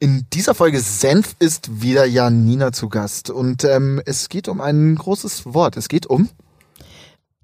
In 0.00 0.26
dieser 0.32 0.54
Folge 0.54 0.78
Senf 0.78 1.34
ist 1.40 1.82
wieder 1.82 2.04
Janina 2.04 2.70
zu 2.70 2.88
Gast 2.88 3.30
und 3.30 3.64
ähm, 3.64 4.00
es 4.06 4.28
geht 4.28 4.46
um 4.46 4.60
ein 4.60 4.94
großes 4.94 5.52
Wort. 5.54 5.76
Es 5.76 5.88
geht 5.88 6.06
um 6.06 6.28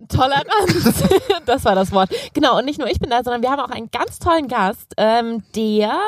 Toleranz. 0.08 1.02
das 1.46 1.64
war 1.64 1.74
das 1.74 1.90
Wort. 1.90 2.10
Genau, 2.32 2.58
und 2.58 2.64
nicht 2.64 2.78
nur 2.78 2.88
ich 2.88 3.00
bin 3.00 3.10
da, 3.10 3.24
sondern 3.24 3.42
wir 3.42 3.50
haben 3.50 3.58
auch 3.58 3.70
einen 3.70 3.90
ganz 3.90 4.20
tollen 4.20 4.46
Gast, 4.46 4.94
ähm, 4.98 5.42
der 5.56 5.98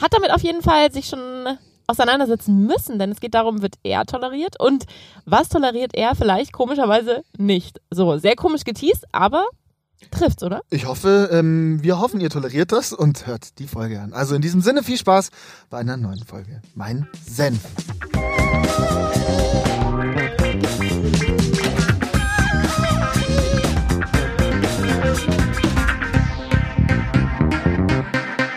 hat 0.00 0.12
damit 0.12 0.32
auf 0.32 0.42
jeden 0.42 0.60
Fall 0.60 0.90
sich 0.90 1.06
schon 1.06 1.56
auseinandersetzen 1.86 2.66
müssen, 2.66 2.98
denn 2.98 3.12
es 3.12 3.20
geht 3.20 3.34
darum, 3.34 3.62
wird 3.62 3.74
er 3.84 4.06
toleriert 4.06 4.58
und 4.58 4.86
was 5.24 5.48
toleriert 5.50 5.92
er 5.94 6.16
vielleicht 6.16 6.52
komischerweise 6.52 7.22
nicht. 7.38 7.80
So, 7.90 8.18
sehr 8.18 8.34
komisch 8.34 8.64
geteased, 8.64 9.04
aber 9.12 9.46
trifft's, 10.10 10.42
oder? 10.42 10.62
Ich 10.70 10.86
hoffe, 10.86 11.28
ähm, 11.32 11.82
wir 11.82 11.98
hoffen, 11.98 12.20
ihr 12.20 12.30
toleriert 12.30 12.72
das 12.72 12.92
und 12.92 13.26
hört 13.26 13.58
die 13.58 13.66
Folge 13.66 14.00
an. 14.00 14.12
Also 14.12 14.34
in 14.34 14.42
diesem 14.42 14.60
Sinne 14.60 14.82
viel 14.82 14.98
Spaß 14.98 15.30
bei 15.70 15.78
einer 15.78 15.96
neuen 15.96 16.24
Folge. 16.24 16.62
Mein 16.74 17.08
Senf. 17.28 17.60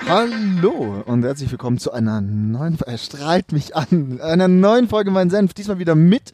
Hallo 0.09 1.03
und 1.05 1.21
herzlich 1.23 1.51
willkommen 1.51 1.77
zu 1.77 1.91
einer 1.91 2.19
neuen, 2.19 2.79
er 2.83 2.97
strahlt 2.97 3.51
mich 3.51 3.75
an, 3.75 4.19
einer 4.19 4.47
neuen 4.47 4.87
Folge 4.87 5.11
Mein 5.11 5.29
Senf. 5.29 5.53
Diesmal 5.53 5.77
wieder 5.77 5.93
mit 5.93 6.33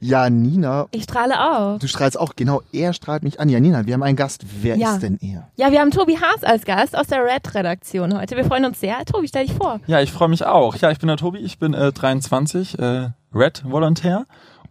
Janina. 0.00 0.86
Ich 0.92 1.02
strahle 1.02 1.34
auch. 1.34 1.80
Du 1.80 1.88
strahlst 1.88 2.20
auch, 2.20 2.36
genau, 2.36 2.62
er 2.70 2.92
strahlt 2.92 3.24
mich 3.24 3.40
an. 3.40 3.48
Janina, 3.48 3.84
wir 3.84 3.94
haben 3.94 4.04
einen 4.04 4.14
Gast. 4.14 4.44
Wer 4.62 4.76
Ja. 4.76 4.94
ist 4.94 5.00
denn 5.02 5.18
er? 5.20 5.48
Ja, 5.56 5.72
wir 5.72 5.80
haben 5.80 5.90
Tobi 5.90 6.16
Haas 6.18 6.44
als 6.44 6.64
Gast 6.64 6.96
aus 6.96 7.08
der 7.08 7.24
Red-Redaktion 7.24 8.16
heute. 8.16 8.36
Wir 8.36 8.44
freuen 8.44 8.64
uns 8.64 8.78
sehr. 8.78 9.04
Tobi, 9.04 9.26
stell 9.26 9.44
dich 9.46 9.56
vor. 9.56 9.80
Ja, 9.88 10.00
ich 10.00 10.12
freue 10.12 10.28
mich 10.28 10.46
auch. 10.46 10.76
Ja, 10.76 10.92
ich 10.92 11.00
bin 11.00 11.08
der 11.08 11.16
Tobi, 11.16 11.38
ich 11.40 11.58
bin 11.58 11.74
äh, 11.74 11.90
23, 11.92 12.78
äh, 12.78 13.08
Red-Volontär 13.34 14.24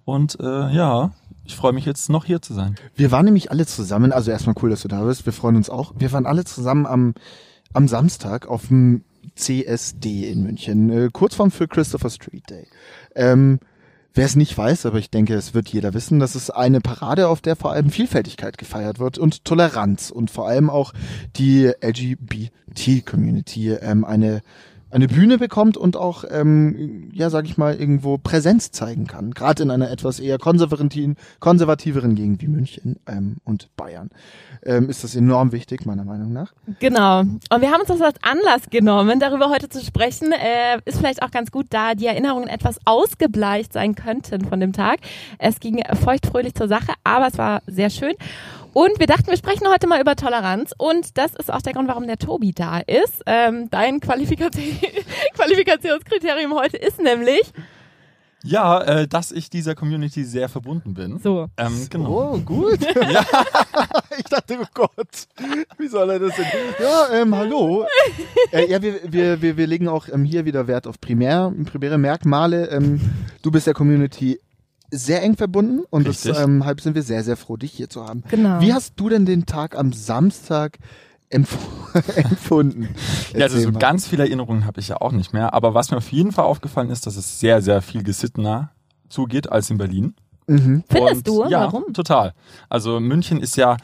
und 0.06 0.40
äh, 0.40 0.74
ja, 0.74 1.12
ich 1.44 1.58
freue 1.58 1.74
mich 1.74 1.84
jetzt 1.86 2.10
noch 2.10 2.24
hier 2.24 2.42
zu 2.42 2.54
sein. 2.54 2.76
Wir 2.96 3.12
waren 3.12 3.26
nämlich 3.26 3.52
alle 3.52 3.66
zusammen, 3.66 4.14
also 4.14 4.32
erstmal 4.32 4.56
cool, 4.62 4.70
dass 4.70 4.82
du 4.82 4.88
da 4.88 5.02
bist, 5.04 5.26
wir 5.26 5.34
freuen 5.34 5.58
uns 5.58 5.70
auch. 5.70 5.92
Wir 5.98 6.14
waren 6.14 6.26
alle 6.26 6.46
zusammen 6.46 6.86
am, 6.86 7.16
am 7.76 7.88
Samstag 7.88 8.48
auf 8.48 8.68
dem 8.68 9.04
CSD 9.36 10.30
in 10.30 10.44
München, 10.44 10.90
äh, 10.90 11.10
kurz 11.12 11.36
vorm 11.36 11.52
für 11.52 11.68
Christopher 11.68 12.10
Street 12.10 12.50
Day. 12.50 12.68
Ähm, 13.16 13.60
Wer 14.18 14.26
es 14.26 14.38
nicht 14.38 14.58
weiß, 14.58 14.86
aber 14.86 14.98
ich 14.98 15.10
denke, 15.10 15.34
es 15.34 15.54
wird 15.54 15.68
jeder 15.68 15.94
wissen, 15.94 16.22
das 16.22 16.38
ist 16.38 16.50
eine 16.50 16.80
Parade, 16.80 17.28
auf 17.28 17.42
der 17.42 17.58
vor 17.58 17.74
allem 17.74 17.90
Vielfältigkeit 17.90 18.58
gefeiert 18.58 18.98
wird 18.98 19.18
und 19.18 19.44
Toleranz 19.44 20.10
und 20.10 20.32
vor 20.32 20.48
allem 20.48 20.70
auch 20.70 20.94
die 21.36 21.70
LGBT-Community 21.82 23.74
ähm, 23.74 24.06
eine 24.06 24.42
eine 24.96 25.10
Bühne 25.10 25.38
bekommt 25.38 25.76
und 25.76 25.98
auch, 25.98 26.24
ähm, 26.30 27.10
ja, 27.12 27.30
sag 27.30 27.44
ich 27.44 27.58
mal, 27.58 27.76
irgendwo 27.76 28.18
Präsenz 28.18 28.72
zeigen 28.72 29.08
kann. 29.08 29.32
Gerade 29.32 29.64
in 29.64 29.72
einer 29.72 29.92
etwas 29.92 30.22
eher 30.22 30.38
konservativeren 30.38 32.16
Gegend 32.16 32.42
wie 32.42 32.48
München 32.48 32.96
ähm, 33.06 33.36
und 33.44 33.76
Bayern 33.76 34.10
ähm, 34.66 34.90
ist 34.90 35.04
das 35.04 35.16
enorm 35.16 35.52
wichtig, 35.52 35.86
meiner 35.86 36.04
Meinung 36.04 36.34
nach. 36.34 36.54
Genau. 36.80 37.20
Und 37.20 37.62
wir 37.62 37.72
haben 37.72 37.82
uns 37.82 37.88
das 37.90 38.02
als 38.02 38.18
Anlass 38.22 38.70
genommen, 38.70 39.20
darüber 39.20 39.50
heute 39.50 39.70
zu 39.70 39.84
sprechen. 39.84 40.32
Äh, 40.32 40.80
ist 40.86 40.98
vielleicht 40.98 41.22
auch 41.22 41.32
ganz 41.32 41.52
gut, 41.52 41.68
da 41.70 41.96
die 41.96 42.08
Erinnerungen 42.08 42.48
etwas 42.48 42.80
ausgebleicht 42.86 43.74
sein 43.74 43.96
könnten 43.96 44.46
von 44.46 44.60
dem 44.60 44.74
Tag. 44.74 45.00
Es 45.38 45.60
ging 45.60 45.82
feuchtfröhlich 46.04 46.56
zur 46.56 46.68
Sache, 46.68 46.94
aber 47.04 47.28
es 47.28 47.38
war 47.38 47.62
sehr 47.68 47.90
schön. 47.90 48.14
Und 48.74 49.00
wir 49.00 49.08
dachten, 49.08 49.28
wir 49.28 49.38
sprechen 49.38 49.70
heute 49.70 49.88
mal 49.88 50.02
über 50.02 50.18
Toleranz. 50.18 50.74
Und 50.78 51.18
das 51.18 51.34
ist 51.34 51.50
auch 51.50 51.62
der 51.62 51.72
Grund, 51.72 51.88
warum 51.88 52.08
der 52.08 52.18
Tobi 52.18 52.52
da 52.52 52.80
ist. 52.80 53.24
Ähm, 53.26 53.70
dein 53.70 54.02
Qualifikation 54.02 54.66
Qualifikationskriterium 55.34 56.54
heute 56.54 56.76
ist 56.76 57.02
nämlich 57.02 57.54
Ja, 58.46 58.82
äh, 58.82 59.08
dass 59.08 59.32
ich 59.32 59.50
dieser 59.50 59.76
Community 59.76 60.24
sehr 60.24 60.50
verbunden 60.50 60.94
bin. 60.94 61.20
so. 61.20 61.48
Ähm, 61.58 61.88
genau. 61.90 62.34
Oh, 62.34 62.38
gut. 62.38 62.80
ich 64.18 64.26
dachte, 64.26 64.58
oh 64.62 64.66
Gott, 64.74 65.28
wie 65.78 65.88
soll 65.88 66.10
er 66.12 66.20
das 66.20 66.36
denn? 66.36 66.46
Ja, 66.80 67.22
ähm, 67.22 67.36
hallo. 67.36 67.86
äh, 68.52 68.70
ja, 68.70 68.82
wir, 68.82 69.00
wir, 69.12 69.42
wir, 69.42 69.58
wir 69.58 69.68
legen 69.68 69.88
auch 69.88 70.08
ähm, 70.10 70.24
hier 70.24 70.46
wieder 70.46 70.68
Wert 70.68 70.88
auf 70.88 71.02
primär, 71.02 71.52
primäre 71.66 71.98
Merkmale. 71.98 72.70
Ähm, 72.70 73.02
du 73.42 73.52
bist 73.52 73.68
der 73.68 73.74
Community 73.74 74.40
sehr 74.92 75.24
eng 75.24 75.36
verbunden 75.36 75.84
und 75.90 76.08
Richtig. 76.08 76.32
deshalb 76.32 76.82
sind 76.82 76.96
wir 76.96 77.02
sehr, 77.02 77.24
sehr 77.24 77.38
froh, 77.38 77.58
dich 77.58 77.72
hier 77.72 77.90
zu 77.90 78.06
haben. 78.06 78.24
Genau. 78.30 78.62
Wie 78.62 78.74
hast 78.74 78.94
du 78.98 79.10
denn 79.10 79.26
den 79.26 79.46
Tag 79.46 79.76
am 79.76 79.92
Samstag 79.92 80.78
empf 81.36 81.58
empfunden? 82.16 82.90
Ja, 83.34 83.44
also 83.44 83.60
so 83.60 83.72
ganz 83.72 84.08
viele 84.08 84.24
Erinnerungen 84.24 84.66
habe 84.66 84.80
ich 84.80 84.90
ja 84.90 84.98
auch 85.00 85.12
nicht 85.12 85.34
mehr. 85.34 85.54
Aber 85.54 85.74
was 85.74 85.92
mir 85.92 85.98
auf 85.98 86.12
jeden 86.12 86.32
Fall 86.32 86.46
aufgefallen 86.46 86.90
ist, 86.90 87.06
dass 87.06 87.16
es 87.16 87.40
sehr, 87.40 87.62
sehr 87.62 87.82
viel 87.82 88.04
gesittener 88.04 88.72
zugeht 89.08 89.52
als 89.52 89.70
in 89.70 89.78
Berlin. 89.78 90.16
Mhm. 90.48 90.84
Findest 90.90 91.16
Und 91.16 91.28
du? 91.28 91.50
Ja, 91.50 91.62
Warum? 91.62 91.94
total. 91.94 92.34
Also 92.70 93.00
München 93.00 93.40
ist 93.40 93.56
ja, 93.56 93.78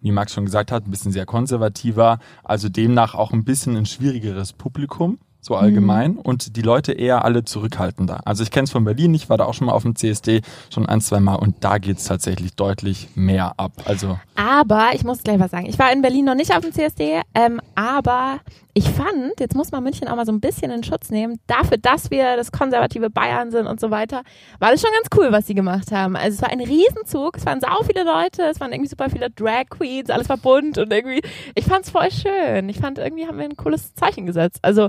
wie 0.00 0.12
Max 0.12 0.32
schon 0.32 0.44
gesagt 0.44 0.70
hat, 0.72 0.86
ein 0.86 0.90
bisschen 0.90 1.12
sehr 1.12 1.26
konservativer, 1.26 2.18
also 2.44 2.68
demnach 2.68 3.14
auch 3.14 3.32
ein 3.32 3.44
bisschen 3.44 3.76
ein 3.76 3.86
schwierigeres 3.86 4.52
Publikum, 4.52 5.18
so 5.46 5.54
allgemein. 5.54 6.12
Mhm. 6.12 6.18
Und 6.18 6.56
die 6.56 6.62
Leute 6.62 6.92
eher 6.92 7.24
alle 7.24 7.44
zurückhaltender. 7.44 8.20
Also 8.24 8.42
ich 8.42 8.50
kenne 8.50 8.64
es 8.64 8.72
von 8.72 8.84
Berlin, 8.84 9.14
ich 9.14 9.30
war 9.30 9.38
da 9.38 9.44
auch 9.44 9.54
schon 9.54 9.68
mal 9.68 9.72
auf 9.72 9.82
dem 9.82 9.96
CSD, 9.96 10.42
schon 10.70 10.86
ein, 10.86 11.00
zwei 11.00 11.20
Mal 11.20 11.36
und 11.36 11.56
da 11.60 11.78
geht's 11.78 12.04
tatsächlich 12.04 12.54
deutlich 12.54 13.08
mehr 13.14 13.54
ab. 13.56 13.72
Also 13.84 14.18
Aber 14.34 14.90
ich 14.94 15.04
muss 15.04 15.22
gleich 15.22 15.38
was 15.38 15.52
sagen. 15.52 15.66
Ich 15.66 15.78
war 15.78 15.92
in 15.92 16.02
Berlin 16.02 16.24
noch 16.24 16.34
nicht 16.34 16.54
auf 16.54 16.60
dem 16.60 16.72
CSD, 16.72 17.22
ähm, 17.34 17.60
aber 17.74 18.40
ich 18.74 18.90
fand, 18.90 19.40
jetzt 19.40 19.54
muss 19.54 19.70
man 19.70 19.82
München 19.82 20.08
auch 20.08 20.16
mal 20.16 20.26
so 20.26 20.32
ein 20.32 20.40
bisschen 20.40 20.70
in 20.70 20.82
Schutz 20.82 21.08
nehmen, 21.08 21.40
dafür, 21.46 21.78
dass 21.78 22.10
wir 22.10 22.36
das 22.36 22.52
konservative 22.52 23.08
Bayern 23.08 23.50
sind 23.50 23.66
und 23.66 23.80
so 23.80 23.90
weiter, 23.90 24.22
war 24.58 24.70
das 24.70 24.82
schon 24.82 24.90
ganz 24.92 25.08
cool, 25.16 25.32
was 25.32 25.46
sie 25.46 25.54
gemacht 25.54 25.92
haben. 25.92 26.16
Also 26.16 26.34
es 26.34 26.42
war 26.42 26.50
ein 26.50 26.60
Riesenzug, 26.60 27.38
es 27.38 27.46
waren 27.46 27.60
sau 27.60 27.82
viele 27.86 28.04
Leute, 28.04 28.42
es 28.42 28.60
waren 28.60 28.72
irgendwie 28.72 28.90
super 28.90 29.08
viele 29.08 29.30
Drag 29.30 29.70
Queens, 29.70 30.10
alles 30.10 30.28
war 30.28 30.36
bunt 30.36 30.76
und 30.76 30.92
irgendwie, 30.92 31.22
ich 31.54 31.64
fand's 31.64 31.88
voll 31.88 32.10
schön. 32.10 32.68
Ich 32.68 32.78
fand, 32.78 32.98
irgendwie 32.98 33.26
haben 33.26 33.38
wir 33.38 33.44
ein 33.44 33.56
cooles 33.56 33.94
Zeichen 33.94 34.26
gesetzt. 34.26 34.58
Also 34.60 34.88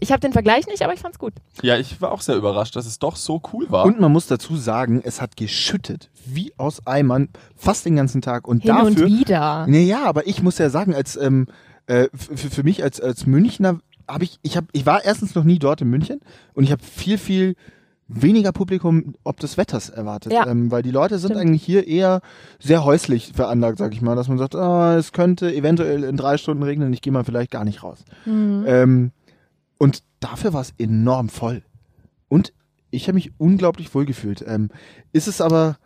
ich 0.00 0.12
habe 0.12 0.20
den 0.20 0.32
Vergleich 0.32 0.66
nicht, 0.66 0.82
aber 0.82 0.94
ich 0.94 1.00
fand's 1.00 1.18
gut. 1.18 1.32
ja, 1.62 1.76
ich 1.76 2.00
war 2.00 2.12
auch 2.12 2.20
sehr 2.20 2.36
überrascht, 2.36 2.76
dass 2.76 2.86
es 2.86 2.98
doch 2.98 3.16
so 3.16 3.40
cool 3.52 3.66
war. 3.70 3.84
Und 3.84 4.00
man 4.00 4.12
muss 4.12 4.26
dazu 4.26 4.56
sagen, 4.56 5.00
es 5.04 5.20
hat 5.20 5.36
geschüttet, 5.36 6.10
wie 6.24 6.52
aus 6.56 6.86
Eimern, 6.86 7.28
fast 7.56 7.84
den 7.84 7.96
ganzen 7.96 8.20
Tag. 8.22 8.46
Und 8.46 8.62
Hin 8.62 8.76
und 8.76 8.98
dafür, 9.00 9.06
wieder. 9.06 9.66
Naja, 9.66 10.04
aber 10.04 10.26
ich 10.26 10.42
muss 10.42 10.58
ja 10.58 10.70
sagen, 10.70 10.94
als 10.94 11.16
ähm, 11.16 11.46
äh, 11.86 12.08
für, 12.12 12.62
mich 12.62 12.82
als 12.82 13.00
als 13.00 13.26
Münchner 13.26 13.80
habe 14.06 14.24
ich 14.24 14.38
ich 14.42 14.56
habe 14.56 14.66
ich 14.72 14.86
war 14.86 15.04
erstens 15.04 15.34
noch 15.34 15.44
nie 15.44 15.58
dort 15.58 15.80
in 15.80 15.88
München 15.88 16.20
und 16.54 16.64
ich 16.64 16.72
habe 16.72 16.82
viel 16.82 17.18
viel 17.18 17.54
weniger 18.08 18.52
Publikum 18.52 19.14
ob 19.24 19.38
des 19.40 19.56
Wetters 19.58 19.90
erwartet, 19.90 20.32
Ja. 20.32 20.46
ähm, 20.46 20.70
weil 20.70 20.82
die 20.82 20.90
Leute 20.90 21.18
sind 21.18 21.32
Stimmt. 21.32 21.40
eigentlich 21.42 21.62
hier 21.62 21.86
eher 21.86 22.20
sehr 22.58 22.84
häuslich 22.84 23.32
veranlagt, 23.34 23.78
sag 23.78 23.92
ich 23.92 24.00
mal, 24.00 24.16
dass 24.16 24.28
man 24.28 24.38
sagt, 24.38 24.54
ah, 24.54 24.96
es 24.96 25.12
könnte 25.12 25.54
eventuell 25.54 26.04
in 26.04 26.16
drei 26.16 26.38
Stunden 26.38 26.62
regnen, 26.62 26.92
ich 26.92 27.02
gehe 27.02 27.12
mal 27.12 27.24
vielleicht 27.24 27.50
gar 27.50 27.64
nicht 27.64 27.82
raus. 27.82 28.04
Mhm. 28.24 28.64
Ähm, 28.66 29.12
und 29.78 30.02
dafür 30.20 30.52
war 30.52 30.60
es 30.60 30.74
enorm 30.78 31.28
voll 31.28 31.62
und 32.28 32.52
ich 32.90 33.08
habe 33.08 33.14
mich 33.14 33.32
unglaublich 33.38 33.94
wohl 33.94 34.06
gefühlt. 34.06 34.44
Ähm, 34.46 34.70
ist 35.12 35.28
es 35.28 35.40
aber 35.40 35.78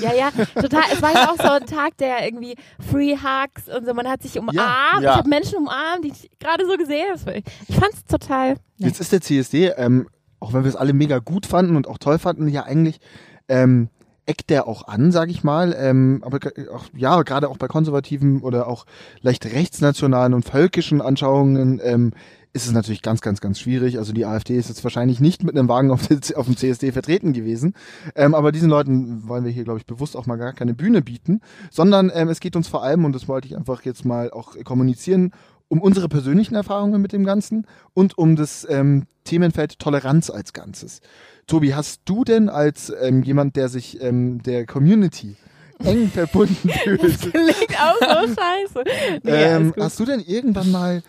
Ja, 0.00 0.12
ja, 0.14 0.30
total. 0.30 0.82
Es 0.92 1.02
war 1.02 1.12
ja 1.12 1.30
auch 1.30 1.36
so 1.36 1.50
ein 1.50 1.66
Tag, 1.66 1.96
der 1.98 2.24
irgendwie 2.24 2.54
Free 2.78 3.16
Hugs 3.16 3.68
und 3.68 3.86
so, 3.86 3.94
man 3.94 4.08
hat 4.08 4.22
sich 4.22 4.38
umarmt. 4.38 4.54
Ja. 4.54 5.00
Ich 5.00 5.16
habe 5.16 5.28
Menschen 5.28 5.58
umarmt, 5.58 6.04
die 6.04 6.08
ich 6.08 6.30
gerade 6.38 6.64
so 6.66 6.76
gesehen 6.76 7.06
habe. 7.10 7.42
Ich 7.68 7.76
fand's 7.76 8.04
total. 8.04 8.50
nett. 8.50 8.60
Jetzt 8.78 9.00
ist 9.00 9.12
der 9.12 9.20
CSD, 9.20 9.72
ähm, 9.76 10.08
auch 10.38 10.52
wenn 10.52 10.62
wir 10.62 10.68
es 10.68 10.76
alle 10.76 10.92
mega 10.92 11.18
gut 11.18 11.46
fanden 11.46 11.76
und 11.76 11.88
auch 11.88 11.98
toll 11.98 12.18
fanden, 12.18 12.48
ja 12.48 12.64
eigentlich 12.64 13.00
ähm, 13.48 13.88
eckt 14.26 14.50
der 14.50 14.68
auch 14.68 14.86
an, 14.86 15.10
sage 15.10 15.32
ich 15.32 15.42
mal. 15.42 15.74
Ähm, 15.76 16.22
aber 16.24 16.38
auch, 16.72 16.84
ja, 16.94 17.20
gerade 17.22 17.48
auch 17.48 17.58
bei 17.58 17.66
konservativen 17.66 18.42
oder 18.42 18.68
auch 18.68 18.86
leicht 19.22 19.44
rechtsnationalen 19.46 20.34
und 20.34 20.44
völkischen 20.44 21.00
Anschauungen 21.00 21.80
ähm, 21.82 22.12
ist 22.54 22.66
es 22.66 22.72
natürlich 22.72 23.02
ganz, 23.02 23.20
ganz, 23.20 23.40
ganz 23.40 23.58
schwierig. 23.58 23.98
Also 23.98 24.12
die 24.12 24.24
AfD 24.24 24.56
ist 24.56 24.68
jetzt 24.68 24.84
wahrscheinlich 24.84 25.18
nicht 25.18 25.42
mit 25.42 25.56
einem 25.56 25.68
Wagen 25.68 25.90
auf, 25.90 26.08
auf 26.36 26.46
dem 26.46 26.56
CSD 26.56 26.92
vertreten 26.92 27.32
gewesen. 27.32 27.74
Ähm, 28.14 28.32
aber 28.32 28.52
diesen 28.52 28.70
Leuten 28.70 29.28
wollen 29.28 29.44
wir 29.44 29.50
hier, 29.50 29.64
glaube 29.64 29.80
ich, 29.80 29.86
bewusst 29.86 30.16
auch 30.16 30.26
mal 30.26 30.36
gar 30.36 30.52
keine 30.52 30.72
Bühne 30.72 31.02
bieten, 31.02 31.40
sondern 31.72 32.12
ähm, 32.14 32.28
es 32.28 32.38
geht 32.38 32.54
uns 32.54 32.68
vor 32.68 32.84
allem, 32.84 33.04
und 33.04 33.12
das 33.12 33.26
wollte 33.26 33.48
ich 33.48 33.56
einfach 33.56 33.82
jetzt 33.82 34.04
mal 34.04 34.30
auch 34.30 34.54
kommunizieren, 34.62 35.32
um 35.66 35.82
unsere 35.82 36.08
persönlichen 36.08 36.54
Erfahrungen 36.54 37.02
mit 37.02 37.12
dem 37.12 37.24
Ganzen 37.24 37.66
und 37.92 38.16
um 38.16 38.36
das 38.36 38.64
ähm, 38.70 39.06
Themenfeld 39.24 39.80
Toleranz 39.80 40.30
als 40.30 40.52
Ganzes. 40.52 41.00
Tobi, 41.48 41.74
hast 41.74 42.02
du 42.04 42.22
denn 42.22 42.48
als 42.48 42.92
ähm, 43.02 43.24
jemand, 43.24 43.56
der 43.56 43.68
sich 43.68 44.00
ähm, 44.00 44.40
der 44.44 44.64
Community 44.64 45.34
eng 45.82 46.08
verbunden 46.08 46.68
fühlt, 46.84 47.00
Klingt 47.00 47.80
auch 47.80 47.98
so 47.98 48.34
scheiße. 48.34 48.84
Nee, 49.24 49.30
ähm, 49.30 49.74
hast 49.76 49.98
du 49.98 50.04
denn 50.04 50.20
irgendwann 50.20 50.70
mal 50.70 51.02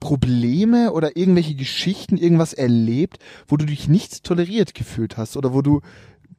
Probleme 0.00 0.92
oder 0.92 1.16
irgendwelche 1.16 1.54
Geschichten, 1.54 2.16
irgendwas 2.16 2.52
erlebt, 2.52 3.18
wo 3.46 3.56
du 3.56 3.66
dich 3.66 3.88
nicht 3.88 4.24
toleriert 4.24 4.74
gefühlt 4.74 5.16
hast 5.16 5.36
oder 5.36 5.52
wo 5.52 5.62
du 5.62 5.80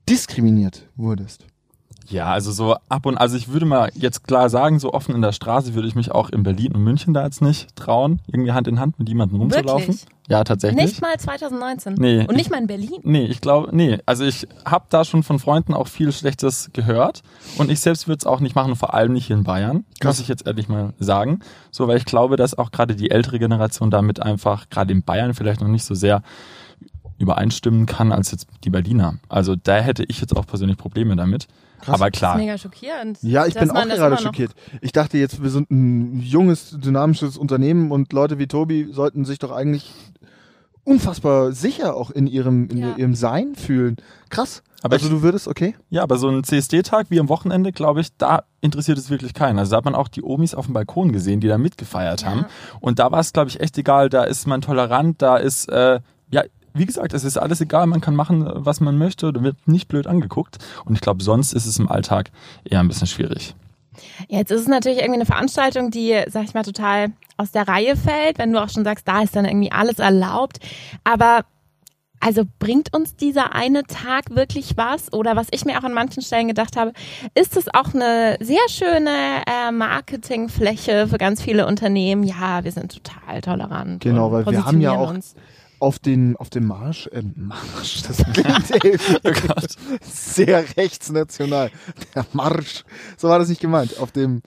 diskriminiert 0.08 0.90
wurdest? 0.96 1.46
Ja, 2.10 2.26
also 2.26 2.52
so 2.52 2.76
ab 2.90 3.06
und 3.06 3.18
also 3.18 3.38
ich 3.38 3.50
würde 3.50 3.66
mal 3.66 3.92
jetzt 3.94 4.24
klar 4.26 4.50
sagen, 4.50 4.80
so 4.80 4.94
offen 4.94 5.14
in 5.16 5.22
der 5.22 5.32
Straße 5.32 5.76
würde 5.76 5.88
ich 5.88 5.96
mich 5.96 6.12
auch 6.12 6.30
in 6.30 6.44
Berlin 6.44 6.74
und 6.74 6.84
München 6.84 7.14
da 7.14 7.24
jetzt 7.24 7.42
nicht 7.42 7.76
trauen, 7.76 8.20
irgendwie 8.28 8.52
Hand 8.52 8.68
in 8.68 8.80
Hand 8.80 8.98
mit 9.00 9.10
jemandem 9.10 9.40
rumzulaufen. 9.40 9.88
Wirklich? 9.88 10.06
Ja, 10.28 10.44
tatsächlich. 10.44 10.86
Nicht 10.86 11.02
mal 11.02 11.18
2019. 11.18 11.96
Nee. 11.96 12.20
Und 12.28 12.36
nicht 12.36 12.52
mal 12.52 12.60
in 12.60 12.68
Berlin. 12.68 13.00
Nee, 13.04 13.26
ich 13.26 13.42
glaube, 13.42 13.76
nee. 13.76 13.98
Also 14.06 14.26
ich 14.26 14.48
habe 14.64 14.86
da 14.90 15.04
schon 15.04 15.24
von 15.24 15.40
Freunden 15.40 15.74
auch 15.74 15.88
viel 15.88 16.12
Schlechtes 16.12 16.70
gehört 16.74 17.24
und 17.58 17.72
ich 17.72 17.80
selbst 17.80 18.08
würde 18.08 18.20
es 18.20 18.28
auch 18.28 18.40
nicht 18.40 18.56
machen, 18.56 18.76
vor 18.76 18.94
allem 18.94 19.14
nicht 19.14 19.28
hier 19.28 19.36
in 19.36 19.44
Bayern, 19.44 19.86
Krass. 20.00 20.18
muss 20.18 20.22
ich 20.22 20.28
jetzt 20.28 20.46
ehrlich 20.46 20.70
mal 20.70 20.94
sagen. 21.00 21.40
So, 21.72 21.88
weil 21.88 21.98
ich 21.98 22.06
glaube, 22.06 22.36
dass 22.36 22.58
auch 22.58 22.72
gerade 22.72 22.96
die 22.96 23.12
ältere 23.12 23.40
Generation 23.40 23.92
damit 23.92 24.22
einfach, 24.22 24.70
gerade 24.70 24.92
in 24.94 25.04
Bayern 25.04 25.34
vielleicht 25.34 25.62
noch 25.62 25.68
nicht 25.68 25.84
so 25.84 25.96
sehr 25.96 26.22
übereinstimmen 27.20 27.86
kann 27.86 28.12
als 28.12 28.32
jetzt 28.32 28.48
die 28.64 28.70
Berliner. 28.70 29.16
Also 29.28 29.56
da 29.56 29.76
hätte 29.76 30.04
ich 30.08 30.22
jetzt 30.22 30.36
auch 30.36 30.48
persönlich 30.48 30.78
Probleme 30.78 31.16
damit. 31.16 31.48
Krass. 31.80 31.96
Aber 31.96 32.10
Das 32.10 32.20
klar, 32.20 32.36
ist 32.36 32.42
mega 32.42 32.58
schockierend. 32.58 33.18
Ja, 33.22 33.46
ich 33.46 33.54
bin 33.56 33.70
auch 33.72 33.76
das 33.86 33.98
gerade 33.98 34.18
schockiert. 34.18 34.52
Ich 34.82 34.92
dachte 34.92 35.18
jetzt, 35.18 35.42
wir 35.42 35.50
sind 35.50 35.70
ein 35.72 36.20
junges, 36.22 36.72
dynamisches 36.80 37.38
Unternehmen 37.38 37.92
und 37.92 38.14
Leute 38.14 38.38
wie 38.40 38.48
Tobi 38.48 38.90
sollten 38.92 39.26
sich 39.26 39.40
doch 39.40 39.52
eigentlich 39.52 39.92
unfassbar 40.84 41.52
sicher 41.52 41.96
auch 41.96 42.10
in 42.10 42.26
ihrem, 42.28 42.68
in 42.70 42.78
Ja. 42.78 42.96
ihrem 42.96 43.14
Sein 43.16 43.56
fühlen. 43.56 43.98
Krass. 44.30 44.64
Aber 44.82 44.94
also 44.94 45.08
ich- 45.08 45.12
du 45.12 45.22
würdest, 45.22 45.48
okay? 45.48 45.76
Ja, 45.90 46.04
aber 46.04 46.18
so 46.18 46.30
ein 46.30 46.44
CSD-Tag 46.44 47.08
wie 47.10 47.20
am 47.20 47.30
Wochenende, 47.30 47.72
glaube 47.74 48.00
ich, 48.02 48.16
da 48.18 48.44
interessiert 48.62 48.98
es 48.98 49.10
wirklich 49.10 49.34
keinen. 49.34 49.60
Also 49.60 49.72
da 49.72 49.78
hat 49.78 49.86
man 49.86 49.94
auch 49.94 50.08
die 50.08 50.24
Omis 50.24 50.56
auf 50.56 50.66
dem 50.66 50.74
Balkon 50.74 51.12
gesehen, 51.12 51.42
die 51.42 51.48
da 51.48 51.58
mitgefeiert 51.58 52.26
haben. 52.26 52.46
Und 52.80 52.98
da 53.00 53.12
war 53.12 53.20
es, 53.20 53.34
glaube 53.34 53.50
ich, 53.50 53.60
echt 53.60 53.78
egal. 53.78 54.10
Da 54.10 54.24
ist 54.24 54.48
man 54.48 54.62
tolerant, 54.62 55.22
da 55.22 55.36
ist, 55.38 55.68
äh, 55.70 56.00
ja, 56.32 56.44
wie 56.74 56.86
gesagt, 56.86 57.14
es 57.14 57.24
ist 57.24 57.38
alles 57.38 57.62
egal. 57.62 57.88
Man 57.88 58.02
kann 58.02 58.16
machen, 58.16 58.50
was 58.54 58.80
man 58.80 58.98
möchte. 58.98 59.32
Da 59.34 59.44
wird 59.44 59.56
nicht 59.68 59.88
blöd 59.88 60.08
angeguckt. 60.08 60.58
Und 60.86 60.96
ich 60.96 61.02
glaube, 61.02 61.24
sonst 61.24 61.54
ist 61.54 61.66
es 61.66 61.80
im 61.80 61.90
Alltag 61.90 62.32
eher 62.64 62.80
ein 62.80 62.88
bisschen 62.88 63.08
schwierig. 63.08 63.56
Jetzt 64.28 64.52
ist 64.52 64.62
es 64.62 64.68
natürlich 64.68 65.00
irgendwie 65.00 65.20
eine 65.20 65.26
Veranstaltung, 65.26 65.92
die, 65.92 66.22
sag 66.28 66.44
ich 66.46 66.54
mal, 66.54 66.64
total 66.64 67.12
aus 67.38 67.52
der 67.52 67.68
Reihe 67.68 67.96
fällt, 67.96 68.38
wenn 68.38 68.52
du 68.52 68.62
auch 68.62 68.70
schon 68.70 68.84
sagst, 68.84 69.08
da 69.08 69.22
ist 69.22 69.36
dann 69.36 69.46
irgendwie 69.46 69.72
alles 69.72 70.00
erlaubt. 70.00 70.60
Aber 71.04 71.46
also 72.20 72.44
bringt 72.60 72.94
uns 72.94 73.16
dieser 73.16 73.56
eine 73.56 73.84
Tag 73.84 74.36
wirklich 74.36 74.76
was? 74.76 75.14
Oder 75.14 75.36
was 75.36 75.48
ich 75.52 75.66
mir 75.66 75.80
auch 75.80 75.84
an 75.84 75.94
manchen 75.94 76.22
Stellen 76.22 76.48
gedacht 76.50 76.76
habe, 76.76 76.92
ist 77.34 77.56
es 77.56 77.74
auch 77.74 77.94
eine 77.94 78.38
sehr 78.42 78.68
schöne 78.68 79.44
äh, 79.48 79.72
Marketingfläche 79.72 81.08
für 81.08 81.18
ganz 81.18 81.42
viele 81.42 81.66
Unternehmen? 81.66 82.24
Ja, 82.24 82.64
wir 82.64 82.72
sind 82.72 82.92
total 83.04 83.42
tolerant. 83.42 84.04
Genau, 84.04 84.32
weil 84.32 84.46
wir 84.46 84.66
haben 84.66 84.82
ja 84.82 84.92
auch 84.92 85.12
Uns. 85.12 85.36
Auf 85.80 86.00
den, 86.00 86.36
auf 86.38 86.50
dem 86.50 86.68
Marsch, 86.68 87.08
äh, 87.08 87.24
Marsch, 87.36 88.04
das 88.04 88.18
klingt 88.34 88.70
irgendwie 88.84 89.20
Oh 89.24 90.02
sehr 90.04 90.66
rechtsnational. 90.78 91.72
Der 92.16 92.26
Marsch, 92.34 92.84
so 93.18 93.30
war 93.30 93.40
das 93.40 93.50
nicht 93.50 93.62
gemeint. 93.62 94.00
Auf 94.00 94.12
dem, 94.12 94.42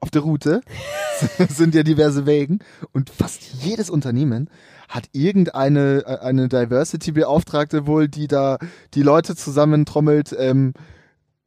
auf 0.00 0.10
der 0.10 0.22
Route 0.22 0.60
sind 1.48 1.74
ja 1.74 1.82
diverse 1.82 2.26
Wegen 2.26 2.60
und 2.92 3.10
fast 3.10 3.42
jedes 3.62 3.90
Unternehmen 3.90 4.50
hat 4.88 5.08
irgendeine 5.12 6.04
äh, 6.06 6.18
eine 6.20 6.48
Diversity-Beauftragte 6.48 7.86
wohl, 7.86 8.08
die 8.08 8.28
da 8.28 8.58
die 8.94 9.02
Leute 9.02 9.34
zusammentrommelt 9.34 10.34
ähm, 10.38 10.74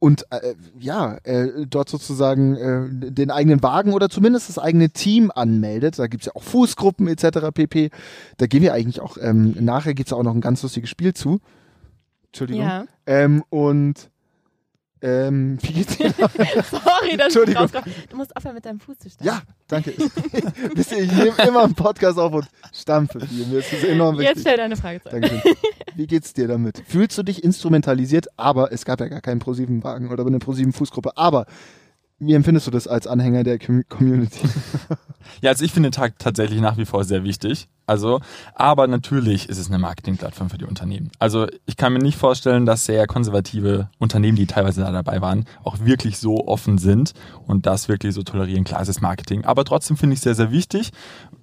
und 0.00 0.24
äh, 0.30 0.54
ja, 0.78 1.18
äh, 1.24 1.66
dort 1.68 1.90
sozusagen 1.90 2.56
äh, 2.56 3.10
den 3.10 3.30
eigenen 3.30 3.62
Wagen 3.62 3.92
oder 3.92 4.08
zumindest 4.08 4.48
das 4.48 4.58
eigene 4.58 4.88
Team 4.90 5.30
anmeldet. 5.32 5.98
Da 5.98 6.06
gibt's 6.06 6.26
ja 6.26 6.32
auch 6.34 6.42
Fußgruppen 6.42 7.06
etc. 7.06 7.52
pp. 7.52 7.90
Da 8.38 8.46
gehen 8.46 8.62
wir 8.62 8.72
eigentlich 8.72 9.00
auch, 9.00 9.18
ähm, 9.20 9.54
nachher 9.60 9.92
gibt's 9.92 10.10
ja 10.10 10.16
auch 10.16 10.22
noch 10.22 10.34
ein 10.34 10.40
ganz 10.40 10.62
lustiges 10.62 10.88
Spiel 10.88 11.12
zu. 11.12 11.40
Entschuldigung. 12.28 12.62
Ja. 12.62 12.86
Ähm, 13.06 13.44
und 13.50 14.10
ähm, 15.02 15.58
wie 15.62 15.72
geht's 15.72 15.96
dir? 15.96 16.12
Sorry, 16.12 17.16
das 17.16 17.34
Entschuldigung. 17.34 17.68
Du 18.10 18.16
musst 18.16 18.36
aufhören 18.36 18.54
mit 18.54 18.64
deinem 18.64 18.80
Fuß 18.80 18.98
zu 18.98 19.10
stehen. 19.10 19.26
ja, 19.26 19.42
danke. 19.68 19.94
Wisst 20.74 20.92
ihr, 20.92 21.04
ich 21.04 21.12
nehme 21.12 21.36
immer 21.46 21.64
einen 21.64 21.74
Podcast 21.74 22.18
auf 22.18 22.32
und 22.32 22.46
stampfe 22.72 23.20
viel. 23.20 23.46
Mir 23.46 23.60
ist 23.60 23.72
das 23.72 23.84
enorm 23.84 24.16
Jetzt 24.16 24.28
wichtig. 24.28 24.42
stell 24.42 24.56
deine 24.56 24.76
Frage 24.76 25.02
zu. 25.02 25.08
Dankeschön. 25.08 25.40
Wie 25.94 26.06
geht's 26.06 26.32
dir 26.34 26.48
damit? 26.48 26.82
Fühlst 26.86 27.16
du 27.18 27.22
dich 27.22 27.42
instrumentalisiert? 27.42 28.28
Aber 28.36 28.72
es 28.72 28.84
gab 28.84 29.00
ja 29.00 29.08
gar 29.08 29.20
keinen 29.20 29.38
ProSieben 29.38 29.82
Wagen 29.84 30.10
oder 30.10 30.26
eine 30.26 30.38
ProSieben 30.38 30.72
Fußgruppe. 30.72 31.16
Aber 31.16 31.46
wie 32.18 32.34
empfindest 32.34 32.66
du 32.66 32.70
das 32.70 32.86
als 32.86 33.06
Anhänger 33.06 33.42
der 33.44 33.58
Com 33.58 33.82
Community? 33.88 34.40
Ja, 35.42 35.50
also 35.50 35.64
ich 35.64 35.72
finde 35.72 35.90
den 35.90 35.92
Tag 35.92 36.18
tatsächlich 36.18 36.60
nach 36.60 36.76
wie 36.76 36.84
vor 36.86 37.04
sehr 37.04 37.22
wichtig. 37.24 37.68
Also, 37.90 38.20
aber 38.54 38.86
natürlich 38.86 39.48
ist 39.48 39.58
es 39.58 39.66
eine 39.68 39.80
Marketingplattform 39.80 40.48
für 40.48 40.58
die 40.58 40.64
Unternehmen. 40.64 41.10
Also 41.18 41.48
ich 41.66 41.76
kann 41.76 41.92
mir 41.92 41.98
nicht 41.98 42.16
vorstellen, 42.16 42.64
dass 42.64 42.84
sehr 42.84 43.06
konservative 43.08 43.88
Unternehmen, 43.98 44.36
die 44.36 44.46
teilweise 44.46 44.82
da 44.82 44.92
dabei 44.92 45.20
waren, 45.20 45.44
auch 45.64 45.80
wirklich 45.80 46.18
so 46.18 46.46
offen 46.46 46.78
sind 46.78 47.14
und 47.48 47.66
das 47.66 47.88
wirklich 47.88 48.14
so 48.14 48.22
tolerieren. 48.22 48.62
Klar, 48.62 48.80
es 48.80 48.88
ist 48.88 49.00
Marketing. 49.00 49.44
Aber 49.44 49.64
trotzdem 49.64 49.96
finde 49.96 50.14
ich 50.14 50.20
sehr, 50.20 50.36
sehr 50.36 50.52
wichtig, 50.52 50.90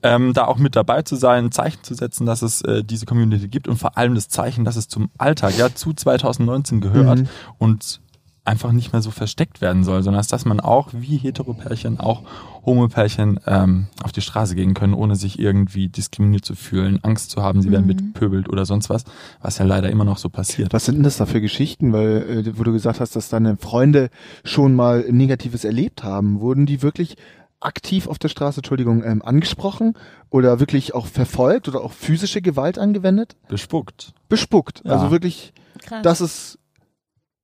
ähm, 0.03 0.33
da 0.33 0.45
auch 0.45 0.57
mit 0.57 0.75
dabei 0.77 1.01
zu 1.01 1.17
sein, 1.17 1.45
ein 1.45 1.51
Zeichen 1.51 1.83
zu 1.83 1.93
setzen, 1.95 2.25
dass 2.25 2.41
es 2.41 2.61
äh, 2.61 2.81
diese 2.83 3.05
Community 3.05 3.49
gibt 3.49 3.67
und 3.67 3.75
vor 3.77 3.97
allem 3.97 4.15
das 4.15 4.29
Zeichen, 4.29 4.63
dass 4.63 4.77
es 4.77 4.87
zum 4.87 5.09
Alltag, 5.17 5.57
ja, 5.57 5.75
zu 5.75 5.91
2019 5.93 6.79
gehört 6.79 7.19
Mhm. 7.19 7.27
und 7.57 7.99
einfach 8.47 8.71
nicht 8.71 8.93
mehr 8.93 9.01
so 9.01 9.11
versteckt 9.11 9.61
werden 9.61 9.83
soll, 9.83 10.03
sondern 10.03 10.25
dass 10.27 10.45
man 10.45 10.59
auch 10.59 10.89
wie 10.93 11.17
Heteropärchen, 11.17 11.99
auch 11.99 12.23
Homopärchen 12.65 13.39
ähm, 13.45 13.87
auf 14.03 14.11
die 14.11 14.21
Straße 14.21 14.55
gehen 14.55 14.73
können, 14.73 14.93
ohne 14.93 15.15
sich 15.15 15.39
irgendwie 15.39 15.87
diskriminiert 15.89 16.43
zu 16.45 16.55
fühlen, 16.55 16.99
Angst 17.03 17.31
zu 17.31 17.41
haben, 17.41 17.61
sie 17.61 17.71
werden 17.71 17.83
Mhm. 17.83 17.87
mitpöbelt 17.87 18.49
oder 18.49 18.65
sonst 18.65 18.89
was, 18.89 19.03
was 19.41 19.57
ja 19.57 19.65
leider 19.65 19.89
immer 19.89 20.03
noch 20.05 20.17
so 20.17 20.29
passiert. 20.29 20.73
Was 20.73 20.85
sind 20.85 20.95
denn 20.95 21.03
das 21.03 21.17
da 21.17 21.25
für 21.25 21.41
Geschichten? 21.41 21.93
Weil, 21.93 22.45
äh, 22.47 22.57
wo 22.59 22.63
du 22.63 22.71
gesagt 22.73 22.99
hast, 22.99 23.15
dass 23.15 23.29
deine 23.29 23.57
Freunde 23.57 24.09
schon 24.43 24.73
mal 24.75 25.05
Negatives 25.09 25.63
erlebt 25.63 26.03
haben, 26.03 26.39
wurden 26.41 26.65
die 26.65 26.81
wirklich 26.81 27.15
aktiv 27.59 28.07
auf 28.07 28.19
der 28.19 28.29
Straße, 28.29 28.59
Entschuldigung, 28.59 29.03
ähm, 29.03 29.21
angesprochen 29.23 29.93
oder 30.29 30.59
wirklich 30.59 30.93
auch 30.93 31.07
verfolgt 31.07 31.67
oder 31.67 31.81
auch 31.81 31.91
physische 31.91 32.41
Gewalt 32.41 32.77
angewendet? 32.77 33.35
Bespuckt. 33.49 34.13
Bespuckt. 34.29 34.81
Ja. 34.85 34.91
Also 34.91 35.09
wirklich, 35.09 35.53
Krass. 35.81 36.01
das 36.03 36.21
ist, 36.21 36.59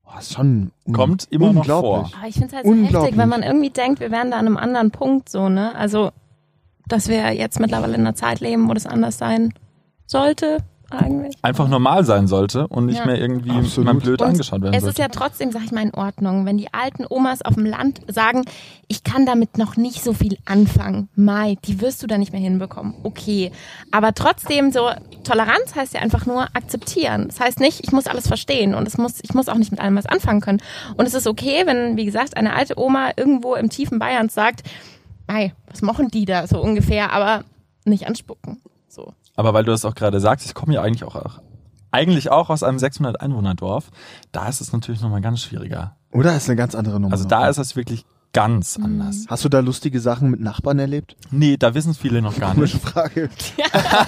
oh, 0.05 0.17
ist 0.19 0.33
schon 0.33 0.71
Kommt 0.91 1.27
immer 1.31 1.53
noch 1.53 1.61
unglaublich. 1.61 2.15
Aber 2.15 2.27
ich 2.27 2.33
finde 2.35 2.47
es 2.47 2.53
halt 2.53 2.65
so 2.65 2.71
Unglaublich. 2.71 3.01
heftig, 3.03 3.17
wenn 3.17 3.29
man 3.29 3.43
irgendwie 3.43 3.69
denkt, 3.69 3.99
wir 3.99 4.11
wären 4.11 4.31
da 4.31 4.37
an 4.37 4.47
einem 4.47 4.57
anderen 4.57 4.91
Punkt 4.91 5.29
so, 5.29 5.49
ne? 5.49 5.75
Also, 5.75 6.11
dass 6.87 7.07
wir 7.07 7.31
jetzt 7.33 7.59
mittlerweile 7.59 7.95
in 7.95 8.01
einer 8.01 8.15
Zeit 8.15 8.39
leben, 8.39 8.67
wo 8.69 8.73
das 8.73 8.85
anders 8.85 9.17
sein 9.17 9.53
sollte, 10.05 10.57
eigentlich. 10.93 11.35
Einfach 11.41 11.67
normal 11.67 12.03
sein 12.05 12.27
sollte 12.27 12.67
und 12.67 12.85
nicht 12.85 12.99
Ja. 12.99 13.05
mehr 13.05 13.19
irgendwie 13.19 13.51
Absolut. 13.51 13.85
mal 13.93 13.99
blöd 13.99 14.21
Und 14.21 14.27
angeschaut 14.29 14.61
werden 14.61 14.73
Es 14.73 14.79
ist 14.83 14.97
sollte. 14.97 15.01
ja 15.01 15.07
trotzdem, 15.09 15.51
sag 15.51 15.63
ich 15.63 15.71
mal, 15.71 15.81
in 15.83 15.93
Ordnung, 15.93 16.45
wenn 16.45 16.57
die 16.57 16.73
alten 16.73 17.05
Omas 17.09 17.41
auf 17.43 17.55
dem 17.55 17.65
Land 17.65 18.01
sagen, 18.07 18.43
ich 18.87 19.03
kann 19.03 19.25
damit 19.25 19.57
noch 19.57 19.75
nicht 19.77 20.03
so 20.03 20.13
viel 20.13 20.37
anfangen. 20.45 21.09
Mai, 21.15 21.57
die 21.65 21.81
wirst 21.81 22.03
du 22.03 22.07
da 22.07 22.17
nicht 22.17 22.31
mehr 22.31 22.41
hinbekommen. 22.41 22.93
Okay. 23.03 23.51
Aber 23.91 24.13
trotzdem 24.13 24.71
so, 24.71 24.89
Toleranz 25.23 25.75
heißt 25.75 25.93
ja 25.93 26.01
einfach 26.01 26.25
nur 26.25 26.43
akzeptieren. 26.55 27.27
Das 27.27 27.39
heißt 27.39 27.59
nicht, 27.59 27.81
ich 27.83 27.91
muss 27.91 28.07
alles 28.07 28.27
verstehen 28.27 28.75
und 28.75 28.87
es 28.87 28.97
muss, 28.97 29.19
ich 29.21 29.33
muss 29.33 29.49
auch 29.49 29.55
nicht 29.57 29.71
mit 29.71 29.79
allem 29.79 29.95
was 29.95 30.05
anfangen 30.05 30.41
können. 30.41 30.61
Und 30.97 31.05
es 31.07 31.13
ist 31.13 31.27
okay, 31.27 31.63
wenn, 31.65 31.97
wie 31.97 32.05
gesagt, 32.05 32.37
eine 32.37 32.53
alte 32.53 32.77
Oma 32.79 33.11
irgendwo 33.15 33.55
im 33.55 33.69
tiefen 33.69 33.99
Bayerns 33.99 34.33
sagt, 34.33 34.63
Mai, 35.27 35.53
was 35.69 35.81
machen 35.81 36.09
die 36.09 36.25
da 36.25 36.47
so 36.47 36.59
ungefähr, 36.61 37.13
aber 37.13 37.43
nicht 37.85 38.07
anspucken. 38.07 38.61
So. 38.89 39.13
Aber 39.35 39.53
weil 39.53 39.63
du 39.63 39.71
das 39.71 39.85
auch 39.85 39.95
gerade 39.95 40.19
sagst, 40.19 40.45
ich 40.45 40.53
komme 40.53 40.73
ja 40.73 40.81
eigentlich 40.81 41.03
auch, 41.03 41.15
auch 41.15 41.39
eigentlich 41.91 42.31
auch 42.31 42.49
aus 42.49 42.63
einem 42.63 42.79
600 42.79 43.21
Einwohnerdorf, 43.21 43.91
da 44.31 44.47
ist 44.47 44.61
es 44.61 44.73
natürlich 44.73 45.01
nochmal 45.01 45.21
ganz 45.21 45.41
schwieriger. 45.41 45.95
Oder 46.11 46.35
ist 46.35 46.49
eine 46.49 46.55
ganz 46.55 46.75
andere 46.75 46.99
Nummer. 46.99 47.13
Also 47.13 47.27
da 47.27 47.47
ist 47.47 47.57
es 47.59 47.75
wirklich 47.75 48.05
ganz 48.33 48.79
anders. 48.81 49.25
Hast 49.27 49.45
du 49.45 49.49
da 49.49 49.59
lustige 49.59 49.99
Sachen 49.99 50.29
mit 50.31 50.39
Nachbarn 50.39 50.79
erlebt? 50.79 51.15
Nee, 51.29 51.57
da 51.57 51.75
wissen 51.75 51.93
viele 51.93 52.21
noch 52.21 52.37
gar 52.37 52.55
nicht. 52.55 52.55
Komische 52.55 52.79
Frage. 52.79 53.29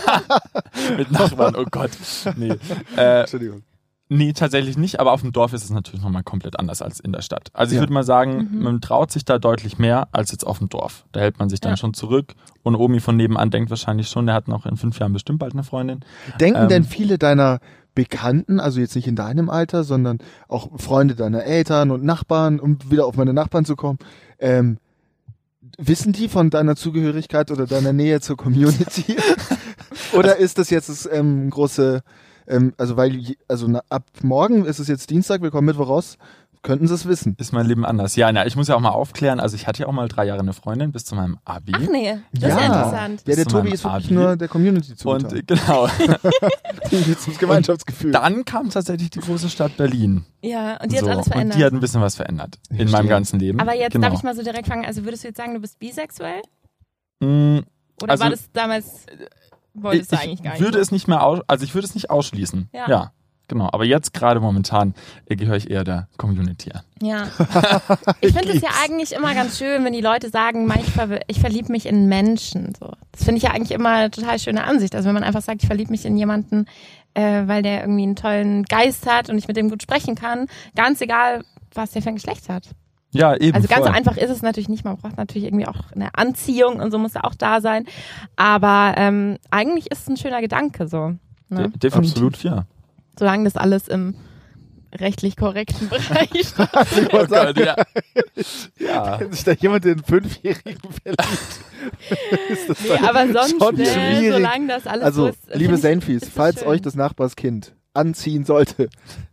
Mit 0.98 1.12
Nachbarn, 1.12 1.56
oh 1.56 1.66
Gott. 1.70 1.92
Nee. 2.36 2.56
Äh, 2.98 3.22
Entschuldigung. 3.22 3.62
Nee, 4.10 4.34
tatsächlich 4.34 4.78
nicht, 4.78 5.00
aber 5.00 5.12
auf 5.12 5.22
dem 5.22 5.32
Dorf 5.32 5.54
ist 5.54 5.64
es 5.64 5.70
natürlich 5.70 6.02
nochmal 6.02 6.24
komplett 6.24 6.60
anders 6.60 6.82
als 6.82 7.00
in 7.00 7.12
der 7.12 7.22
Stadt. 7.22 7.50
Also 7.54 7.72
ich 7.72 7.76
Ja. 7.78 7.82
würde 7.82 7.94
mal 7.94 8.04
sagen, 8.04 8.50
man 8.60 8.82
traut 8.82 9.12
sich 9.12 9.26
da 9.26 9.40
deutlich 9.40 9.78
mehr 9.80 10.08
als 10.12 10.32
jetzt 10.32 10.46
auf 10.46 10.60
dem 10.60 10.70
Dorf. 10.70 11.06
Da 11.12 11.20
hält 11.22 11.40
man 11.40 11.50
sich 11.50 11.60
dann 11.60 11.74
Ja. 11.74 11.78
schon 11.78 11.94
zurück 11.94 12.34
und 12.64 12.76
Omi 12.76 13.00
von 13.00 13.16
nebenan 13.16 13.50
denkt 13.52 13.70
wahrscheinlich 13.70 14.08
schon, 14.10 14.26
der 14.28 14.36
hat 14.36 14.48
noch 14.48 14.66
in 14.66 14.78
fünf 14.78 15.00
Jahren 15.00 15.14
bestimmt 15.14 15.40
bald 15.40 15.54
eine 15.54 15.64
Freundin. 15.64 16.02
Denken 16.40 16.64
Ähm, 16.64 16.70
denn 16.70 16.84
viele 16.84 17.18
deiner 17.18 17.60
Bekannten, 17.96 18.60
also 18.60 18.80
jetzt 18.82 18.96
nicht 18.96 19.08
in 19.08 19.16
deinem 19.16 19.50
Alter, 19.50 19.84
sondern 19.86 20.18
auch 20.50 20.70
Freunde 20.80 21.16
deiner 21.16 21.44
Eltern 21.44 21.92
und 21.92 22.04
Nachbarn, 22.04 22.60
um 22.60 22.78
wieder 22.92 23.06
auf 23.06 23.16
meine 23.16 23.34
Nachbarn 23.34 23.64
zu 23.66 23.76
kommen, 23.78 24.00
ähm, 24.38 24.78
wissen 25.78 26.14
die 26.14 26.28
von 26.30 26.50
deiner 26.50 26.76
Zugehörigkeit 26.76 27.52
oder 27.52 27.66
deiner 27.66 27.94
Nähe 27.94 28.20
zur 28.22 28.38
Community? 28.38 29.16
oder 30.14 30.38
ist 30.38 30.58
das 30.58 30.70
jetzt 30.70 30.90
das 30.90 31.10
ähm, 31.12 31.50
große, 31.50 32.02
ähm, 32.48 32.74
also 32.78 32.98
weil, 32.98 33.36
also 33.48 33.68
na, 33.68 33.82
ab 33.90 34.06
morgen 34.22 34.66
ist 34.66 34.80
es 34.80 34.88
jetzt 34.88 35.10
Dienstag, 35.10 35.42
wir 35.42 35.52
kommen 35.52 35.66
Mittwoch 35.66 35.90
raus, 35.90 36.18
könnten 36.66 36.88
sie 36.88 36.96
es 36.96 37.08
wissen. 37.08 37.36
ist 37.40 37.54
mein 37.54 37.68
Leben 37.68 37.86
anders. 37.86 38.16
Ja, 38.16 38.32
na, 38.32 38.46
ich 38.48 38.56
muss 38.56 38.68
ja 38.68 38.76
auch 38.76 38.80
mal 38.80 38.90
aufklären. 38.90 39.40
Also 39.40 39.56
ich 39.56 39.68
hatte 39.68 39.84
ja 39.84 39.88
auch 39.88 39.92
mal 39.92 40.08
drei 40.08 40.26
Jahre 40.26 40.40
eine 40.40 40.52
Freundin 40.54 40.92
bis 40.92 41.06
zu 41.06 41.14
meinem 41.14 41.38
Abi. 41.46 41.74
Ach 41.76 41.80
nee, 41.92 42.18
das 42.34 42.54
ist 42.54 42.60
ja 42.60 42.66
interessant. 42.66 43.24
Ja, 43.28 43.36
der 43.36 43.46
Tobi 43.46 43.70
ist 43.70 43.84
wirklich 43.84 44.06
Abi. 44.06 44.14
nur 44.16 44.36
der 44.36 44.48
Community 44.48 44.96
zu 44.96 45.10
Und 45.10 45.32
äh, 45.32 45.44
genau, 45.46 45.88
zum 47.20 47.38
Gemeinschaftsgefühl. 47.38 48.12
dann 48.12 48.46
kam 48.46 48.72
tatsächlich 48.72 49.12
die 49.12 49.20
große 49.20 49.48
Stadt 49.50 49.78
Berlin. 49.78 50.26
Ja, 50.42 50.82
und 50.82 50.92
die 50.92 50.98
hat 50.98 51.06
so, 51.06 51.12
alles 51.12 51.26
und 51.28 51.34
verändert. 51.34 51.60
die 51.60 51.66
hat 51.66 51.74
ein 51.74 51.80
bisschen 51.80 52.02
was 52.02 52.16
verändert 52.16 52.58
in 52.70 52.78
Verstehe. 52.78 52.98
meinem 52.98 53.10
ganzen 53.10 53.40
Leben. 53.40 53.60
Aber 53.60 53.76
jetzt 53.76 53.92
genau. 53.94 54.08
darf 54.08 54.18
ich 54.18 54.24
mal 54.24 54.36
so 54.36 54.42
direkt 54.42 54.66
fragen, 54.68 54.86
also 54.86 55.04
würdest 55.06 55.24
du 55.24 55.28
jetzt 55.28 55.38
sagen, 55.38 55.54
du 55.54 55.60
bist 55.60 55.78
bisexuell? 55.78 56.42
Mm, 57.20 57.60
Oder 58.02 58.12
Also, 58.12 58.24
war 58.24 58.32
das 58.32 58.52
damals, 58.54 59.06
wolltest 59.76 60.12
du 60.12 60.20
eigentlich 60.20 60.44
gar 60.44 60.52
nicht? 60.52 60.62
würde 60.62 60.80
es 60.80 60.92
nicht 60.92 61.08
mehr 61.08 61.24
aus, 61.24 61.40
also 61.48 61.64
ich 61.64 61.74
würde 61.74 61.86
es 61.88 61.94
nicht 61.96 62.10
ausschließen. 62.10 62.70
Ja. 62.74 62.90
Ja. 62.90 63.12
Genau, 63.48 63.70
aber 63.72 63.86
jetzt 63.86 64.14
gerade 64.14 64.40
momentan 64.40 64.96
äh, 65.28 65.36
gehöre 65.36 65.58
ich 65.58 65.70
eher 65.70 65.84
der 65.84 66.08
Community 66.18 66.72
an. 66.72 66.82
Ja. 67.02 67.28
Ich 68.22 68.34
finde 68.34 68.54
es 68.54 68.62
ja 68.62 68.70
eigentlich 68.84 69.12
immer 69.12 69.36
ganz 69.36 69.60
schön, 69.60 69.84
wenn 69.84 69.94
die 69.94 70.02
Leute 70.02 70.30
sagen, 70.32 70.66
"Mann, 70.66 70.80
ich, 70.80 70.90
ver 70.92 71.20
ich 71.28 71.40
verliebe 71.40 71.72
mich 71.72 71.86
in 71.86 72.08
Menschen. 72.08 72.74
So. 72.80 72.92
Das 73.12 73.24
finde 73.24 73.38
ich 73.38 73.44
ja 73.44 73.52
eigentlich 73.52 73.72
immer 73.72 73.90
eine 73.90 74.10
total 74.12 74.40
schöne 74.40 74.64
Ansicht. 74.64 74.96
Also 74.96 75.08
wenn 75.08 75.14
man 75.14 75.24
einfach 75.24 75.44
sagt, 75.44 75.62
ich 75.62 75.68
verliebe 75.68 75.92
mich 75.92 76.06
in 76.06 76.18
jemanden, 76.18 76.66
äh, 77.14 77.44
weil 77.46 77.62
der 77.62 77.82
irgendwie 77.82 78.04
einen 78.04 78.16
tollen 78.16 78.64
Geist 78.64 79.06
hat 79.06 79.30
und 79.30 79.38
ich 79.38 79.48
mit 79.48 79.58
dem 79.58 79.70
gut 79.70 79.84
sprechen 79.84 80.16
kann, 80.16 80.48
ganz 80.76 81.02
egal, 81.02 81.44
was 81.74 81.92
der 81.92 82.02
für 82.02 82.10
ein 82.10 82.16
Geschlecht 82.16 82.50
hat. 82.50 82.70
Ja, 83.16 83.36
eben. 83.36 83.56
Also 83.56 83.68
ganz 83.68 83.82
voll. 83.84 83.88
so 83.92 83.94
einfach 83.98 84.18
ist 84.18 84.30
es 84.30 84.42
natürlich 84.42 84.70
nicht. 84.70 84.84
Man 84.86 84.98
braucht 84.98 85.18
natürlich 85.18 85.46
irgendwie 85.48 85.68
auch 85.68 85.92
eine 85.94 86.14
Anziehung 86.16 86.80
und 86.80 86.92
so 86.92 86.98
muss 86.98 87.14
ja 87.14 87.24
auch 87.24 87.36
da 87.36 87.62
sein. 87.62 87.86
Aber 88.36 88.94
ähm, 88.98 89.38
eigentlich 89.52 89.92
ist 89.92 90.02
es 90.04 90.08
ein 90.10 90.18
schöner 90.18 90.42
Gedanke 90.42 90.88
so. 90.88 91.14
Ne? 91.50 91.72
De 91.82 91.92
Absolut, 91.92 92.44
ja. 92.44 92.66
Solange 93.18 93.44
das 93.46 93.56
alles 93.56 93.88
im 93.88 94.16
rechtlich 94.94 95.36
korrekten 95.36 95.90
Bereich 95.90 96.30
Ich 96.34 96.54
Oh 96.58 97.26
Gott, 97.28 97.58
ja. 97.60 97.76
ja. 98.80 99.20
wenn 99.20 99.32
sich 99.32 99.44
da 99.44 99.52
jemand 99.52 99.86
in 99.86 99.92
einen 99.94 100.04
Fünfjährigen 100.04 100.80
verliebt, 101.04 101.60
ist 102.50 102.70
das 102.70 102.78
Nee, 102.82 103.08
aber 103.08 103.28
sonst, 103.32 103.62
schon 103.62 103.76
schwierig. 103.76 104.32
solange 104.32 104.68
das 104.68 104.88
alles 104.88 105.16
so 105.16 105.26
Also, 105.26 105.28
ist. 105.28 105.56
liebe 105.56 105.78
Senfis, 105.78 106.30
falls 106.34 106.60
schön. 106.60 106.68
euch 106.70 106.82
das 106.82 106.96
Nachbarskind 106.96 107.76
anziehen 107.96 108.46
sollte, 108.46 108.90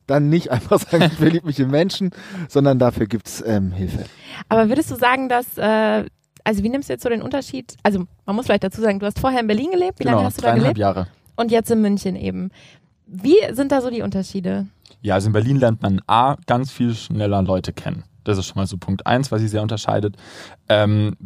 dann 0.07 0.29
nicht 0.29 0.51
einfach 0.51 0.79
sagen, 0.79 1.05
ich 1.05 1.13
verliebe 1.15 1.47
mich 1.47 1.59
in 1.61 1.71
Menschen, 1.71 2.11
sondern 2.49 2.79
dafür 2.79 3.07
gibt's 3.07 3.43
ähm, 3.47 3.73
Hilfe. 3.73 4.05
Aber 4.49 4.69
würdest 4.69 4.91
du 4.91 4.97
sagen, 4.97 5.29
dass, 5.29 5.59
äh, 5.59 6.05
also 6.45 6.63
wie 6.63 6.69
nimmst 6.69 6.89
du 6.89 6.93
jetzt 6.95 7.03
so 7.03 7.09
den 7.09 7.23
Unterschied? 7.23 7.77
Also 7.83 8.05
man 8.27 8.37
muss 8.37 8.47
vielleicht 8.47 8.65
dazu 8.65 8.81
sagen, 8.81 8.99
du 8.99 9.07
hast 9.07 9.19
vorher 9.19 9.41
in 9.41 9.47
Berlin 9.47 9.71
gelebt. 9.71 9.99
Wie 10.01 10.05
lange 10.05 10.17
Genau, 10.19 10.27
hast 10.27 10.39
du 10.39 10.43
da 10.43 10.49
dreieinhalb 10.49 10.75
gelebt? 10.75 10.79
Jahre. 10.79 11.07
Und 11.37 11.51
jetzt 11.51 11.71
in 11.71 11.81
München 11.81 12.17
eben. 12.17 12.51
Wie 13.07 13.37
sind 13.53 13.73
da 13.73 13.81
so 13.81 13.91
die 13.91 14.03
Unterschiede? 14.03 14.67
Ja, 15.01 15.15
also 15.15 15.27
in 15.29 15.33
Berlin 15.33 15.57
lernt 15.59 15.83
man 15.83 16.01
A, 16.07 16.37
ganz 16.47 16.71
viel 16.71 16.95
schneller 16.95 17.43
Leute 17.43 17.73
kennen. 17.73 18.05
Das 18.25 18.39
ist 18.39 18.47
schon 18.47 18.57
mal 18.57 18.67
so 18.67 18.77
Punkt 18.77 19.07
eins, 19.07 19.33
was 19.33 19.41
sich 19.41 19.51
sehr 19.51 19.63
unterscheidet. 19.63 20.17
Ähm, 20.69 21.17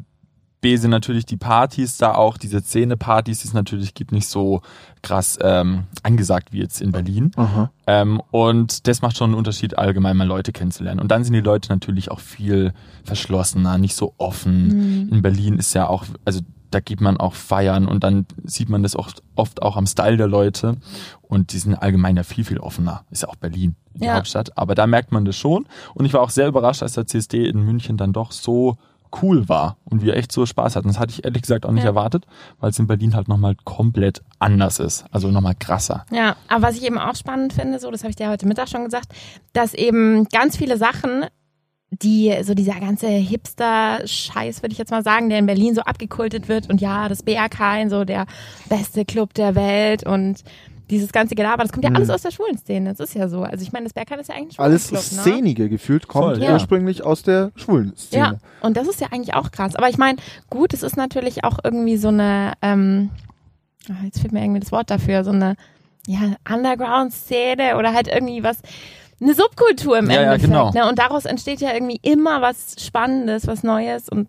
B 0.66 0.76
sind 0.78 0.90
natürlich 0.90 1.24
die 1.26 1.36
Partys 1.36 1.96
da 1.96 2.16
auch, 2.16 2.36
diese 2.38 2.60
Szene-Partys, 2.60 3.42
die 3.42 3.46
es 3.46 3.54
natürlich 3.54 3.94
gibt, 3.94 4.10
nicht 4.10 4.26
so 4.26 4.62
krass 5.00 5.38
ähm, 5.40 5.84
angesagt 6.02 6.52
wie 6.52 6.58
jetzt 6.58 6.80
in 6.80 6.90
Berlin. 6.90 7.30
Ähm, 7.86 8.20
und 8.32 8.88
das 8.88 9.00
macht 9.00 9.16
schon 9.16 9.30
einen 9.30 9.38
Unterschied, 9.38 9.78
allgemein 9.78 10.16
mal 10.16 10.26
Leute 10.26 10.50
kennenzulernen. 10.50 10.98
Und 10.98 11.12
dann 11.12 11.22
sind 11.22 11.34
die 11.34 11.40
Leute 11.40 11.68
natürlich 11.68 12.10
auch 12.10 12.18
viel 12.18 12.72
verschlossener, 13.04 13.78
nicht 13.78 13.94
so 13.94 14.14
offen. 14.18 15.08
In 15.12 15.22
Berlin 15.22 15.56
ist 15.60 15.72
ja 15.72 15.86
auch, 15.88 16.04
also 16.24 16.40
da 16.72 16.80
geht 16.80 17.00
man 17.00 17.16
auch 17.16 17.34
feiern 17.34 17.86
und 17.86 18.02
dann 18.02 18.26
sieht 18.42 18.68
man 18.68 18.82
das 18.82 18.96
oft, 18.96 19.22
oft 19.36 19.62
auch 19.62 19.76
am 19.76 19.86
Style 19.86 20.16
der 20.16 20.26
Leute. 20.26 20.78
Und 21.22 21.52
die 21.52 21.58
sind 21.58 21.76
allgemein 21.76 22.16
ja 22.16 22.24
viel, 22.24 22.42
viel 22.44 22.58
offener. 22.58 23.04
Ist 23.12 23.22
ja 23.22 23.28
auch 23.28 23.36
Berlin, 23.36 23.76
die 23.94 24.06
Ja. 24.06 24.16
Hauptstadt. 24.16 24.58
Aber 24.58 24.74
da 24.74 24.88
merkt 24.88 25.12
man 25.12 25.24
das 25.24 25.36
schon. 25.36 25.68
Und 25.94 26.06
ich 26.06 26.12
war 26.12 26.22
auch 26.22 26.30
sehr 26.30 26.48
überrascht, 26.48 26.82
als 26.82 26.94
der 26.94 27.06
CSD 27.06 27.46
in 27.48 27.60
München 27.64 27.96
dann 27.96 28.12
doch 28.12 28.32
so 28.32 28.76
cool 29.22 29.48
war 29.48 29.76
und 29.84 30.02
wir 30.02 30.16
echt 30.16 30.32
so 30.32 30.46
Spaß 30.46 30.76
hatten. 30.76 30.88
Das 30.88 30.98
hatte 30.98 31.12
ich 31.12 31.24
ehrlich 31.24 31.42
gesagt 31.42 31.66
auch 31.66 31.72
nicht 31.72 31.84
Ja. 31.84 31.90
erwartet, 31.90 32.26
weil 32.60 32.70
es 32.70 32.78
in 32.78 32.86
Berlin 32.86 33.14
halt 33.14 33.28
nochmal 33.28 33.54
komplett 33.64 34.22
anders 34.38 34.78
ist. 34.78 35.04
Also 35.10 35.30
nochmal 35.30 35.54
krasser. 35.58 36.04
Ja, 36.10 36.36
aber 36.48 36.62
was 36.68 36.76
ich 36.76 36.84
eben 36.84 36.98
auch 36.98 37.14
spannend 37.16 37.52
finde, 37.52 37.78
so, 37.78 37.90
das 37.90 38.02
habe 38.02 38.10
ich 38.10 38.16
dir 38.16 38.28
heute 38.28 38.46
Mittag 38.46 38.68
schon 38.68 38.84
gesagt, 38.84 39.12
dass 39.52 39.74
eben 39.74 40.24
ganz 40.28 40.56
viele 40.56 40.76
Sachen, 40.76 41.24
die, 41.90 42.34
so 42.42 42.54
dieser 42.54 42.80
ganze 42.80 43.06
Hipster-Scheiß, 43.06 44.62
würde 44.62 44.72
ich 44.72 44.78
jetzt 44.78 44.90
mal 44.90 45.02
sagen, 45.02 45.28
der 45.28 45.38
in 45.38 45.46
Berlin 45.46 45.74
so 45.74 45.82
abgekultet 45.82 46.48
wird 46.48 46.68
und 46.68 46.80
ja, 46.80 47.08
das 47.08 47.22
BRK, 47.22 47.88
so 47.88 48.04
der 48.04 48.26
beste 48.68 49.04
Club 49.04 49.34
der 49.34 49.54
Welt 49.54 50.04
und 50.04 50.42
dieses 50.90 51.12
ganze 51.12 51.34
Gelaber, 51.34 51.62
das 51.62 51.72
kommt 51.72 51.84
ja 51.84 51.90
Mhm. 51.90 51.96
alles 51.96 52.10
aus 52.10 52.22
der 52.22 52.30
schwulen 52.30 52.56
Szene. 52.58 52.94
Das 52.94 53.00
ist 53.08 53.14
ja 53.14 53.28
so. 53.28 53.42
Also 53.42 53.62
ich 53.62 53.72
meine, 53.72 53.84
das 53.84 53.92
BRK 53.92 54.16
ist 54.20 54.28
ja 54.28 54.34
eigentlich 54.36 54.58
ein 54.58 54.64
Alles 54.64 54.88
Club, 54.88 55.02
ne? 55.02 55.20
Szenige 55.20 55.68
gefühlt 55.68 56.06
kommt 56.08 56.36
Voll, 56.36 56.42
ja. 56.42 56.52
ursprünglich 56.52 57.02
aus 57.04 57.22
der 57.22 57.50
schwulen 57.56 57.96
Szene. 57.96 58.22
Ja, 58.24 58.34
und 58.60 58.76
das 58.76 58.86
ist 58.88 59.00
ja 59.00 59.08
eigentlich 59.10 59.34
auch 59.34 59.50
krass. 59.50 59.74
Aber 59.76 59.88
ich 59.88 59.98
meine, 59.98 60.18
gut, 60.50 60.72
es 60.74 60.82
ist 60.82 60.96
natürlich 60.96 61.44
auch 61.44 61.58
irgendwie 61.64 61.96
so 61.96 62.08
eine, 62.08 62.52
ähm, 62.62 63.10
ah, 63.90 64.04
jetzt 64.04 64.20
fehlt 64.20 64.32
mir 64.32 64.42
irgendwie 64.42 64.60
das 64.60 64.72
Wort 64.72 64.90
dafür, 64.90 65.24
so 65.24 65.30
eine 65.32 65.56
ja, 66.06 66.36
Underground-Szene 66.48 67.76
oder 67.76 67.92
halt 67.92 68.08
irgendwie 68.08 68.42
was, 68.42 68.58
eine 69.20 69.34
Subkultur 69.34 69.98
im 69.98 70.06
Ja, 70.10 70.16
ja, 70.16 70.22
Endeffekt. 70.34 70.44
genau. 70.52 70.70
Ne? 70.72 70.88
Und 70.88 70.98
daraus 70.98 71.24
entsteht 71.24 71.60
ja 71.60 71.72
irgendwie 71.72 71.98
immer 72.02 72.42
was 72.42 72.76
Spannendes, 72.78 73.46
was 73.46 73.62
Neues 73.62 74.08
und 74.08 74.28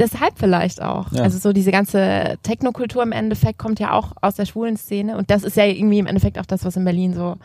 deshalb 0.00 0.38
vielleicht 0.38 0.82
auch. 0.82 1.12
Ja. 1.12 1.22
Also 1.22 1.38
so 1.38 1.52
diese 1.52 1.70
ganze 1.70 2.38
Technokultur 2.42 3.02
im 3.02 3.12
Endeffekt 3.12 3.58
kommt 3.58 3.78
ja 3.78 3.92
auch 3.92 4.12
aus 4.20 4.34
der 4.34 4.46
schwulen 4.46 4.76
Szene 4.76 5.16
und 5.16 5.30
das 5.30 5.44
ist 5.44 5.56
ja 5.56 5.64
irgendwie 5.64 5.98
im 5.98 6.06
Endeffekt 6.06 6.38
auch 6.38 6.46
das, 6.46 6.64
was 6.64 6.76
in 6.76 6.84
Berlin 6.84 7.14
so 7.14 7.36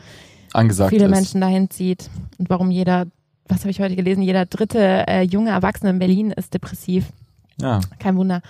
Angesagt 0.53 0.89
viele 0.89 1.05
ist. 1.05 1.11
Menschen 1.11 1.41
dahin 1.41 1.69
zieht 1.69 2.09
und 2.37 2.49
warum 2.49 2.71
jeder, 2.71 3.05
was 3.47 3.59
habe 3.59 3.71
ich 3.71 3.79
heute 3.79 3.95
gelesen, 3.95 4.23
jeder 4.23 4.45
dritte 4.45 5.05
äh, 5.07 5.21
junge 5.21 5.51
Erwachsene 5.51 5.91
in 5.91 5.99
Berlin 5.99 6.31
ist 6.31 6.53
depressiv. 6.53 7.11
Ja. 7.59 7.81
Kein 7.99 8.17
Wunder. 8.17 8.41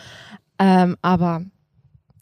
Ähm, 0.59 0.95
aber 1.01 1.43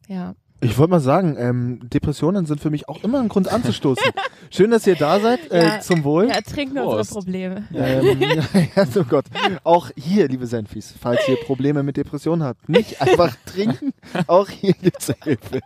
ja. 0.08 0.34
Ich 0.64 0.78
wollte 0.78 0.92
mal 0.92 1.00
sagen, 1.00 1.36
ähm, 1.38 1.80
Depressionen 1.90 2.46
sind 2.46 2.62
für 2.62 2.70
mich 2.70 2.88
auch 2.88 3.04
immer 3.04 3.20
ein 3.20 3.28
Grund 3.28 3.52
anzustoßen. 3.52 4.04
Schön, 4.50 4.72
dass 4.72 4.88
ihr 4.88 4.96
da 4.96 5.20
seid. 5.20 5.52
Äh, 5.52 5.64
Ja. 5.66 5.80
zum 5.82 6.04
Wohl. 6.04 6.28
Wir 6.28 6.36
ertrinken 6.36 6.78
unsere 6.78 6.96
Prost. 6.98 7.12
Probleme. 7.12 7.68
Ähm, 7.74 8.22
ja, 8.76 8.86
oh 8.96 9.04
Gott. 9.04 9.26
Auch 9.64 9.90
hier, 9.98 10.28
liebe 10.28 10.48
Senfis, 10.48 10.94
falls 11.00 11.28
ihr 11.28 11.36
Probleme 11.38 11.84
mit 11.84 11.98
Depressionen 11.98 12.44
habt, 12.44 12.70
nicht 12.70 13.02
einfach 13.02 13.36
trinken. 13.46 13.94
Auch 14.28 14.50
hier 14.50 14.74
gibt's 14.74 15.12
Hilfe. 15.24 15.60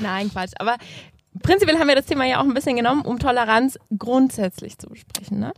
Nein, 0.00 0.30
Quatsch. 0.30 0.52
Aber 0.58 0.76
prinzipiell 1.42 1.78
haben 1.78 1.88
wir 1.88 1.94
das 1.96 2.06
Thema 2.06 2.24
ja 2.24 2.40
auch 2.40 2.44
ein 2.44 2.54
bisschen 2.54 2.76
genommen, 2.76 3.02
um 3.02 3.18
Toleranz 3.18 3.78
grundsätzlich 3.98 4.78
zu 4.78 4.88
besprechen. 4.88 5.40
Ne? 5.40 5.52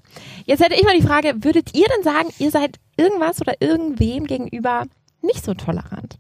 Jetzt 0.46 0.62
hätte 0.62 0.75
ich 0.75 0.82
mal 0.84 0.96
die 0.99 1.06
Frage, 1.06 1.34
würdet 1.44 1.76
ihr 1.76 1.87
denn 1.96 2.02
sagen, 2.02 2.28
ihr 2.38 2.50
seid 2.50 2.78
irgendwas 2.96 3.40
oder 3.40 3.54
irgendwem 3.61 4.25
gegenüber 4.26 4.87
nicht 5.22 5.44
so 5.44 5.54
tolerant? 5.54 6.18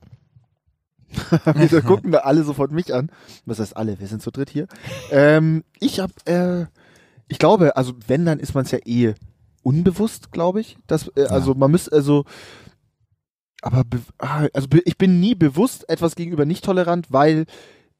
Wieso 1.54 1.80
gucken 1.82 2.12
da 2.12 2.18
alle 2.20 2.42
sofort 2.44 2.70
mich 2.72 2.94
an? 2.94 3.10
Was 3.46 3.58
heißt 3.58 3.76
alle? 3.76 3.98
Wir 4.00 4.06
sind 4.06 4.22
zu 4.22 4.30
dritt 4.30 4.50
hier. 4.50 4.66
Ähm, 5.10 5.64
ich 5.80 6.00
hab, 6.00 6.10
äh, 6.28 6.66
ich 7.28 7.38
glaube, 7.38 7.76
also 7.76 7.92
wenn, 8.06 8.24
dann 8.26 8.38
ist 8.40 8.54
man 8.54 8.64
es 8.64 8.70
ja 8.70 8.78
eh 8.84 9.14
unbewusst, 9.62 10.32
glaube 10.32 10.60
ich. 10.60 10.76
Dass, 10.86 11.08
äh, 11.16 11.26
Also 11.28 11.54
man 11.54 11.70
müsste, 11.70 11.92
also, 11.92 12.24
aber, 13.62 13.84
be- 13.84 14.00
ah, 14.18 14.46
also 14.52 14.66
ich 14.84 14.98
bin 14.98 15.20
nie 15.20 15.34
bewusst 15.34 15.88
etwas 15.88 16.16
gegenüber 16.16 16.44
nicht 16.44 16.64
tolerant, 16.64 17.06
weil 17.10 17.44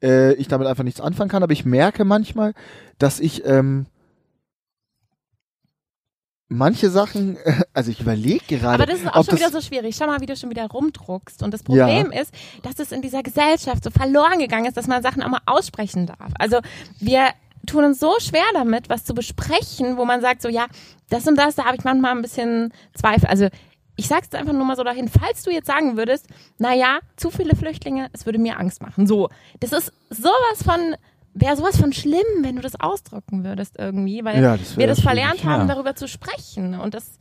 äh, 0.03 0.33
ich 0.33 0.47
damit 0.49 0.67
einfach 0.67 0.83
nichts 0.83 0.99
anfangen 1.01 1.29
kann. 1.29 1.43
Aber 1.43 1.53
ich 1.53 1.65
merke 1.65 2.03
manchmal, 2.05 2.53
dass 2.97 3.19
ich 3.19 3.45
ähm, 3.45 3.85
manche 6.53 6.89
Sachen, 6.89 7.37
also 7.73 7.91
ich 7.91 7.99
überlege 7.99 8.57
gerade, 8.57 8.75
Aber 8.75 8.85
das 8.85 8.99
ist 8.99 9.07
auch 9.07 9.25
schon 9.25 9.37
wieder 9.37 9.49
so 9.49 9.61
schwierig. 9.61 9.95
Schau 9.97 10.07
mal, 10.07 10.21
wie 10.21 10.25
du 10.25 10.35
schon 10.35 10.49
wieder 10.49 10.67
rumdruckst. 10.67 11.43
Und 11.43 11.53
das 11.53 11.63
Problem 11.63 12.11
ist, 12.11 12.33
dass 12.61 12.79
es 12.79 12.91
in 12.91 13.01
dieser 13.01 13.23
Gesellschaft 13.23 13.83
so 13.83 13.89
verloren 13.89 14.39
gegangen 14.39 14.65
ist, 14.65 14.77
dass 14.77 14.87
man 14.87 15.01
Sachen 15.03 15.23
auch 15.23 15.29
mal 15.29 15.41
aussprechen 15.45 16.07
darf. 16.07 16.31
Also 16.39 16.59
wir 16.99 17.29
tun 17.65 17.85
uns 17.85 17.99
so 17.99 18.13
schwer 18.19 18.43
damit, 18.53 18.89
was 18.89 19.03
zu 19.03 19.13
besprechen, 19.13 19.97
wo 19.97 20.05
man 20.05 20.21
sagt 20.21 20.41
so, 20.41 20.49
ja, 20.49 20.67
das 21.09 21.27
und 21.27 21.37
das, 21.37 21.55
da 21.55 21.65
habe 21.65 21.77
ich 21.77 21.83
manchmal 21.83 22.11
ein 22.11 22.21
bisschen 22.21 22.73
Zweifel. 22.93 23.27
Also 23.27 23.47
ich 23.95 24.07
sag's 24.07 24.25
jetzt 24.25 24.35
einfach 24.35 24.53
nur 24.53 24.65
mal 24.65 24.75
so 24.75 24.83
dahin, 24.83 25.07
falls 25.07 25.43
du 25.43 25.51
jetzt 25.51 25.67
sagen 25.67 25.97
würdest, 25.97 26.27
na 26.57 26.73
ja, 26.73 26.99
zu 27.15 27.29
viele 27.29 27.55
Flüchtlinge, 27.55 28.09
es 28.13 28.25
würde 28.25 28.39
mir 28.39 28.59
Angst 28.59 28.81
machen. 28.81 29.05
So, 29.07 29.29
das 29.59 29.71
ist 29.71 29.91
sowas 30.09 30.63
von, 30.63 30.95
wäre 31.33 31.55
sowas 31.55 31.77
von 31.77 31.93
schlimm, 31.93 32.23
wenn 32.41 32.55
du 32.55 32.61
das 32.61 32.79
ausdrücken 32.79 33.43
würdest 33.43 33.75
irgendwie, 33.77 34.23
weil 34.23 34.41
Ja, 34.41 34.57
das 34.57 34.77
wir 34.77 34.87
das 34.87 34.99
schwierig, 34.99 35.03
verlernt 35.03 35.43
haben, 35.43 35.67
ja. 35.67 35.73
darüber 35.73 35.95
zu 35.95 36.07
sprechen. 36.07 36.79
Und 36.79 36.93
das 36.93 37.17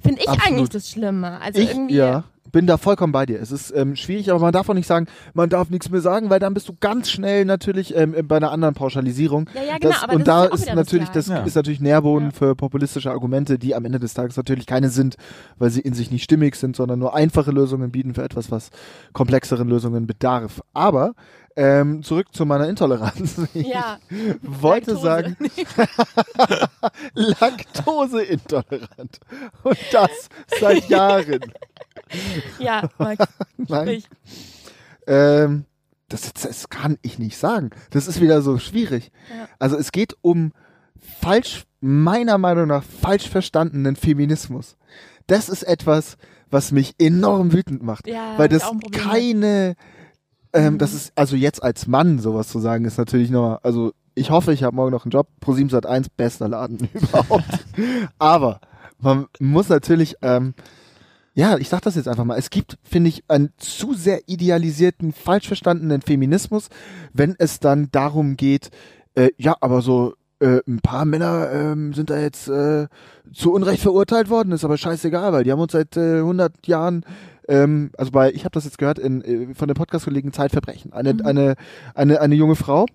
finde 0.00 0.20
ich 0.20 0.28
Absolut. 0.28 0.46
eigentlich 0.52 0.68
das 0.70 0.90
Schlimme. 0.90 1.40
Also 1.40 1.60
Ich, 1.60 1.70
irgendwie. 1.70 1.94
ja, 1.96 2.24
bin 2.52 2.66
da 2.66 2.76
vollkommen 2.76 3.12
bei 3.12 3.26
dir. 3.26 3.40
Es 3.40 3.50
ist 3.52 3.70
ähm, 3.74 3.96
schwierig, 3.96 4.30
aber 4.30 4.40
man 4.40 4.52
darf 4.52 4.68
auch 4.68 4.74
nicht 4.74 4.86
sagen, 4.86 5.06
man 5.34 5.48
darf 5.48 5.70
nichts 5.70 5.90
mehr 5.90 6.00
sagen, 6.00 6.30
weil 6.30 6.38
dann 6.38 6.54
bist 6.54 6.68
du 6.68 6.74
ganz 6.78 7.10
schnell 7.10 7.44
natürlich 7.44 7.94
ähm, 7.94 8.14
bei 8.24 8.36
einer 8.36 8.50
anderen 8.50 8.74
Pauschalisierung. 8.74 9.48
Ja, 9.54 9.62
ja, 9.62 9.78
genau, 9.78 9.94
das, 10.06 10.14
und 10.14 10.26
da 10.28 10.44
ist 10.44 10.66
ist 10.66 10.74
natürlich, 10.74 11.08
das 11.10 11.26
das 11.26 11.46
ist 11.46 11.54
natürlich 11.54 11.80
Nährboden 11.80 12.32
für 12.32 12.54
populistische 12.54 13.10
Argumente, 13.10 13.58
die 13.58 13.74
am 13.74 13.84
Ende 13.84 13.98
des 13.98 14.14
Tages 14.14 14.36
natürlich 14.36 14.66
keine 14.66 14.88
sind, 14.90 15.16
weil 15.58 15.70
sie 15.70 15.80
in 15.80 15.94
sich 15.94 16.10
nicht 16.10 16.22
stimmig 16.24 16.56
sind, 16.56 16.76
sondern 16.76 16.98
nur 16.98 17.14
einfache 17.14 17.50
Lösungen 17.50 17.90
bieten 17.90 18.14
für 18.14 18.22
etwas, 18.22 18.50
was 18.50 18.70
komplexeren 19.12 19.68
Lösungen 19.68 20.06
bedarf. 20.06 20.62
Aber 20.72 21.12
Ähm, 21.58 22.02
zurück 22.02 22.26
zu 22.32 22.44
meiner 22.44 22.68
Intoleranz. 22.68 23.40
Ich 23.54 23.68
Ja. 23.68 23.98
wollte 24.42 24.92
Laktose. 24.92 25.06
sagen, 25.06 25.36
Laktoseintolerant. 27.14 29.20
Und 29.62 29.78
das 29.92 30.10
seit 30.60 30.84
Jahren. 30.88 31.40
Ja, 32.58 32.88
Max, 32.98 33.24
Nein. 33.56 34.02
Ähm, 35.06 35.64
das, 36.08 36.32
das 36.34 36.68
kann 36.68 36.98
ich 37.02 37.18
nicht 37.18 37.36
sagen. 37.36 37.70
Das 37.90 38.06
ist 38.06 38.20
wieder 38.20 38.42
so 38.42 38.58
schwierig. 38.58 39.10
Ja. 39.30 39.48
Also 39.58 39.76
es 39.76 39.92
geht 39.92 40.14
um 40.20 40.52
falsch, 41.20 41.64
meiner 41.80 42.38
Meinung 42.38 42.68
nach, 42.68 42.84
falsch 42.84 43.28
verstandenen 43.28 43.96
Feminismus. 43.96 44.76
Das 45.26 45.48
ist 45.48 45.64
etwas, 45.64 46.16
was 46.50 46.70
mich 46.70 46.94
enorm 46.98 47.52
wütend 47.52 47.82
macht. 47.82 48.06
Ja, 48.06 48.38
weil 48.38 48.48
das 48.48 48.70
keine, 48.92 49.74
ähm, 50.56 50.74
Mhm. 50.74 50.78
das 50.78 50.94
ist, 50.94 51.12
also 51.14 51.36
jetzt 51.36 51.62
als 51.62 51.86
Mann 51.86 52.18
sowas 52.18 52.48
zu 52.48 52.58
sagen, 52.58 52.84
ist 52.84 52.98
natürlich 52.98 53.30
noch, 53.30 53.60
also 53.62 53.92
ich 54.14 54.30
hoffe, 54.30 54.52
ich 54.52 54.62
habe 54.62 54.74
morgen 54.74 54.92
noch 54.92 55.04
einen 55.04 55.10
Job. 55.10 55.28
ProSieben 55.40 55.68
Sat 55.70 55.86
1, 55.86 56.08
bester 56.08 56.48
Laden 56.48 56.88
überhaupt. 56.94 57.44
Aber 58.18 58.60
man 58.98 59.26
muss 59.38 59.68
natürlich, 59.68 60.16
ähm, 60.22 60.54
ja, 61.34 61.58
ich 61.58 61.68
sag 61.68 61.82
das 61.82 61.96
jetzt 61.96 62.08
einfach 62.08 62.24
mal. 62.24 62.38
Es 62.38 62.48
gibt, 62.48 62.78
finde 62.82 63.10
ich, 63.10 63.24
einen 63.28 63.50
zu 63.58 63.92
sehr 63.92 64.20
idealisierten, 64.26 65.12
falsch 65.12 65.46
verstandenen 65.46 66.00
Feminismus, 66.00 66.68
wenn 67.12 67.34
es 67.38 67.60
dann 67.60 67.90
darum 67.92 68.36
geht, 68.36 68.70
äh, 69.14 69.28
ja, 69.36 69.54
aber 69.60 69.82
so 69.82 70.14
äh, 70.40 70.60
ein 70.66 70.80
paar 70.80 71.04
Männer 71.04 71.50
ähm, 71.52 71.92
sind 71.94 72.10
da 72.10 72.18
jetzt 72.18 72.48
äh, 72.48 72.88
zu 73.32 73.52
Unrecht 73.52 73.82
verurteilt 73.82 74.30
worden, 74.30 74.52
ist 74.52 74.64
aber 74.64 74.76
scheißegal, 74.78 75.32
weil 75.32 75.44
die 75.44 75.52
haben 75.52 75.60
uns 75.60 75.72
seit 75.72 75.96
äh, 75.96 76.18
100 76.18 76.66
Jahren 76.66 77.04
ähm, 77.48 77.90
also 77.96 78.10
bei, 78.12 78.32
ich 78.32 78.44
habe 78.44 78.52
das 78.52 78.64
jetzt 78.64 78.78
gehört 78.78 78.98
in, 78.98 79.22
äh, 79.22 79.54
von 79.54 79.68
dem 79.68 79.74
Podcast-Kollegen 79.74 80.32
Zeitverbrechen. 80.32 80.92
Eine, 80.92 81.14
Mhm. 81.14 81.26
eine, 81.26 81.54
eine, 81.94 82.20
eine 82.20 82.34
junge 82.34 82.56
Frau 82.56 82.86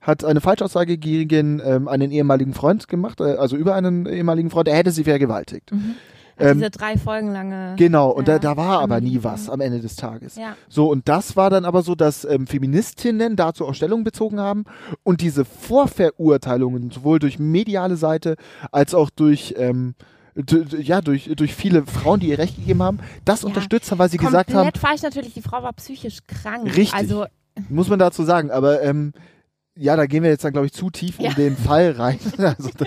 hat 0.00 0.24
eine 0.24 0.40
Falschaussage 0.40 0.96
gegen 0.96 1.60
ähm, 1.64 1.88
einen 1.88 2.10
ehemaligen 2.10 2.54
Freund 2.54 2.88
gemacht, 2.88 3.20
äh, 3.20 3.34
also 3.36 3.56
über 3.56 3.74
einen 3.74 4.06
ehemaligen 4.06 4.50
Freund, 4.50 4.68
er 4.68 4.76
hätte 4.76 4.90
sie 4.90 5.04
vergewaltigt. 5.04 5.72
Mhm. 5.72 5.94
Ähm, 6.40 6.58
Diese 6.58 6.70
drei 6.70 6.96
Folgen 6.96 7.32
lange. 7.32 7.74
Genau, 7.76 8.10
und 8.10 8.28
Ja, 8.28 8.38
da, 8.38 8.54
da 8.54 8.56
war 8.56 8.78
aber 8.80 9.00
nie 9.00 9.18
was 9.22 9.50
am 9.50 9.60
Ende 9.60 9.80
des 9.80 9.96
Tages. 9.96 10.36
Ja. 10.36 10.54
So, 10.68 10.88
und 10.88 11.08
das 11.08 11.34
war 11.34 11.50
dann 11.50 11.64
aber 11.64 11.82
so, 11.82 11.96
dass 11.96 12.24
ähm, 12.24 12.46
Feministinnen 12.46 13.34
dazu 13.34 13.66
auch 13.66 13.74
Stellung 13.74 14.04
bezogen 14.04 14.38
haben 14.38 14.64
und 15.02 15.20
diese 15.20 15.44
Vorverurteilungen 15.44 16.90
sowohl 16.92 17.18
durch 17.18 17.38
mediale 17.40 17.96
Seite 17.96 18.36
als 18.70 18.94
auch 18.94 19.10
durch, 19.10 19.54
ähm, 19.58 19.94
ja, 20.80 21.00
durch, 21.00 21.30
durch 21.36 21.54
viele 21.54 21.84
Frauen, 21.86 22.20
die 22.20 22.28
ihr 22.28 22.38
Recht 22.38 22.56
gegeben 22.56 22.82
haben, 22.82 22.98
das 23.24 23.42
Ja. 23.42 23.48
unterstützt 23.48 23.90
haben, 23.90 23.98
weil 23.98 24.08
sie 24.10 24.18
gesagt 24.18 24.54
haben, 24.54 24.70
falsch 24.78 25.02
natürlich, 25.02 25.34
die 25.34 25.42
Frau 25.42 25.62
war 25.62 25.72
psychisch 25.74 26.18
krank. 26.26 26.66
Richtig. 26.66 26.94
Also, 26.94 27.26
muss 27.68 27.88
man 27.88 27.98
dazu 27.98 28.22
sagen, 28.22 28.50
aber 28.50 28.82
ähm, 28.82 29.12
ja, 29.80 29.94
da 29.94 30.06
gehen 30.06 30.24
wir 30.24 30.30
jetzt 30.30 30.44
dann, 30.44 30.52
glaube 30.52 30.66
ich, 30.66 30.72
zu 30.72 30.90
tief 30.90 31.20
Ja. 31.20 31.30
in 31.30 31.36
den 31.36 31.56
Fall 31.56 31.92
rein. 31.92 32.18
Also, 32.38 32.70
da, 32.76 32.84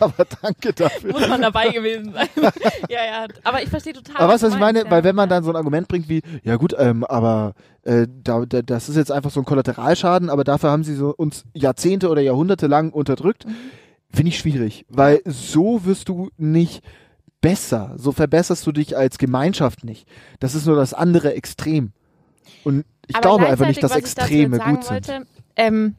aber 0.00 0.24
danke 0.42 0.72
dafür. 0.74 1.12
muss 1.12 1.26
man 1.28 1.40
dabei 1.40 1.68
gewesen 1.70 2.12
sein. 2.12 2.28
ja, 2.90 3.04
ja. 3.06 3.26
Aber 3.44 3.62
ich 3.62 3.68
verstehe 3.70 3.92
total. 3.94 4.16
Aber 4.16 4.34
was 4.34 4.40
du 4.42 4.48
ich 4.48 4.54
meine? 4.58 4.80
meinst, 4.80 4.90
Weil 4.90 4.98
ja. 5.00 5.04
wenn 5.04 5.16
man 5.16 5.28
dann 5.30 5.44
so 5.44 5.50
ein 5.50 5.56
Argument 5.56 5.88
bringt 5.88 6.08
wie, 6.10 6.22
ja 6.44 6.56
gut, 6.56 6.74
ähm, 6.78 7.04
aber 7.04 7.54
äh, 7.84 8.06
da, 8.22 8.44
da, 8.46 8.60
das 8.62 8.88
ist 8.90 8.96
jetzt 8.96 9.12
einfach 9.12 9.30
so 9.30 9.40
ein 9.40 9.46
Kollateralschaden, 9.46 10.28
aber 10.28 10.44
dafür 10.44 10.70
haben 10.70 10.84
sie 10.84 10.94
so 10.94 11.14
uns 11.14 11.44
Jahrzehnte 11.54 12.08
oder 12.10 12.20
Jahrhunderte 12.22 12.66
lang 12.66 12.90
unterdrückt, 12.92 13.46
Mhm. 13.46 13.54
Finde 14.12 14.28
ich 14.30 14.38
schwierig. 14.38 14.84
Weil 14.88 15.20
so 15.24 15.84
wirst 15.84 16.08
du 16.08 16.30
nicht 16.36 16.82
besser. 17.40 17.94
So 17.96 18.12
verbesserst 18.12 18.66
du 18.66 18.72
dich 18.72 18.96
als 18.96 19.18
Gemeinschaft 19.18 19.84
nicht. 19.84 20.08
Das 20.40 20.54
ist 20.54 20.66
nur 20.66 20.76
das 20.76 20.94
andere 20.94 21.34
Extrem. 21.34 21.92
Und 22.64 22.84
ich 23.06 23.14
Aber 23.16 23.22
glaube 23.22 23.46
einfach 23.46 23.66
nicht, 23.66 23.82
dass 23.82 23.94
Extreme 23.94 24.58
gut 24.58 24.84
sind. 24.84 25.08
wollte, 25.08 25.26
Ähm, 25.56 25.94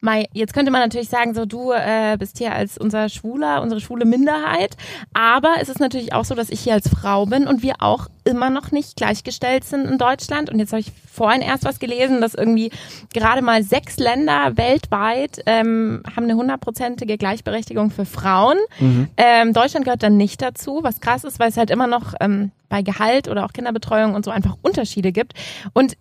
Mai, 0.00 0.26
jetzt 0.32 0.54
könnte 0.54 0.70
man 0.70 0.80
natürlich 0.80 1.08
sagen, 1.08 1.34
so 1.34 1.44
du 1.44 1.72
äh, 1.72 2.16
bist 2.18 2.38
hier 2.38 2.52
als 2.52 2.78
unser 2.78 3.08
Schwuler, 3.08 3.62
unsere 3.62 3.80
schwule 3.80 4.04
Minderheit, 4.04 4.76
aber 5.12 5.56
es 5.60 5.68
ist 5.68 5.80
natürlich 5.80 6.12
auch 6.12 6.24
so, 6.24 6.36
dass 6.36 6.50
ich 6.50 6.60
hier 6.60 6.74
als 6.74 6.88
Frau 6.88 7.26
bin 7.26 7.48
und 7.48 7.62
wir 7.64 7.76
auch 7.80 8.06
immer 8.22 8.48
noch 8.48 8.70
nicht 8.70 8.96
gleichgestellt 8.96 9.64
sind 9.64 9.86
in 9.86 9.98
Deutschland. 9.98 10.50
Und 10.50 10.60
jetzt 10.60 10.72
habe 10.72 10.80
ich 10.80 10.92
vorhin 11.10 11.42
erst 11.42 11.64
was 11.64 11.80
gelesen, 11.80 12.20
dass 12.20 12.34
irgendwie 12.34 12.70
gerade 13.12 13.42
mal 13.42 13.64
sechs 13.64 13.96
Länder 13.96 14.56
weltweit 14.56 15.42
ähm, 15.46 16.02
haben 16.14 16.24
eine 16.24 16.34
hundertprozentige 16.34 17.18
Gleichberechtigung 17.18 17.90
für 17.90 18.04
Frauen. 18.04 18.58
Mhm. 18.78 19.08
Ähm, 19.16 19.52
Deutschland 19.52 19.84
gehört 19.84 20.02
dann 20.02 20.16
nicht 20.16 20.40
dazu, 20.42 20.80
was 20.82 21.00
krass 21.00 21.24
ist, 21.24 21.40
weil 21.40 21.48
es 21.48 21.56
halt 21.56 21.70
immer 21.70 21.86
noch 21.88 22.14
ähm, 22.20 22.52
bei 22.68 22.82
Gehalt 22.82 23.28
oder 23.28 23.44
auch 23.44 23.52
Kinderbetreuung 23.52 24.14
und 24.14 24.24
so 24.24 24.30
einfach 24.30 24.56
Unterschiede 24.62 25.10
gibt. 25.10 25.32
Und 25.72 25.96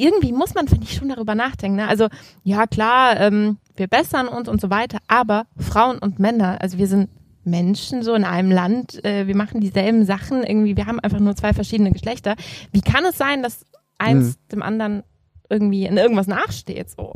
irgendwie 0.00 0.32
muss 0.32 0.54
man, 0.54 0.68
finde 0.68 0.84
ich, 0.84 0.94
schon 0.94 1.08
darüber 1.08 1.34
nachdenken. 1.34 1.76
Ne? 1.76 1.88
Also 1.88 2.08
ja, 2.42 2.66
klar, 2.66 3.18
ähm, 3.20 3.58
wir 3.76 3.88
bessern 3.88 4.28
uns 4.28 4.48
und 4.48 4.60
so 4.60 4.70
weiter, 4.70 4.98
aber 5.08 5.46
Frauen 5.56 5.98
und 5.98 6.18
Männer, 6.18 6.60
also 6.60 6.78
wir 6.78 6.86
sind 6.86 7.08
Menschen 7.44 8.02
so 8.02 8.14
in 8.14 8.24
einem 8.24 8.50
Land, 8.50 9.04
äh, 9.04 9.26
wir 9.26 9.36
machen 9.36 9.60
dieselben 9.60 10.04
Sachen, 10.04 10.42
irgendwie, 10.42 10.76
wir 10.76 10.86
haben 10.86 11.00
einfach 11.00 11.20
nur 11.20 11.36
zwei 11.36 11.52
verschiedene 11.52 11.90
Geschlechter. 11.90 12.36
Wie 12.72 12.82
kann 12.82 13.04
es 13.04 13.16
sein, 13.16 13.42
dass 13.42 13.64
eins 13.98 14.38
dem 14.48 14.62
anderen 14.62 15.02
irgendwie 15.48 15.86
in 15.86 15.96
irgendwas 15.96 16.26
nachsteht? 16.26 16.90
So. 16.90 17.14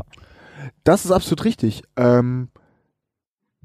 Das 0.82 1.04
ist 1.04 1.10
absolut 1.10 1.44
richtig. 1.44 1.82
Ähm, 1.96 2.48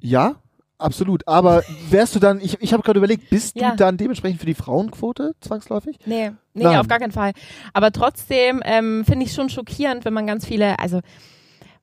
ja, 0.02 0.36
absolut. 0.80 1.28
Aber 1.28 1.64
wärst 1.90 2.16
du 2.16 2.20
dann, 2.20 2.42
ich, 2.42 2.62
ich 2.62 2.74
habe 2.74 2.84
gerade 2.84 2.98
überlegt, 2.98 3.30
bist 3.30 3.56
Ja. 3.56 3.72
du 3.72 3.76
dann 3.78 3.98
dementsprechend 3.98 4.40
für 4.40 4.46
die 4.46 4.54
Frauenquote 4.56 5.34
zwangsläufig? 5.42 5.98
Nee, 6.06 6.32
nee, 6.54 6.64
Nein. 6.64 6.78
auf 6.78 6.88
gar 6.88 7.00
keinen 7.00 7.12
Fall. 7.12 7.34
Aber 7.74 7.92
trotzdem 7.92 8.62
ähm, 8.66 9.04
finde 9.06 9.26
ich 9.26 9.34
schon 9.34 9.50
schockierend, 9.50 10.06
wenn 10.06 10.14
man 10.14 10.26
ganz 10.28 10.46
viele, 10.46 10.80
also 10.80 11.02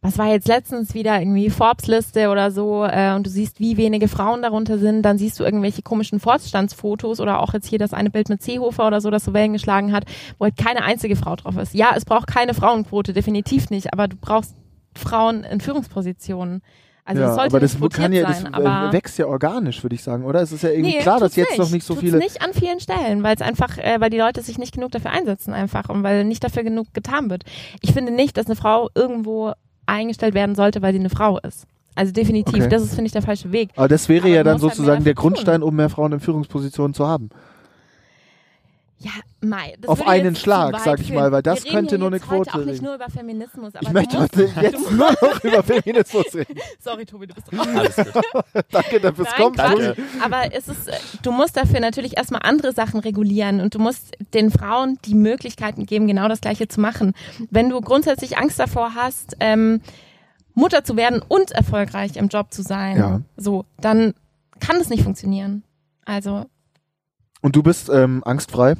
was 0.02 0.18
war 0.18 0.26
jetzt 0.26 0.46
letztens 0.46 0.94
wieder 0.94 1.18
irgendwie 1.18 1.50
Forbes-Liste 1.50 2.28
oder 2.28 2.50
so 2.52 2.84
äh, 2.84 3.14
und 3.14 3.26
du 3.26 3.30
siehst, 3.30 3.58
wie 3.60 3.76
wenige 3.76 4.06
Frauen 4.08 4.42
darunter 4.42 4.78
sind, 4.78 5.02
dann 5.02 5.18
siehst 5.18 5.40
du 5.40 5.44
irgendwelche 5.44 5.82
komischen 5.82 6.20
Vorstandsfotos 6.20 7.18
oder 7.18 7.40
auch 7.40 7.54
jetzt 7.54 7.66
hier 7.66 7.78
das 7.78 7.92
eine 7.92 8.10
Bild 8.10 8.28
mit 8.28 8.42
Seehofer 8.42 8.86
oder 8.86 9.00
so, 9.00 9.10
das 9.10 9.24
so 9.24 9.32
Wellen 9.32 9.54
geschlagen 9.54 9.92
hat, 9.92 10.04
wo 10.38 10.44
halt 10.44 10.56
keine 10.56 10.84
einzige 10.84 11.16
Frau 11.16 11.34
drauf 11.34 11.56
ist. 11.56 11.74
Ja, 11.74 11.92
es 11.96 12.04
braucht 12.04 12.28
keine 12.28 12.54
Frauenquote, 12.54 13.14
definitiv 13.14 13.70
nicht, 13.70 13.92
aber 13.92 14.06
du 14.06 14.16
brauchst 14.20 14.54
Frauen 14.94 15.42
in 15.44 15.60
Führungspositionen. 15.60 16.62
Also 17.08 17.22
ja, 17.22 17.28
es 17.28 17.34
sollte 17.36 17.50
aber 17.52 17.60
das 17.60 17.78
nicht 17.78 17.92
kann 17.94 18.12
ja, 18.12 18.26
das 18.26 18.40
sein, 18.40 18.52
äh, 18.52 18.56
aber 18.56 18.92
wächst 18.92 19.16
ja 19.18 19.26
organisch, 19.26 19.82
würde 19.84 19.94
ich 19.94 20.02
sagen, 20.02 20.24
oder? 20.24 20.42
Es 20.42 20.50
ist 20.50 20.62
ja 20.62 20.70
irgendwie 20.70 20.96
Nee, 20.96 21.02
klar, 21.02 21.20
dass 21.20 21.36
jetzt 21.36 21.56
noch 21.56 21.70
nicht 21.70 21.86
so 21.86 21.94
Tut's 21.94 22.04
viele. 22.04 22.18
nicht 22.18 22.42
an 22.42 22.52
vielen 22.52 22.80
Stellen, 22.80 23.22
weil 23.22 23.36
es 23.36 23.42
einfach, 23.42 23.78
äh, 23.78 24.00
weil 24.00 24.10
die 24.10 24.18
Leute 24.18 24.42
sich 24.42 24.58
nicht 24.58 24.74
genug 24.74 24.90
dafür 24.90 25.12
einsetzen 25.12 25.54
einfach 25.54 25.88
und 25.88 26.02
weil 26.02 26.24
nicht 26.24 26.42
dafür 26.42 26.64
genug 26.64 26.92
getan 26.94 27.30
wird. 27.30 27.44
Ich 27.80 27.92
finde 27.92 28.12
nicht, 28.12 28.36
dass 28.36 28.46
eine 28.46 28.56
Frau 28.56 28.90
irgendwo 28.94 29.52
eingestellt 29.86 30.34
werden 30.34 30.54
sollte, 30.56 30.82
weil 30.82 30.92
sie 30.92 30.98
eine 30.98 31.10
Frau 31.10 31.38
ist. 31.38 31.64
Also 31.94 32.12
definitiv, 32.12 32.56
Okay. 32.64 32.68
das 32.68 32.82
ist, 32.82 32.90
finde 32.94 33.06
ich, 33.06 33.12
der 33.12 33.22
falsche 33.22 33.52
Weg. 33.52 33.70
Aber 33.76 33.88
das 33.88 34.08
wäre 34.08 34.26
Aber 34.26 34.34
ja 34.34 34.42
dann 34.42 34.54
halt 34.54 34.60
sozusagen 34.62 35.04
der 35.04 35.14
dafür 35.14 35.14
tun. 35.14 35.22
Grundstein, 35.32 35.62
um 35.62 35.76
mehr 35.76 35.88
Frauen 35.88 36.12
in 36.12 36.20
Führungspositionen 36.20 36.92
zu 36.92 37.06
haben. 37.06 37.30
Ja, 39.06 39.12
Mai, 39.40 39.74
das 39.80 39.88
Auf 39.88 40.08
einen 40.08 40.34
Schlag, 40.34 40.80
sag 40.80 40.98
ich 41.00 41.12
mal, 41.12 41.30
weil 41.30 41.42
das 41.42 41.62
könnte 41.64 41.96
nur 41.96 42.08
eine 42.08 42.18
Quote 42.18 42.50
auch 42.52 42.56
nicht 42.56 42.68
reden. 42.68 42.84
nur 42.86 42.94
über 42.96 43.08
Feminismus, 43.08 43.74
aber 43.76 43.82
Ich 43.82 43.88
du 43.88 43.94
möchte 43.94 44.16
musst, 44.18 44.36
heute 44.36 44.60
jetzt 44.62 44.90
nur 44.90 45.10
noch 45.12 45.44
über 45.44 45.62
Feminismus 45.62 46.34
reden. 46.34 46.56
Sorry, 46.80 47.06
Tobi, 47.06 47.28
du 47.28 47.34
bist 47.34 47.52
dran. 47.52 47.76
Alles 47.76 47.94
gut. 47.96 48.24
Danke 48.72 48.98
dafür, 49.00 49.24
es 49.24 49.30
Nein, 49.30 49.42
kommt. 49.42 49.58
Danke. 49.60 49.96
Aber 50.24 50.52
es 50.52 50.66
ist, 50.66 50.88
äh, 50.88 50.92
du 51.22 51.30
musst 51.30 51.56
dafür 51.56 51.78
natürlich 51.78 52.16
erstmal 52.16 52.40
andere 52.42 52.72
Sachen 52.72 52.98
regulieren 52.98 53.60
und 53.60 53.74
du 53.74 53.78
musst 53.78 54.16
den 54.34 54.50
Frauen 54.50 54.98
die 55.04 55.14
Möglichkeiten 55.14 55.86
geben, 55.86 56.08
genau 56.08 56.26
das 56.26 56.40
Gleiche 56.40 56.66
zu 56.66 56.80
machen. 56.80 57.12
Wenn 57.50 57.68
du 57.70 57.80
grundsätzlich 57.80 58.38
Angst 58.38 58.58
davor 58.58 58.94
hast, 58.96 59.36
ähm, 59.38 59.80
Mutter 60.54 60.82
zu 60.82 60.96
werden 60.96 61.22
und 61.28 61.52
erfolgreich 61.52 62.16
im 62.16 62.26
Job 62.28 62.52
zu 62.52 62.62
sein, 62.62 62.96
Ja. 62.96 63.20
so, 63.36 63.66
dann 63.78 64.14
kann 64.58 64.78
das 64.78 64.88
nicht 64.88 65.02
funktionieren. 65.04 65.62
Also, 66.06 66.46
Und 67.42 67.54
du 67.54 67.62
bist 67.62 67.88
ähm, 67.90 68.22
angstfrei? 68.24 68.74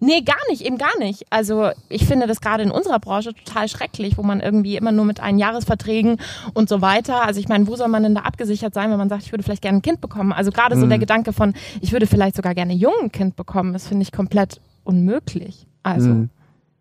Nee, 0.00 0.20
gar 0.22 0.36
nicht, 0.50 0.62
eben 0.62 0.76
gar 0.78 0.98
nicht. 0.98 1.24
Also, 1.30 1.70
ich 1.88 2.06
finde 2.06 2.26
das 2.26 2.40
gerade 2.40 2.62
in 2.64 2.70
unserer 2.70 2.98
Branche 2.98 3.32
total 3.34 3.68
schrecklich, 3.68 4.18
wo 4.18 4.22
man 4.22 4.40
irgendwie 4.40 4.76
immer 4.76 4.90
nur 4.92 5.04
mit 5.04 5.20
Einjahresverträgen 5.20 6.18
und 6.54 6.68
so 6.68 6.80
weiter. 6.82 7.22
Also, 7.24 7.38
ich 7.40 7.48
meine, 7.48 7.66
wo 7.68 7.76
soll 7.76 7.88
man 7.88 8.02
denn 8.02 8.14
da 8.14 8.22
abgesichert 8.22 8.74
sein, 8.74 8.90
wenn 8.90 8.98
man 8.98 9.08
sagt, 9.08 9.22
ich 9.24 9.32
würde 9.32 9.44
vielleicht 9.44 9.62
gerne 9.62 9.78
ein 9.78 9.82
Kind 9.82 10.00
bekommen? 10.00 10.32
Also, 10.32 10.50
gerade 10.50 10.76
so 10.76 10.84
Mhm. 10.86 10.90
der 10.90 10.98
Gedanke 10.98 11.32
von, 11.32 11.54
ich 11.80 11.92
würde 11.92 12.06
vielleicht 12.06 12.34
sogar 12.36 12.54
gerne 12.54 12.72
jung 12.74 12.94
ein 13.02 13.12
Kind 13.12 13.36
bekommen, 13.36 13.72
das 13.72 13.86
finde 13.86 14.02
ich 14.02 14.10
komplett 14.12 14.60
unmöglich. 14.84 15.66
Also, 15.82 16.08
Mhm. 16.08 16.30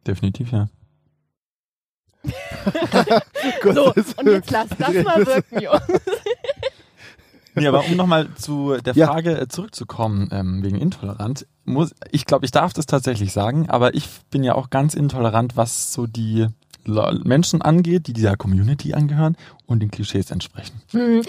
Definitiv, 0.08 0.52
ja. 0.52 0.68
Gut, 3.62 3.76
so, 3.76 3.94
und 4.18 4.28
jetzt 4.28 4.52
lass 4.52 4.68
das 4.78 4.94
mal 5.04 5.26
wirken, 5.26 5.62
Jungs. 5.62 5.82
Nee, 7.60 7.68
aber 7.68 7.86
um 7.86 7.96
nochmal 7.96 8.28
zu 8.36 8.78
der 8.84 8.94
Ja. 8.96 9.08
Frage 9.08 9.38
äh, 9.40 9.48
zurückzukommen, 9.48 10.30
ähm, 10.32 10.64
wegen 10.64 10.78
intolerant, 10.78 11.46
muss, 11.66 11.94
ich 12.12 12.26
glaube, 12.26 12.46
ich 12.46 12.52
darf 12.52 12.74
das 12.74 12.86
tatsächlich 12.86 13.32
sagen, 13.34 13.70
aber 13.70 13.94
ich 13.94 14.08
bin 14.32 14.44
ja 14.44 14.56
auch 14.56 14.70
ganz 14.70 14.94
intolerant, 14.94 15.56
was 15.58 15.94
so 15.94 16.08
die 16.08 16.48
Menschen 16.86 17.62
angeht, 17.62 18.08
die 18.08 18.14
dieser 18.14 18.36
Community 18.36 18.94
angehören 18.94 19.36
und 19.68 19.82
den 19.82 19.92
Klischees 19.92 20.32
entsprechen. 20.32 20.82
Hm, 20.92 21.22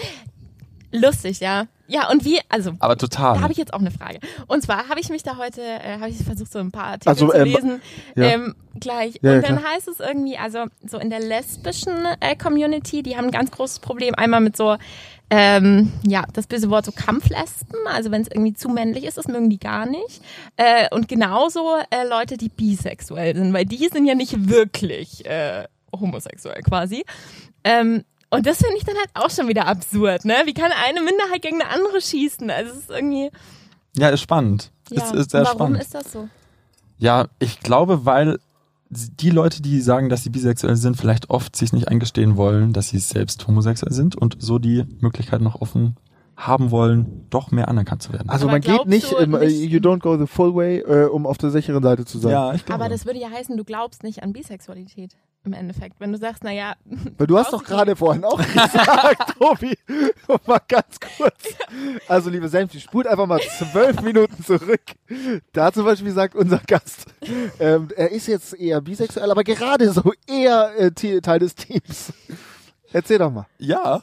Lustig, 0.93 1.39
ja. 1.39 1.67
Ja, 1.87 2.09
und 2.09 2.23
wie, 2.23 2.39
also, 2.49 2.71
Aber 2.79 2.97
total. 2.97 3.35
da 3.35 3.41
habe 3.41 3.51
ich 3.51 3.57
jetzt 3.57 3.73
auch 3.73 3.79
eine 3.79 3.91
Frage. 3.91 4.19
Und 4.47 4.61
zwar 4.63 4.87
habe 4.89 4.99
ich 4.99 5.09
mich 5.09 5.23
da 5.23 5.37
heute, 5.37 5.61
äh, 5.61 5.99
habe 5.99 6.09
ich 6.09 6.17
versucht, 6.17 6.51
so 6.51 6.59
ein 6.59 6.71
paar 6.71 6.85
Artikel 6.85 7.09
Also, 7.09 7.27
zu 7.27 7.33
ähm, 7.33 7.43
lesen, 7.43 7.81
ja. 8.15 8.23
ähm, 8.23 8.55
gleich. 8.79 9.19
Ja, 9.21 9.31
ja, 9.31 9.35
und 9.37 9.47
dann 9.49 9.57
klar. 9.59 9.73
heißt 9.73 9.87
es 9.87 9.99
irgendwie, 9.99 10.37
also 10.37 10.65
so 10.85 10.97
in 10.97 11.09
der 11.09 11.19
lesbischen 11.19 11.93
äh, 12.19 12.35
Community, 12.35 13.03
die 13.03 13.17
haben 13.17 13.25
ein 13.25 13.31
ganz 13.31 13.51
großes 13.51 13.79
Problem, 13.79 14.15
einmal 14.15 14.39
mit 14.41 14.55
so, 14.55 14.77
ähm, 15.33 15.93
ja, 16.05 16.25
das 16.33 16.45
böse 16.45 16.69
Wort 16.69 16.85
so 16.85 16.91
Kampflesben, 16.91 17.87
also 17.87 18.11
wenn 18.11 18.21
es 18.21 18.27
irgendwie 18.27 18.53
zu 18.53 18.67
männlich 18.67 19.05
ist, 19.05 19.17
das 19.17 19.29
mögen 19.29 19.49
die 19.49 19.59
gar 19.59 19.85
nicht. 19.85 20.21
Äh, 20.57 20.93
und 20.93 21.07
genauso 21.07 21.77
äh, 21.89 22.05
Leute, 22.05 22.35
die 22.35 22.49
bisexuell 22.49 23.33
sind, 23.33 23.53
weil 23.53 23.63
die 23.63 23.87
sind 23.87 24.05
ja 24.05 24.13
nicht 24.13 24.49
wirklich 24.49 25.25
äh, 25.25 25.67
homosexuell 25.97 26.61
quasi. 26.63 27.05
Ähm, 27.63 28.03
und 28.29 28.45
das 28.45 28.57
finde 28.57 28.75
ich 28.77 28.83
dann 28.83 28.97
halt 28.97 29.09
auch 29.13 29.29
schon 29.29 29.47
wieder 29.47 29.67
absurd, 29.67 30.25
ne? 30.25 30.35
Wie 30.45 30.53
kann 30.53 30.71
eine 30.73 31.01
Minderheit 31.01 31.41
gegen 31.41 31.61
eine 31.61 31.69
andere 31.69 32.01
schießen? 32.01 32.49
Also 32.49 32.71
es 32.73 32.77
ist 32.79 32.89
irgendwie. 32.89 33.31
ja, 33.95 34.09
ist 34.09 34.21
spannend. 34.21 34.71
Ja. 34.89 35.03
Ist, 35.03 35.13
ist 35.13 35.31
sehr 35.31 35.43
Warum 35.43 35.57
spannend. 35.57 35.81
ist 35.81 35.95
das 35.95 36.11
so? 36.11 36.27
Ja, 36.97 37.27
ich 37.39 37.61
glaube, 37.61 38.05
weil 38.05 38.37
die 38.91 39.29
Leute, 39.29 39.61
die 39.61 39.79
sagen, 39.79 40.09
dass 40.09 40.23
sie 40.23 40.29
bisexuell 40.29 40.75
sind, 40.75 40.97
vielleicht 40.97 41.29
oft 41.29 41.55
sich 41.55 41.71
nicht 41.71 41.87
eingestehen 41.87 42.35
wollen, 42.35 42.73
dass 42.73 42.89
sie 42.89 42.99
selbst 42.99 43.47
homosexuell 43.47 43.93
sind 43.93 44.15
und 44.15 44.37
so 44.39 44.59
die 44.59 44.83
Möglichkeit 44.99 45.41
noch 45.41 45.61
offen 45.61 45.95
haben 46.35 46.71
wollen, 46.71 47.25
doch 47.29 47.51
mehr 47.51 47.67
anerkannt 47.67 48.01
zu 48.01 48.11
werden. 48.13 48.29
Also 48.29 48.45
Aber 48.47 48.53
man 48.53 48.61
geht 48.61 48.85
nicht, 48.87 49.13
ähm, 49.19 49.35
äh, 49.35 49.45
nicht- 49.45 49.71
you 49.71 49.79
don't 49.79 49.99
go 49.99 50.17
the 50.17 50.25
full 50.27 50.55
way, 50.55 50.79
äh, 50.79 51.05
um 51.05 51.25
auf 51.25 51.37
der 51.37 51.51
sicheren 51.51 51.83
Seite 51.83 52.03
zu 52.03 52.17
sein. 52.17 52.31
ja, 52.31 52.53
ich 52.53 52.65
glaube. 52.65 52.83
Aber 52.83 52.89
das 52.89 53.05
würde 53.05 53.19
ja 53.19 53.29
heißen, 53.29 53.55
du 53.55 53.63
glaubst 53.63 54.03
nicht 54.03 54.23
an 54.23 54.33
Bisexualität 54.33 55.15
im 55.43 55.53
Endeffekt. 55.53 55.99
Wenn 55.99 56.11
du 56.11 56.17
sagst, 56.17 56.43
naja, 56.43 56.73
Weil 57.17 57.27
du 57.27 57.37
hast 57.37 57.51
doch 57.53 57.63
gerade 57.63 57.95
vorhin 57.95 58.23
auch 58.23 58.37
gesagt, 58.53 59.33
Tobi, 59.39 59.75
mal 60.47 60.61
ganz 60.67 60.99
kurz. 61.17 61.55
Also, 62.07 62.29
liebe 62.29 62.47
Senfti, 62.49 62.79
spult 62.79 63.07
einfach 63.07 63.25
mal 63.25 63.39
zwölf 63.41 64.01
Minuten 64.01 64.43
zurück. 64.43 64.81
Da 65.53 65.71
zum 65.71 65.85
Beispiel 65.85 66.11
sagt 66.11 66.35
unser 66.35 66.59
Gast, 66.67 67.05
ähm, 67.59 67.87
er 67.95 68.11
ist 68.11 68.27
jetzt 68.27 68.53
eher 68.53 68.81
bisexuell, 68.81 69.31
aber 69.31 69.43
gerade 69.43 69.91
so 69.91 70.11
eher 70.27 70.73
äh, 70.77 70.91
Te- 70.91 71.21
Teil 71.21 71.39
des 71.39 71.55
Teams. 71.55 72.13
Erzähl 72.93 73.19
doch 73.19 73.31
mal. 73.31 73.47
Ja, 73.57 74.01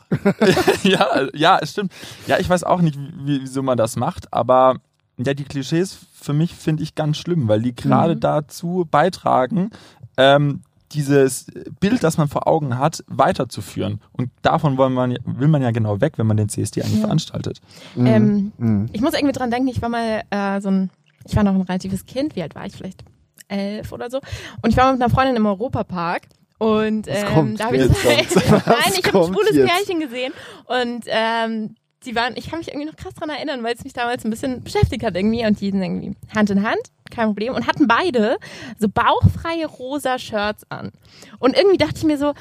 ja, 0.82 1.28
ja, 1.34 1.58
es 1.60 1.72
stimmt. 1.72 1.92
Ja, 2.26 2.38
ich 2.38 2.48
weiß 2.48 2.64
auch 2.64 2.80
nicht, 2.80 2.98
wie, 2.98 3.42
wieso 3.42 3.62
man 3.62 3.76
das 3.76 3.96
macht, 3.96 4.32
aber 4.32 4.76
ja, 5.18 5.34
die 5.34 5.44
Klischees 5.44 5.98
für 6.20 6.32
mich 6.32 6.54
finde 6.54 6.82
ich 6.82 6.94
ganz 6.94 7.18
schlimm, 7.18 7.48
weil 7.48 7.60
die 7.60 7.74
gerade 7.74 8.14
Mhm. 8.14 8.20
dazu 8.20 8.86
beitragen, 8.90 9.70
ähm, 10.16 10.62
dieses 10.92 11.46
Bild, 11.80 12.02
das 12.02 12.16
man 12.18 12.28
vor 12.28 12.46
Augen 12.48 12.78
hat, 12.78 13.04
weiterzuführen. 13.06 14.00
Und 14.12 14.30
davon 14.42 14.76
wollen 14.78 14.92
man, 14.94 15.18
will 15.24 15.48
man 15.48 15.62
ja 15.62 15.70
genau 15.70 16.00
weg, 16.00 16.14
wenn 16.16 16.26
man 16.26 16.36
den 16.36 16.48
CSD 16.48 16.82
eigentlich 16.82 16.96
Ja. 17.00 17.02
veranstaltet. 17.02 17.60
ähm, 17.96 18.52
Mhm. 18.58 18.88
ich 18.92 19.00
muss 19.00 19.14
irgendwie 19.14 19.32
dran 19.32 19.50
denken, 19.50 19.68
ich 19.68 19.82
war 19.82 19.88
mal 19.88 20.22
äh, 20.30 20.60
so 20.60 20.70
ein, 20.70 20.90
ich 21.26 21.36
war 21.36 21.42
noch 21.44 21.54
ein 21.54 21.60
relatives 21.62 22.06
Kind, 22.06 22.36
wie 22.36 22.42
alt 22.42 22.54
war 22.54 22.64
ich? 22.66 22.74
Vielleicht 22.74 23.04
elf 23.48 23.92
oder 23.92 24.10
so. 24.10 24.18
Und 24.62 24.70
ich 24.70 24.76
war 24.76 24.92
mit 24.92 25.00
einer 25.02 25.10
Freundin 25.10 25.36
im 25.36 25.46
Europapark. 25.46 26.22
Und 26.58 27.06
Was 27.06 27.22
ähm, 27.36 27.56
da 27.56 27.66
habe 27.66 27.76
ich 27.76 27.82
Nein, 28.04 28.26
ich 28.28 29.06
habe 29.06 29.18
ein 29.20 29.32
schwules 29.32 29.54
jetzt? 29.54 29.68
Pärchen 29.70 30.00
gesehen 30.00 30.32
und 30.66 31.04
ähm, 31.06 31.76
die 32.04 32.14
waren, 32.14 32.34
ich 32.36 32.48
kann 32.48 32.58
mich 32.58 32.68
irgendwie 32.68 32.86
noch 32.86 32.96
krass 32.96 33.14
dran 33.14 33.28
erinnern, 33.28 33.62
weil 33.62 33.74
es 33.74 33.84
mich 33.84 33.92
damals 33.92 34.24
ein 34.24 34.30
bisschen 34.30 34.62
beschäftigt 34.62 35.02
hat 35.04 35.16
irgendwie 35.16 35.44
und 35.44 35.60
die 35.60 35.70
sind 35.70 35.82
irgendwie 35.82 36.16
Hand 36.34 36.50
in 36.50 36.62
Hand, 36.62 36.80
kein 37.10 37.26
Problem 37.26 37.54
und 37.54 37.66
hatten 37.66 37.88
beide 37.88 38.36
so 38.78 38.88
bauchfreie 38.88 39.66
rosa 39.66 40.18
Shirts 40.18 40.64
an. 40.70 40.92
Und 41.38 41.56
irgendwie 41.56 41.78
dachte 41.78 41.96
ich 41.96 42.04
mir 42.04 42.18
so, 42.18 42.34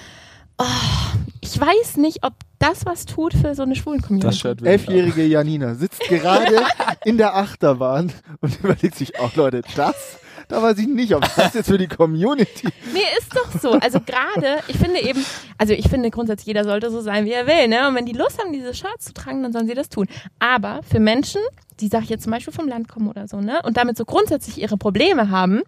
oh, 0.58 0.64
ich 1.42 1.60
weiß 1.60 1.98
nicht, 1.98 2.24
ob 2.24 2.34
das 2.60 2.86
was 2.86 3.06
tut 3.06 3.34
für 3.34 3.56
so 3.56 3.64
eine 3.64 3.76
schwulen 3.76 4.02
Community. 4.02 4.28
Elfjährige 4.66 5.26
Janina 5.26 5.76
sitzt 5.76 6.02
gerade 6.02 6.62
in 7.06 7.18
der 7.18 7.36
Achterbahn 7.36 8.12
und 8.42 8.60
überlegt 8.60 8.96
sich, 8.96 9.20
auch 9.20 9.36
Leute, 9.36 9.62
das, 9.76 10.20
da 10.48 10.62
weiß 10.62 10.78
ich 10.80 10.88
nicht, 10.88 11.14
ob 11.16 11.24
das 11.36 11.54
jetzt 11.54 11.68
für 11.68 11.78
die 11.78 11.88
Community. 11.88 12.68
Nee, 12.94 13.02
ist 13.20 13.36
doch 13.36 13.52
so. 13.62 13.72
Also 13.74 14.00
gerade, 14.00 14.60
ich 14.70 14.78
finde 14.78 15.02
eben, 15.02 15.24
also 15.58 15.74
ich 15.74 15.88
finde 15.90 16.10
grundsätzlich, 16.10 16.48
jeder 16.48 16.64
sollte 16.64 16.90
so 16.90 17.02
sein, 17.02 17.26
wie 17.26 17.32
er 17.32 17.46
will, 17.46 17.68
ne? 17.68 17.88
Und 17.88 17.96
wenn 17.96 18.06
die 18.06 18.14
Lust 18.14 18.42
haben, 18.42 18.54
diese 18.54 18.74
Shirts 18.74 19.06
zu 19.06 19.14
tragen, 19.14 19.44
dann 19.44 19.52
sollen 19.52 19.68
sie 19.68 19.76
das 19.76 19.90
tun. 19.90 20.08
Aber 20.40 20.80
für 20.90 21.00
Menschen, 21.00 21.42
die, 21.80 21.90
sag 21.90 22.04
ich 22.04 22.10
jetzt 22.10 22.24
zum 22.24 22.32
Beispiel 22.32 22.54
vom 22.54 22.68
Land 22.68 22.88
kommen 22.88 23.08
oder 23.10 23.28
so, 23.28 23.40
ne? 23.42 23.62
Und 23.64 23.78
damit 23.78 23.98
so 23.98 24.06
grundsätzlich 24.06 24.58
ihre 24.60 24.78
Probleme 24.78 25.30
haben, 25.30 25.62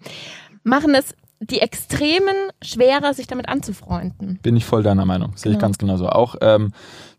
machen 0.64 0.96
es 0.96 1.14
die 1.42 1.60
Extremen 1.60 2.36
schwerer, 2.64 3.14
sich 3.14 3.28
damit 3.28 3.48
anzufreunden. 3.50 4.40
Bin 4.42 4.56
ich 4.58 4.66
voll 4.66 4.82
deiner 4.82 5.06
Meinung. 5.06 5.34
Sehe 5.36 5.52
ich 5.52 5.58
Genau. 5.58 5.68
ganz 5.68 5.78
genauso. 5.78 6.08
Auch 6.10 6.36
ähm, 6.42 6.72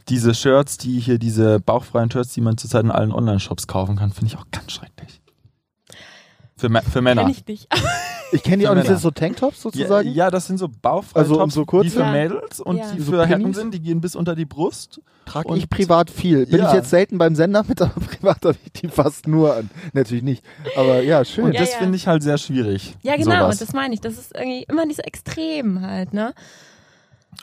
diese 0.08 0.34
Shirts, 0.34 0.76
die 0.78 0.98
hier, 0.98 1.18
diese 1.18 1.60
bauchfreien 1.60 2.10
Shirts, 2.10 2.32
die 2.32 2.40
man 2.40 2.58
zurzeit 2.58 2.84
in 2.84 2.90
allen 2.90 3.12
Online-Shops 3.12 3.66
kaufen 3.66 3.96
kann, 3.96 4.12
finde 4.12 4.26
ich 4.26 4.36
auch 4.38 4.46
ganz 4.50 4.72
schrecklich. 4.72 5.19
Für, 6.60 6.82
für 6.82 7.00
Männer. 7.02 7.22
Kenn 7.22 7.30
ich 7.32 7.46
nicht. 7.46 7.68
Ich 8.32 8.44
kenne 8.44 8.58
die 8.58 8.68
auch 8.68 8.74
nicht, 8.76 8.84
das 8.88 9.00
sind 9.00 9.02
so 9.02 9.10
Tanktops 9.10 9.56
Ja, 9.56 9.62
sozusagen. 9.62 10.08
ja, 10.12 10.30
das 10.30 10.46
sind 10.46 10.58
so 10.58 10.68
bauchfreie 10.68 11.22
Also, 11.24 11.42
um 11.42 11.50
so 11.50 11.64
kurze- 11.64 11.86
die 11.86 11.90
für 11.90 12.00
Ja. 12.02 12.12
Mädels 12.12 12.60
und 12.60 12.76
Ja. 12.76 12.84
die 12.94 13.00
So 13.02 13.10
für 13.10 13.26
Herren 13.26 13.52
sind, 13.54 13.74
die 13.74 13.80
gehen 13.80 14.00
bis 14.00 14.14
unter 14.14 14.36
die 14.36 14.44
Brust. 14.44 15.00
Trage 15.24 15.48
Und- 15.48 15.56
ich 15.56 15.68
privat 15.68 16.10
viel. 16.10 16.46
Bin 16.46 16.60
Ja. 16.60 16.68
ich 16.68 16.74
jetzt 16.74 16.90
selten 16.90 17.18
beim 17.18 17.34
Sender 17.34 17.64
mit, 17.66 17.82
aber 17.82 17.90
privat 18.00 18.44
habe 18.44 18.56
ich 18.64 18.70
die 18.82 18.86
fast 18.86 19.26
nur 19.26 19.56
an. 19.56 19.68
Natürlich 19.94 20.22
nicht. 20.22 20.44
Aber 20.76 21.02
ja, 21.02 21.24
schön. 21.24 21.46
Und 21.46 21.54
Ja, 21.54 21.60
das 21.62 21.72
ja. 21.72 21.78
finde 21.78 21.96
ich 21.96 22.06
halt 22.06 22.22
sehr 22.22 22.38
schwierig. 22.38 22.94
Ja, 23.02 23.16
genau, 23.16 23.40
Sowas. 23.46 23.58
das 23.58 23.72
meine 23.72 23.94
ich. 23.94 24.00
Das 24.00 24.12
ist 24.16 24.32
irgendwie 24.32 24.62
immer 24.68 24.86
diese 24.86 25.02
Extremen 25.02 25.84
halt, 25.84 26.14
ne? 26.14 26.32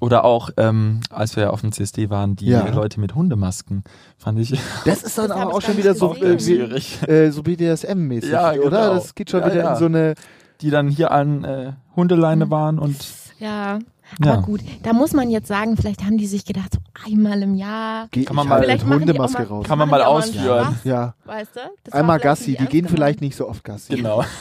Oder 0.01 0.25
auch, 0.25 0.49
ähm, 0.57 0.99
als 1.09 1.35
wir 1.35 1.43
ja 1.43 1.49
auf 1.49 1.61
dem 1.61 1.71
CSD 1.71 2.09
waren, 2.09 2.35
die 2.35 2.47
Ja. 2.47 2.67
Leute 2.67 2.99
mit 2.99 3.15
Hundemasken. 3.15 3.83
Fand 4.17 4.37
ich 4.39 4.51
Das 4.85 5.01
ist 5.03 5.17
dann 5.17 5.29
Das 5.29 5.37
aber 5.37 5.53
auch 5.55 5.61
schon 5.61 5.77
wieder 5.77 5.95
so, 5.95 6.13
äh, 6.15 6.33
äh, 6.35 7.31
so 7.31 7.41
BDSM-mäßig, 7.41 8.29
Ja, 8.31 8.51
oder? 8.51 8.59
genau. 8.63 8.93
Das 8.95 9.15
geht 9.15 9.29
schon 9.31 9.39
Ja, 9.41 9.45
wieder 9.47 9.63
ja. 9.63 9.73
in 9.73 9.79
so 9.79 9.85
eine. 9.85 10.13
Die 10.61 10.69
dann 10.71 10.89
hier 10.89 11.11
an 11.11 11.43
äh, 11.43 11.73
Hundeleine 11.95 12.45
Mhm. 12.47 12.49
waren 12.51 12.79
und 12.79 12.95
Ja. 13.39 13.79
Aber 14.19 14.25
ja. 14.29 14.35
gut, 14.37 14.61
da 14.83 14.93
muss 14.93 15.11
man 15.13 15.29
jetzt 15.29 15.47
sagen, 15.49 15.75
vielleicht 15.75 16.01
haben 16.03 16.17
die 16.17 16.27
sich 16.27 16.45
gedacht, 16.45 16.73
so 16.73 16.79
einmal 17.11 17.41
im 17.43 17.55
Jahr. 17.55 18.07
Geh 18.11 18.23
Kann 18.23 18.37
man 18.37 18.47
mal- 18.47 18.55
halt 18.55 18.63
Vielleicht 18.65 18.87
mit 18.87 19.01
Hundemaske 19.01 19.41
mal- 19.43 19.47
raus. 19.49 19.65
Kann 19.67 19.77
man 19.77 19.89
mal 19.89 20.01
ausführen. 20.01 20.79
Ja, 20.85 21.13
Weißt 21.25 21.51
du? 21.55 21.91
Einmal 21.93 22.19
Gassi. 22.19 22.55
Die 22.57 22.65
gehen 22.67 22.87
vielleicht 22.87 23.19
nicht 23.19 23.35
so 23.35 23.47
oft 23.49 23.63
Gassi. 23.65 23.95
genau. 23.97 24.23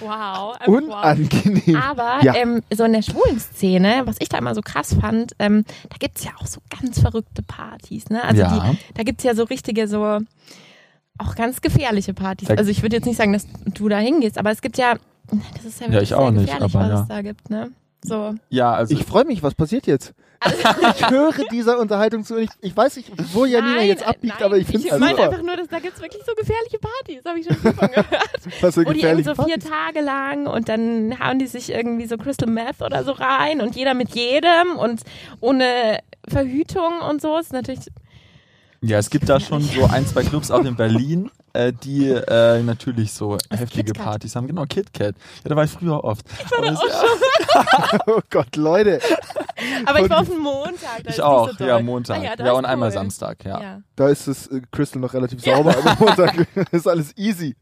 Wow. 0.00 0.54
einfach 0.60 0.66
wow. 0.66 0.82
Unangenehm. 0.82 1.76
Aber 1.76 2.22
Ja. 2.22 2.34
ähm, 2.34 2.62
so 2.72 2.84
in 2.84 2.92
der 2.92 3.02
schwulen 3.02 3.38
Szene, 3.40 4.02
was 4.04 4.16
ich 4.20 4.28
da 4.28 4.38
immer 4.38 4.54
so 4.54 4.60
krass 4.60 4.94
fand, 5.00 5.32
ähm, 5.38 5.64
da 5.88 5.96
gibt's 5.98 6.24
ja 6.24 6.30
auch 6.40 6.46
so 6.46 6.60
ganz 6.80 7.00
verrückte 7.00 7.42
Partys. 7.42 8.08
Ne? 8.08 8.22
Also 8.22 8.42
Ja. 8.42 8.70
die, 8.72 8.78
da 8.94 9.02
gibt's 9.02 9.24
ja 9.24 9.34
so 9.34 9.44
richtige, 9.44 9.88
so 9.88 10.18
auch 11.18 11.34
ganz 11.34 11.60
gefährliche 11.60 12.14
Partys. 12.14 12.48
Da- 12.48 12.54
Also 12.54 12.70
ich 12.70 12.82
würde 12.82 12.96
jetzt 12.96 13.06
nicht 13.06 13.16
sagen, 13.16 13.32
dass 13.32 13.46
du 13.64 13.88
da 13.88 13.98
hingehst, 13.98 14.38
aber 14.38 14.50
es 14.50 14.60
gibt 14.62 14.76
ja, 14.78 14.94
das 15.54 15.64
ist 15.64 15.80
ja 15.80 15.86
Ja, 15.86 15.92
wirklich 15.94 16.10
ich 16.10 16.14
auch 16.14 16.22
sehr 16.24 16.30
nicht, 16.32 16.46
gefährlich, 16.52 16.74
aber 16.74 16.84
was 16.84 16.90
ja. 16.92 17.02
es 17.02 17.08
da 17.08 17.22
gibt. 17.22 17.50
Ne? 17.50 17.70
So. 18.04 18.34
Ja, 18.50 18.72
also 18.72 18.94
Ich 18.94 19.04
freue 19.04 19.24
mich, 19.24 19.42
was 19.42 19.54
passiert 19.54 19.86
jetzt? 19.86 20.12
Ich 20.44 21.10
höre 21.10 21.32
dieser 21.50 21.78
Unterhaltung 21.78 22.24
zu. 22.24 22.34
und 22.36 22.42
Ich, 22.42 22.50
ich 22.60 22.76
weiß 22.76 22.96
nicht, 22.96 23.10
wo 23.32 23.44
Janina 23.44 23.76
Nein, 23.76 23.86
jetzt 23.88 24.06
abbiegt, 24.06 24.34
nein, 24.38 24.44
aber 24.46 24.56
ich 24.58 24.66
finde 24.66 24.86
Ich 24.86 24.92
es 24.92 24.98
meine 24.98 25.16
super. 25.16 25.30
einfach 25.30 25.42
nur, 25.42 25.56
dass 25.56 25.68
da 25.68 25.78
gibt's 25.78 26.00
wirklich 26.00 26.22
so 26.24 26.34
gefährliche 26.34 26.78
Partys, 26.78 27.22
habe 27.24 27.38
ich 27.38 27.46
schon 27.46 27.56
von 27.56 27.88
gehört. 27.88 28.06
Was 28.60 28.74
für 28.74 28.84
Wo 28.86 28.92
die 28.92 29.00
irgendwie 29.00 29.22
gefährliche 29.22 29.34
so 29.34 29.44
vier 29.44 29.58
Partys. 29.58 29.70
Tage 29.70 30.00
lang 30.00 30.46
und 30.46 30.68
dann 30.68 31.18
hauen 31.20 31.38
die 31.38 31.46
sich 31.46 31.70
irgendwie 31.70 32.06
so 32.06 32.16
Crystal 32.18 32.48
Meth 32.48 32.82
oder 32.82 33.04
so 33.04 33.12
rein 33.12 33.60
und 33.60 33.76
jeder 33.76 33.94
mit 33.94 34.14
jedem 34.14 34.76
und 34.76 35.02
ohne 35.40 35.98
Verhütung 36.28 37.00
und 37.08 37.20
so. 37.22 37.36
Ist 37.38 37.52
natürlich. 37.52 37.80
Ja, 38.80 38.98
es 38.98 39.10
gibt 39.10 39.28
da 39.28 39.40
schon 39.40 39.62
so 39.62 39.86
ein, 39.86 40.06
zwei 40.06 40.22
Clubs 40.22 40.50
auch 40.50 40.64
in 40.64 40.76
Berlin, 40.76 41.30
äh, 41.52 41.72
die 41.72 42.08
äh, 42.10 42.62
natürlich 42.62 43.12
so 43.12 43.36
heftige 43.50 43.84
KitKat. 43.92 44.04
Partys 44.04 44.36
haben. 44.36 44.46
Genau, 44.46 44.64
KitKat. 44.64 45.14
Ja, 45.44 45.48
da 45.48 45.56
war 45.56 45.64
ich 45.64 45.70
früher 45.70 46.02
oft. 46.04 46.26
Aber 46.56 46.66
das- 46.66 46.80
Oh 48.06 48.20
Gott, 48.30 48.56
Leute. 48.56 49.00
Aber 49.86 50.00
ich 50.00 50.10
war 50.10 50.20
auf 50.20 50.28
den 50.28 50.38
Montag. 50.38 51.02
Da 51.04 51.08
ist 51.10 51.16
ich 51.16 51.22
auch, 51.22 51.50
so 51.56 51.64
ja. 51.64 51.80
Montag. 51.80 52.18
Ah, 52.18 52.22
ja, 52.22 52.34
ja, 52.44 52.52
und 52.52 52.64
ist 52.64 52.70
einmal 52.70 52.88
cool. 52.88 52.94
Samstag, 52.94 53.44
ja. 53.44 53.60
Ja. 53.60 53.82
Da 53.96 54.08
ist 54.08 54.28
das 54.28 54.46
äh, 54.48 54.60
Crystal 54.70 55.00
noch 55.00 55.14
relativ 55.14 55.40
sauber. 55.42 55.74
Am 55.76 55.96
Montag 55.98 56.46
ist 56.72 56.86
alles 56.86 57.16
easy. 57.16 57.56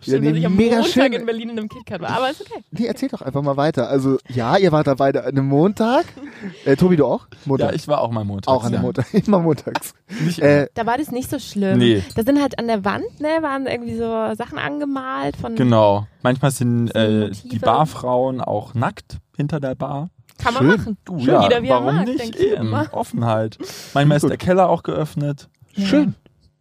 Stimmt, 0.00 0.22
nee, 0.22 0.28
dass 0.30 0.38
ich 0.38 0.46
am 0.46 0.54
mega 0.56 0.76
Montag 0.76 0.92
schön. 0.92 1.12
in 1.12 1.26
Berlin 1.26 1.50
in 1.50 1.58
einem 1.58 1.68
KitKat 1.68 2.00
war. 2.00 2.10
Aber 2.10 2.30
ist 2.30 2.40
okay. 2.42 2.62
Nee, 2.70 2.86
erzähl 2.86 3.08
doch 3.08 3.22
einfach 3.22 3.42
mal 3.42 3.56
weiter. 3.56 3.88
Also, 3.88 4.18
ja, 4.28 4.56
ihr 4.58 4.70
wart 4.72 4.86
da 4.86 4.94
beide 4.94 5.22
an 5.24 5.30
einem 5.30 5.46
Montag. 5.48 6.04
Äh, 6.64 6.76
Tobi, 6.76 6.96
du 6.96 7.06
auch? 7.06 7.26
Montag. 7.46 7.70
Ja, 7.70 7.74
ich 7.74 7.88
war 7.88 8.00
auch 8.02 8.10
mal 8.10 8.24
Montag. 8.24 8.52
auch 8.52 8.60
an 8.62 8.66
einem 8.66 8.74
ja. 8.76 8.80
Montag. 8.82 9.12
Immer 9.26 9.40
montags. 9.40 9.94
Nicht 10.24 10.40
Äh, 10.40 10.68
Da 10.74 10.84
war 10.86 10.98
das 10.98 11.10
nicht 11.10 11.30
so 11.30 11.38
schlimm. 11.38 11.78
Nee. 11.78 12.02
Da 12.14 12.22
sind 12.22 12.40
halt 12.40 12.58
an 12.58 12.66
der 12.66 12.84
Wand, 12.84 13.20
ne, 13.20 13.28
waren 13.40 13.66
irgendwie 13.66 13.96
so 13.96 14.34
Sachen 14.34 14.58
angemalt 14.58 15.36
von. 15.36 15.54
Genau. 15.56 16.06
Manchmal 16.22 16.50
sind 16.50 16.92
So 16.92 16.98
äh, 16.98 17.30
die 17.30 17.58
Barfrauen 17.58 18.40
auch 18.40 18.74
nackt 18.74 19.18
hinter 19.36 19.60
der 19.60 19.74
Bar. 19.74 20.10
Kann 20.38 20.52
man 20.52 20.64
Schön. 20.64 20.76
machen. 20.78 20.96
Du, 21.06 21.18
Schön, 21.18 21.28
ja, 21.28 21.42
jeder 21.44 21.62
wie 21.62 21.68
er 21.68 21.74
warum 21.76 21.96
mag, 21.96 22.06
nicht? 22.06 22.20
denke 22.20 22.38
ich 22.38 22.52
Eben, 22.52 22.66
immer. 22.68 22.88
Offenheit. 22.92 23.56
Manchmal 23.94 24.18
ist 24.18 24.28
der 24.28 24.36
Keller 24.36 24.68
auch 24.68 24.82
geöffnet. 24.82 25.48
Schön. 25.78 26.14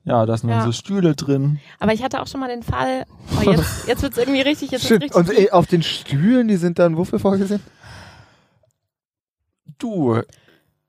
Ja, 0.06 0.26
da 0.26 0.38
sind 0.38 0.50
dann 0.50 0.60
Ja. 0.60 0.66
so 0.66 0.72
Stühle 0.72 1.16
drin. 1.16 1.60
Aber 1.80 1.92
ich 1.94 2.04
hatte 2.04 2.22
auch 2.22 2.28
schon 2.28 2.40
mal 2.40 2.48
den 2.50 2.62
Fall, 2.64 3.06
oh, 3.40 3.50
jetzt, 3.52 3.88
jetzt 3.88 4.04
wird's 4.04 4.18
irgendwie 4.18 4.42
richtig, 4.42 4.72
jetzt 4.72 4.88
wird's 4.90 5.16
Und 5.16 5.30
richtig. 5.30 5.48
äh, 5.48 5.52
auf 5.52 5.66
den 5.68 5.82
Stühlen, 5.84 6.48
die 6.48 6.58
sind 6.58 6.78
dann 6.80 6.96
wofür 6.96 7.20
vorgesehen? 7.20 7.62
Du, 9.80 10.22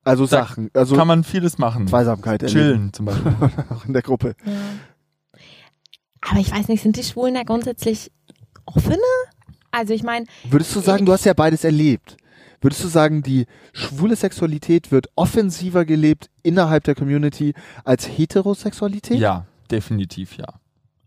Also 0.04 0.24
Da 0.26 0.28
Sachen, 0.44 0.70
also 0.74 0.94
Kann 0.96 1.08
man 1.08 1.24
vieles 1.24 1.58
machen. 1.58 1.88
Zweisamkeit 1.88 2.42
erleben. 2.42 2.60
Chillen 2.60 2.92
zum 2.92 3.06
Beispiel. 3.06 3.32
Auch 3.70 3.84
in 3.86 3.92
der 3.92 4.02
Gruppe. 4.02 4.36
Ja. 4.44 4.52
Aber 6.20 6.40
ich 6.40 6.52
weiß 6.52 6.68
nicht, 6.68 6.82
sind 6.82 6.96
die 6.96 7.02
Schwulen 7.02 7.34
da 7.34 7.42
grundsätzlich 7.42 8.10
offene? 8.66 8.98
Also 9.70 9.94
ich 9.94 10.02
meine, 10.02 10.26
Würdest 10.44 10.74
du 10.76 10.80
sagen, 10.80 11.06
du 11.06 11.12
hast 11.12 11.24
ja 11.24 11.34
beides 11.34 11.64
erlebt. 11.64 12.16
Würdest 12.66 12.82
du 12.82 12.88
sagen, 12.88 13.22
die 13.22 13.46
schwule 13.72 14.16
Sexualität 14.16 14.90
wird 14.90 15.06
offensiver 15.14 15.84
gelebt 15.84 16.30
innerhalb 16.42 16.82
der 16.82 16.96
Community 16.96 17.54
als 17.84 18.08
Heterosexualität? 18.08 19.18
ja, 19.20 19.46
definitiv 19.70 20.36
ja. 20.36 20.46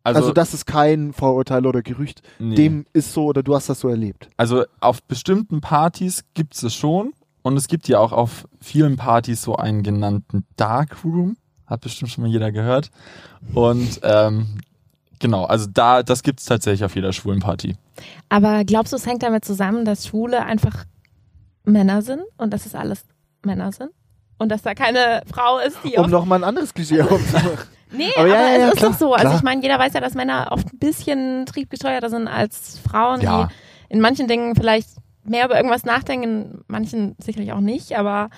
Also, 0.05 0.21
Also, 0.21 0.31
das 0.31 0.53
ist 0.53 0.65
kein 0.65 1.11
Vorurteil 1.11 1.65
oder 1.65 1.81
Gerücht. 1.81 2.21
nee. 2.39 2.55
Dem 2.55 2.85
ist 2.93 3.11
so 3.11 3.25
oder 3.25 3.43
du 3.43 3.53
hast 3.55 3.67
das 3.67 3.81
so 3.81 3.89
erlebt. 3.89 4.29
also 4.37 4.63
auf 4.79 5.03
bestimmten 5.03 5.59
Partys 5.59 6.23
gibt 6.33 6.55
es 6.55 6.63
es 6.63 6.73
schon 6.73 7.11
und 7.41 7.57
es 7.57 7.67
gibt 7.67 7.89
ja 7.89 7.99
auch 7.99 8.13
auf 8.13 8.47
vielen 8.61 8.95
Partys 8.95 9.41
so 9.41 9.57
einen 9.57 9.83
genannten 9.83 10.45
Darkroom. 10.55 11.35
Hat 11.67 11.81
bestimmt 11.81 12.09
schon 12.09 12.23
mal 12.23 12.31
jeder 12.31 12.53
gehört. 12.53 12.89
Und 13.53 13.99
ähm, 14.03 14.59
genau, 15.19 15.43
also 15.43 15.67
da, 15.71 16.03
das 16.03 16.23
gibt 16.23 16.39
es 16.39 16.45
tatsächlich 16.45 16.85
auf 16.85 16.95
jeder 16.95 17.11
schwulen 17.11 17.41
Party. 17.41 17.75
aber 18.29 18.63
glaubst 18.63 18.93
du, 18.93 18.97
es 18.97 19.05
hängt 19.05 19.23
damit 19.23 19.43
zusammen, 19.43 19.83
dass 19.83 20.07
Schwule 20.07 20.45
einfach 20.45 20.85
Männer 21.71 22.01
sind 22.01 22.21
und 22.37 22.51
dass 22.53 22.65
es 22.65 22.75
alles 22.75 23.05
Männer 23.43 23.71
sind? 23.71 23.91
Und 24.37 24.49
dass 24.49 24.61
da 24.61 24.73
keine 24.73 25.21
Frau 25.31 25.59
ist, 25.59 25.77
die 25.83 25.97
Um 25.97 26.09
nochmal 26.09 26.39
ein 26.39 26.43
anderes 26.45 26.73
Klischee 26.73 27.01
aufzumachen. 27.01 27.57
Nee, 27.91 28.11
Aber 28.15 28.21
aber, 28.25 28.27
ja, 28.27 28.33
ja, 28.41 28.49
es 28.53 28.59
ja, 28.59 28.67
ist 28.69 28.77
klar, 28.77 28.91
doch 28.91 28.97
so. 28.97 29.13
Also 29.13 29.25
klar. 29.27 29.35
ich 29.37 29.43
meine, 29.43 29.61
jeder 29.61 29.79
weiß 29.79 29.93
ja, 29.93 29.99
dass 30.01 30.13
Männer 30.13 30.47
oft 30.51 30.71
ein 30.73 30.79
bisschen 30.79 31.45
triebgesteuerter 31.45 32.09
sind 32.09 32.27
als 32.27 32.79
Frauen, 32.79 33.21
Ja. 33.21 33.47
die 33.47 33.93
in 33.93 33.99
manchen 34.01 34.27
Dingen 34.27 34.55
vielleicht 34.55 34.89
mehr 35.23 35.45
über 35.45 35.55
irgendwas 35.57 35.83
nachdenken, 35.83 36.23
in 36.23 36.63
manchen 36.67 37.15
sicherlich 37.19 37.51
auch 37.51 37.59
nicht, 37.59 37.97
aber 37.97 38.29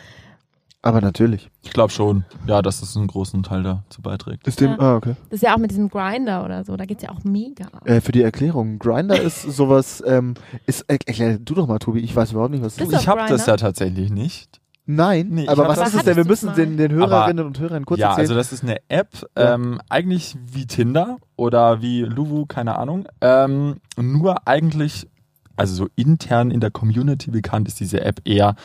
Aber 0.84 1.00
natürlich. 1.00 1.50
Ich 1.62 1.72
glaube 1.72 1.92
schon, 1.92 2.26
ja, 2.48 2.62
dass 2.64 2.80
das 2.80 2.98
einen 2.98 3.06
großen 3.08 3.44
Teil 3.44 3.62
dazu 3.62 4.02
beiträgt. 4.02 4.48
Ist 4.48 4.60
dem, 4.62 4.72
Ja. 4.72 4.80
ah, 4.80 4.96
okay. 4.96 5.16
das 5.30 5.38
ist 5.38 5.44
ja 5.44 5.54
auch 5.54 5.60
mit 5.60 5.70
diesem 5.70 5.90
Grinder 5.90 6.44
oder 6.44 6.64
so, 6.64 6.76
da 6.76 6.86
geht's 6.86 7.04
ja 7.04 7.10
auch 7.12 7.24
mega. 7.24 7.66
Äh, 7.86 8.02
für 8.02 8.12
die 8.12 8.24
Erklärung. 8.24 8.80
Grinder 8.80 9.20
ist 9.22 9.42
sowas, 9.56 10.04
ähm, 10.08 10.34
ist, 10.66 10.86
er, 10.88 10.98
erklär 11.06 11.38
du 11.38 11.54
doch 11.54 11.68
mal, 11.68 11.78
Tobi, 11.78 12.00
ich 12.00 12.16
weiß 12.16 12.32
überhaupt 12.32 12.52
nicht, 12.52 12.64
was 12.64 12.76
das 12.78 12.88
ist. 12.88 13.02
Ich 13.02 13.08
habe 13.08 13.22
das 13.30 13.46
ja 13.46 13.58
tatsächlich 13.58 14.10
nicht. 14.10 14.60
Nein, 14.88 15.28
Nee, 15.30 15.48
aber 15.48 15.68
was 15.68 15.90
ist 15.90 15.94
es 15.94 16.04
denn? 16.04 16.18
Wir 16.18 16.26
müssen 16.26 16.54
den, 16.56 16.76
den 16.76 16.92
Hörerinnen 16.92 17.46
und 17.46 17.60
Hörern 17.60 17.86
kurz 17.86 18.00
ja, 18.00 18.08
erzählen. 18.10 18.24
also 18.24 18.34
das 18.34 18.52
ist 18.52 18.64
eine 18.64 18.78
App, 18.90 19.10
Ja. 19.38 19.54
ähm, 19.54 19.80
eigentlich 19.88 20.36
wie 20.52 20.66
Tinder 20.66 21.18
oder 21.36 21.84
wie 21.84 22.02
Luvu, 22.02 22.48
keine 22.48 22.78
Ahnung. 22.80 23.08
Ähm, 23.22 23.76
nur 23.98 24.48
eigentlich, 24.48 25.08
also 25.56 25.76
so 25.76 25.88
intern 25.96 26.50
in 26.50 26.60
der 26.60 26.72
Community 26.72 27.30
bekannt 27.30 27.68
ist 27.68 27.80
diese 27.80 28.02
App 28.02 28.22
eher, 28.26 28.56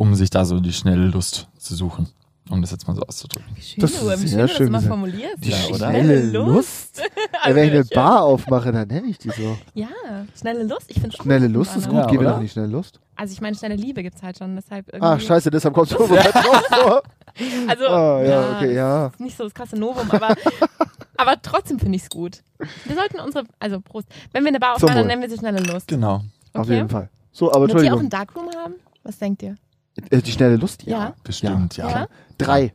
um 0.00 0.14
sich 0.14 0.30
da 0.30 0.46
so 0.46 0.60
die 0.60 0.72
schnelle 0.72 1.08
Lust 1.08 1.46
zu 1.58 1.74
suchen. 1.74 2.08
Um 2.48 2.62
das 2.62 2.70
jetzt 2.72 2.88
mal 2.88 2.96
so 2.96 3.02
auszudrücken. 3.02 3.46
Wie 3.54 3.60
schön, 3.60 3.80
Das 3.82 3.90
ist 3.92 4.02
du, 4.02 4.06
wie 4.10 4.14
sehr 4.26 4.26
schön, 4.26 4.38
du 4.38 4.46
das 4.48 4.56
schön 4.56 4.66
immer 4.68 4.78
gesagt. 4.78 4.90
formulierst. 4.92 5.44
die 5.44 5.50
Ja, 5.50 5.56
oder? 5.68 5.76
schnelle 5.90 6.20
Lust. 6.32 7.02
Ey, 7.44 7.54
wenn 7.54 7.64
ich 7.64 7.70
eine 7.70 7.78
Also, 7.80 7.94
Bar 7.94 8.22
aufmache, 8.24 8.72
dann 8.72 8.88
nenne 8.88 9.06
ich 9.08 9.18
die 9.18 9.28
so. 9.30 9.56
Ja, 9.74 9.88
schnelle 10.36 10.64
Lust. 10.64 10.86
Ich 10.88 10.98
finde 11.00 11.14
Schnelle 11.16 11.46
Lust 11.48 11.76
ist 11.76 11.86
gut, 11.88 11.98
Ja, 11.98 12.06
gehen 12.06 12.20
wir 12.20 12.28
doch 12.30 12.40
die 12.40 12.48
schnelle 12.48 12.68
Lust. 12.68 12.98
Also 13.14 13.32
ich 13.34 13.40
meine, 13.42 13.54
schnelle 13.54 13.76
Liebe 13.76 14.02
gibt's 14.02 14.22
halt 14.22 14.38
schon, 14.38 14.56
deshalb 14.56 14.88
irgendwie. 14.88 15.06
Ah, 15.06 15.20
scheiße, 15.20 15.50
deshalb 15.50 15.74
kommst 15.74 15.92
du 15.92 15.98
weit 16.10 16.34
drauf 16.34 16.64
vor. 16.72 17.02
Also, 17.68 17.84
Ah, 17.86 18.22
ja, 18.24 18.56
okay, 18.56 18.74
ja. 18.74 19.06
ist 19.08 19.20
nicht 19.20 19.36
so 19.36 19.44
das 19.44 19.54
krasse 19.54 19.76
Novum, 19.76 20.10
aber, 20.10 20.34
aber 21.18 21.40
trotzdem 21.42 21.78
finde 21.78 21.96
ich 21.96 22.02
es 22.04 22.08
gut. 22.08 22.42
Wir 22.86 22.96
sollten 22.96 23.20
unsere, 23.20 23.44
also 23.60 23.80
Prost, 23.80 24.08
wenn 24.32 24.42
wir 24.42 24.48
eine 24.48 24.58
Bar 24.58 24.74
aufmachen, 24.76 24.96
dann 24.96 25.06
nennen 25.06 25.22
wir 25.22 25.30
sie 25.30 25.36
schnelle 25.38 25.60
Lust. 25.60 25.86
Genau, 25.86 26.14
Auf 26.54 26.62
Okay. 26.64 26.74
jeden 26.76 26.88
Fall. 26.88 27.10
So, 27.32 27.52
aber 27.52 27.68
Wird 27.68 27.82
die 27.82 27.90
auch 27.92 28.00
einen 28.00 28.10
Darkroom 28.10 28.48
haben? 28.56 28.74
Was 29.04 29.18
denkt 29.18 29.42
ihr? 29.42 29.54
Äh, 30.10 30.22
Die 30.22 30.32
schnelle 30.32 30.56
Lust? 30.56 30.82
Ja. 30.84 31.14
bestimmt, 31.24 31.76
ja. 31.76 31.88
Ja? 31.90 32.06
Drei. 32.38 32.72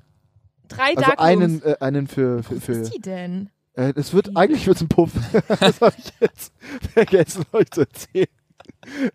Drei 0.67 0.89
Also 0.95 1.01
Darkrooms. 1.01 1.19
einen, 1.21 1.62
äh, 1.63 1.75
einen 1.80 2.08
für, 2.08 2.43
für, 2.43 2.56
Was 2.56 2.63
für 2.63 2.71
ist 2.73 2.95
die 2.95 3.01
denn? 3.01 3.49
äh, 3.75 3.93
es 3.95 4.13
wird, 4.13 4.36
eigentlich 4.36 4.65
wird's 4.67 4.82
ein 4.82 4.88
Puff. 4.89 5.12
das 5.60 5.82
habe 5.82 5.95
ich 5.97 6.12
jetzt 6.19 6.54
vergessen, 6.93 7.45
euch 7.51 7.69
zu 7.71 7.82
erzählen. 7.82 8.28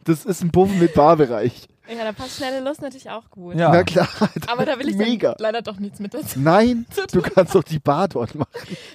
Das 0.05 0.25
ist 0.25 0.43
ein 0.43 0.51
Puff 0.51 0.73
mit 0.75 0.95
Barbereich. 0.95 1.69
Ja, 1.91 2.05
da 2.05 2.13
passt 2.13 2.37
schnelle 2.37 2.61
Lust 2.61 2.83
natürlich 2.83 3.11
auch 3.11 3.29
gut. 3.31 3.57
Ja. 3.57 3.71
Na 3.73 3.83
klar. 3.83 4.09
Aber 4.47 4.65
da 4.65 4.79
will 4.79 4.89
ich 4.89 4.97
Mega. 4.97 5.31
dann 5.33 5.37
leider 5.41 5.61
doch 5.63 5.79
nichts 5.81 5.99
mit 5.99 6.15
dazu. 6.15 6.39
Nein, 6.39 6.87
du 7.13 7.21
kannst 7.21 7.55
doch 7.55 7.65
die 7.65 7.79
Bar 7.81 8.09
dort 8.09 8.35
machen. 8.37 8.49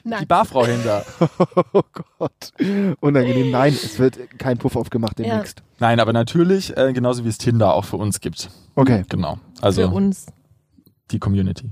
Die 0.03 0.07
Nein. 0.09 0.27
Barfrau 0.27 0.65
hinter. 0.65 1.05
Oh 1.73 1.81
Gott. 2.17 2.53
Unangenehm. 3.01 3.51
Nein, 3.51 3.73
es 3.73 3.99
wird 3.99 4.39
kein 4.39 4.57
Puff 4.57 4.75
aufgemacht 4.77 5.19
demnächst. 5.19 5.61
Nein, 5.79 5.99
aber 5.99 6.13
natürlich, 6.13 6.75
äh, 6.77 6.93
genauso 6.93 7.25
wie 7.25 7.29
es 7.29 7.37
Tinder 7.37 7.73
auch 7.73 7.83
für 7.85 7.97
uns 7.97 8.21
gibt. 8.21 8.49
Okay. 8.75 9.03
Genau. 9.09 9.39
Für 9.57 9.63
Also 9.63 9.89
uns. 9.89 10.27
die 11.11 11.19
Community. 11.19 11.69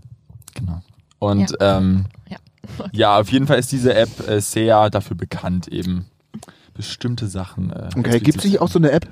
Genau. 0.55 0.81
Und 1.19 1.53
ähm, 1.62 2.05
Ja. 2.29 2.38
ja, 2.91 3.19
auf 3.19 3.29
jeden 3.31 3.47
Fall 3.47 3.59
ist 3.59 3.71
diese 3.71 3.93
App 3.95 4.27
äh, 4.27 4.41
sehr 4.41 4.89
dafür 4.89 5.15
bekannt, 5.15 5.67
eben 5.69 6.07
bestimmte 6.73 7.27
Sachen. 7.27 7.71
Äh, 7.71 7.89
Okay, 7.97 8.19
gibt 8.19 8.39
es 8.39 8.43
nicht 8.45 8.59
auch 8.59 8.67
so 8.69 8.79
eine 8.79 8.91
App, 8.91 9.07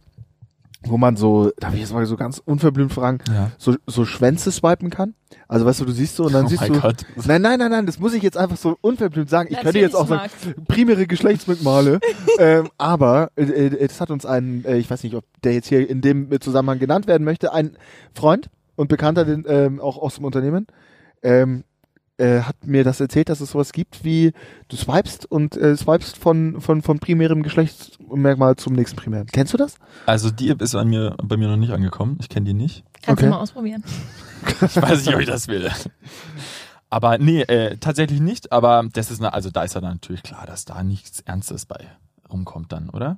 wo 0.83 0.97
man 0.97 1.15
so, 1.15 1.51
darf 1.59 1.73
ich 1.73 1.79
jetzt 1.81 1.93
mal 1.93 2.05
so 2.05 2.15
ganz 2.17 2.41
unverblümt 2.43 2.91
fragen, 2.91 3.19
Ja. 3.27 3.51
so, 3.57 3.75
so 3.87 4.05
Schwänze 4.05 4.51
swipen 4.51 4.89
kann? 4.89 5.13
Also 5.47 5.65
weißt 5.65 5.81
du, 5.81 5.85
du 5.85 5.91
siehst 5.91 6.15
so 6.15 6.25
und 6.25 6.33
dann 6.33 6.45
Oh 6.45 6.47
siehst 6.49 6.67
du. 6.67 6.79
Gott. 6.79 7.05
Nein, 7.25 7.41
nein, 7.41 7.59
nein, 7.59 7.71
nein, 7.71 7.85
das 7.85 7.99
muss 7.99 8.13
ich 8.13 8.23
jetzt 8.23 8.37
einfach 8.37 8.57
so 8.57 8.77
unverblümt 8.81 9.29
sagen. 9.29 9.49
Ich 9.51 9.59
könnte 9.59 9.79
jetzt 9.79 9.95
auch 9.95 10.07
sagen, 10.07 10.29
primäre 10.67 11.07
Geschlechtsmerkmale. 11.07 11.99
ähm, 12.39 12.69
aber 12.77 13.31
äh, 13.35 13.43
äh, 13.43 13.87
das 13.87 14.01
hat 14.01 14.11
uns 14.11 14.25
ein, 14.25 14.65
äh, 14.65 14.77
ich 14.77 14.89
weiß 14.89 15.03
nicht, 15.03 15.15
ob 15.15 15.23
der 15.43 15.53
jetzt 15.53 15.67
hier 15.67 15.87
in 15.89 16.01
dem 16.01 16.29
Zusammenhang 16.41 16.79
genannt 16.79 17.05
werden 17.07 17.23
möchte, 17.25 17.53
ein 17.53 17.77
Freund 18.13 18.49
und 18.75 18.87
Bekannter, 18.87 19.25
den, 19.25 19.45
ähm, 19.47 19.79
auch 19.79 19.97
aus 19.97 20.15
dem 20.15 20.25
Unternehmen, 20.25 20.67
ähm, 21.21 21.63
äh, 22.17 22.41
hat 22.41 22.55
mir 22.65 22.83
das 22.83 22.99
erzählt, 22.99 23.29
dass 23.29 23.41
es 23.41 23.51
sowas 23.51 23.71
gibt 23.71 24.03
wie 24.03 24.33
du 24.67 24.75
swipest 24.75 25.25
und 25.31 25.55
äh, 25.57 25.75
swipest 25.75 26.17
von, 26.17 26.61
von, 26.61 26.81
von 26.81 26.99
primärem 26.99 27.43
Geschlechtsmerkmal 27.43 28.55
zum 28.57 28.73
nächsten 28.73 28.97
primären. 28.97 29.27
Kennst 29.27 29.53
du 29.53 29.57
das? 29.57 29.75
Also 30.05 30.29
die 30.31 30.49
App 30.49 30.61
ist 30.61 30.75
an 30.75 30.89
mir, 30.89 31.15
bei 31.23 31.37
mir 31.37 31.47
noch 31.47 31.57
nicht 31.57 31.71
angekommen. 31.73 32.17
Ich 32.21 32.29
kenne 32.29 32.45
die 32.45 32.53
nicht. 32.53 32.83
Kannst 33.01 33.21
Okay. 33.21 33.25
du 33.25 33.31
mal 33.31 33.41
ausprobieren. 33.41 33.83
Ich 34.61 34.75
weiß 34.81 35.05
nicht, 35.05 35.13
ob 35.13 35.21
ich 35.21 35.27
das 35.27 35.47
will. 35.47 35.69
Aber 36.89 37.17
nee, 37.19 37.41
äh, 37.43 37.77
tatsächlich 37.77 38.19
nicht. 38.19 38.51
Aber 38.51 38.83
das 38.91 39.11
ist 39.11 39.19
eine, 39.19 39.33
also 39.33 39.49
da 39.51 39.63
ist 39.63 39.75
ja 39.75 39.81
dann 39.81 39.93
natürlich 39.93 40.23
klar, 40.23 40.45
dass 40.47 40.65
da 40.65 40.83
nichts 40.83 41.19
Ernstes 41.21 41.65
bei 41.67 41.77
rumkommt 42.31 42.71
dann, 42.71 42.89
oder? 42.89 43.17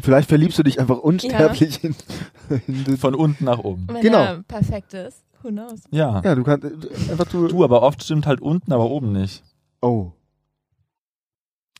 Vielleicht 0.00 0.28
verliebst 0.28 0.58
du 0.58 0.62
dich 0.62 0.78
einfach 0.80 0.98
unsterblich 0.98 1.82
in, 1.84 1.94
in 2.66 2.84
das. 2.84 2.98
Von 3.00 3.14
unten 3.14 3.44
nach 3.44 3.58
oben. 3.58 3.86
Wenn 3.88 4.02
Genau. 4.02 4.18
er 4.22 4.42
perfekt 4.42 4.94
ist. 4.94 5.22
Who 5.42 5.48
knows? 5.50 5.84
Ja. 5.90 6.20
Ja, 6.24 6.34
du 6.34 6.42
kannst 6.44 6.64
äh, 6.64 7.10
einfach 7.12 7.26
du. 7.26 7.48
Du, 7.48 7.64
aber 7.64 7.82
oft 7.82 8.02
stimmt 8.02 8.26
halt 8.26 8.40
unten, 8.40 8.72
aber 8.72 8.90
oben 8.90 9.12
nicht. 9.12 9.42
Oh. 9.80 10.12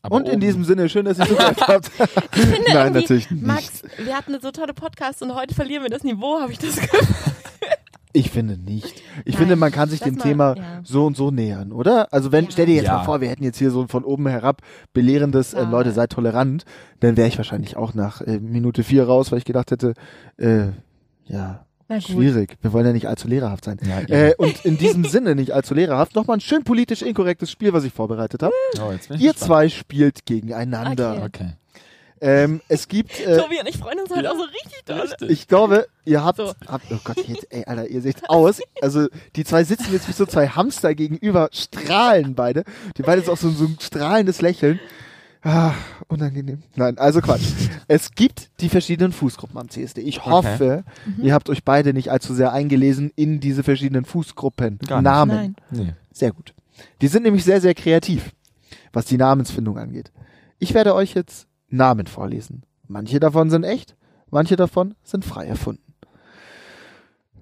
Aber 0.01 0.15
Und 0.15 0.25
in 0.27 0.31
oben- 0.35 0.39
diesem 0.41 0.63
Sinne, 0.63 0.87
schön, 0.87 1.05
dass 1.05 1.19
ihr 1.19 1.25
zugehört 1.25 1.67
habt. 1.67 1.91
Ich 2.35 2.45
finde 2.45 2.71
Nein, 2.73 2.93
natürlich 2.93 3.29
nicht. 3.31 3.45
Max, 3.45 3.81
wir 3.97 4.15
hatten 4.15 4.31
eine 4.33 4.41
so 4.41 4.51
tolle 4.51 4.73
Podcast 4.73 5.21
und 5.21 5.35
heute 5.35 5.53
verlieren 5.53 5.83
wir 5.83 5.89
das 5.89 6.03
Niveau, 6.03 6.39
habe 6.39 6.51
ich 6.53 6.59
das 6.59 6.75
Gefühl. 6.79 6.99
Ich 8.11 8.31
finde 8.31 8.57
nicht. 8.57 9.03
Ich 9.23 9.33
Nein, 9.35 9.41
finde, 9.43 9.55
man 9.55 9.71
kann 9.71 9.87
sich 9.87 9.99
dem 9.99 10.15
mal- 10.15 10.23
Thema 10.23 10.55
ja. 10.57 10.63
so 10.83 11.05
und 11.05 11.15
so 11.15 11.29
nähern, 11.29 11.71
oder? 11.71 12.11
Also 12.11 12.31
wenn, 12.31 12.45
Ja. 12.45 12.51
stell 12.51 12.65
dir 12.65 12.73
jetzt 12.73 12.85
Ja. 12.85 12.97
mal 12.97 13.03
vor, 13.03 13.21
wir 13.21 13.29
hätten 13.29 13.43
jetzt 13.43 13.59
hier 13.59 13.69
so 13.69 13.85
von 13.87 14.03
oben 14.03 14.25
herab 14.25 14.63
belehrendes, 14.93 15.53
äh. 15.53 15.63
Leute, 15.63 15.91
seid 15.91 16.09
tolerant, 16.11 16.65
dann 17.01 17.17
wäre 17.17 17.27
ich 17.27 17.37
wahrscheinlich 17.37 17.77
auch 17.77 17.93
nach 17.93 18.21
äh, 18.21 18.39
Minute 18.39 18.83
vier 18.83 19.05
raus, 19.05 19.31
weil 19.31 19.37
ich 19.37 19.45
gedacht 19.45 19.69
hätte, 19.69 19.93
äh, 20.37 20.69
ja. 21.25 21.67
Schwierig. 21.99 22.57
Wir 22.61 22.71
wollen 22.73 22.85
ja 22.85 22.93
nicht 22.93 23.07
allzu 23.07 23.27
lehrerhaft 23.27 23.65
sein. 23.65 23.77
Ja. 23.85 23.99
Äh, 24.15 24.35
und 24.37 24.63
in 24.65 24.77
diesem 24.77 25.03
Sinne 25.05 25.35
nicht 25.35 25.51
allzu 25.51 25.73
lehrerhaft, 25.73 26.15
nochmal 26.15 26.37
ein 26.37 26.41
schön 26.41 26.63
politisch 26.63 27.01
inkorrektes 27.01 27.49
Spiel, 27.51 27.73
was 27.73 27.83
ich 27.83 27.93
vorbereitet 27.93 28.43
habe. 28.43 28.53
oh, 28.81 28.91
jetzt 28.91 29.07
bin 29.09 29.17
ich 29.17 29.23
Ihr 29.23 29.31
gespannt. 29.33 29.47
zwei 29.47 29.69
spielt 29.69 30.25
gegeneinander. 30.25 31.13
Okay. 31.23 31.25
Okay. 31.25 31.49
Ähm, 32.21 32.59
es 32.67 32.89
gibt, 32.89 33.17
äh, 33.21 33.37
Tobi 33.37 33.59
und 33.61 33.67
ich 33.69 33.77
freuen 33.77 33.99
uns 34.01 34.09
heute 34.09 34.23
Ja. 34.25 34.31
auch 34.31 34.35
so 34.35 34.43
richtig 34.43 34.83
doll. 34.85 35.29
Ich 35.29 35.47
glaube, 35.47 35.87
ihr 36.03 36.21
habt, 36.21 36.35
So. 36.37 36.53
habt, 36.67 36.85
oh 36.91 36.97
Gott, 37.01 37.15
jetzt, 37.25 37.47
ey, 37.49 37.63
Alter, 37.65 37.87
ihr 37.87 38.01
seht 38.01 38.29
aus. 38.29 38.59
Also, 38.81 39.07
die 39.37 39.45
zwei 39.45 39.63
sitzen 39.63 39.93
jetzt 39.93 40.09
wie 40.09 40.11
so 40.11 40.25
zwei 40.25 40.49
Hamster 40.49 40.93
gegenüber, 40.95 41.47
strahlen 41.53 42.35
beide. 42.35 42.65
Die 42.97 43.03
beide 43.03 43.21
ist 43.21 43.29
auch 43.29 43.37
so, 43.37 43.49
so 43.51 43.63
ein 43.63 43.77
strahlendes 43.79 44.41
Lächeln. 44.41 44.81
Ah, 45.41 45.73
unangenehm. 46.07 46.63
Nein, 46.75 46.97
also 46.97 47.21
Quatsch. 47.21 47.43
es 47.87 48.11
gibt 48.11 48.49
die 48.59 48.67
verschiedenen 48.67 49.13
Fußgruppen 49.13 49.57
am 49.57 49.69
CSD. 49.69 50.01
Ich 50.01 50.25
hoffe, 50.25 50.83
ihr 51.21 51.33
habt 51.33 51.49
euch 51.49 51.63
beide 51.63 51.93
nicht 51.93 52.11
allzu 52.11 52.33
sehr 52.33 52.51
eingelesen 52.51 53.11
in 53.15 53.39
diese 53.39 53.63
verschiedenen 53.63 54.03
Fußgruppen. 54.03 54.79
Gar 54.79 54.97
nicht. 54.97 55.05
Namen. 55.05 55.35
Nein. 55.35 55.55
Nee. 55.71 55.93
Sehr 56.11 56.31
gut. 56.31 56.53
Die 57.01 57.07
sind 57.07 57.23
nämlich 57.23 57.45
sehr, 57.45 57.61
sehr 57.61 57.73
kreativ, 57.73 58.31
was 58.91 59.05
die 59.05 59.17
Namensfindung 59.17 59.77
angeht. 59.77 60.11
Ich 60.57 60.73
werde 60.73 60.93
euch 60.93 61.13
jetzt 61.13 61.47
Namen 61.69 62.07
vorlesen. 62.07 62.63
Manche 62.87 63.19
davon 63.19 63.49
sind 63.49 63.63
echt, 63.63 63.95
manche 64.29 64.55
davon 64.55 64.95
sind 65.03 65.23
frei 65.23 65.45
erfunden. 65.45 65.93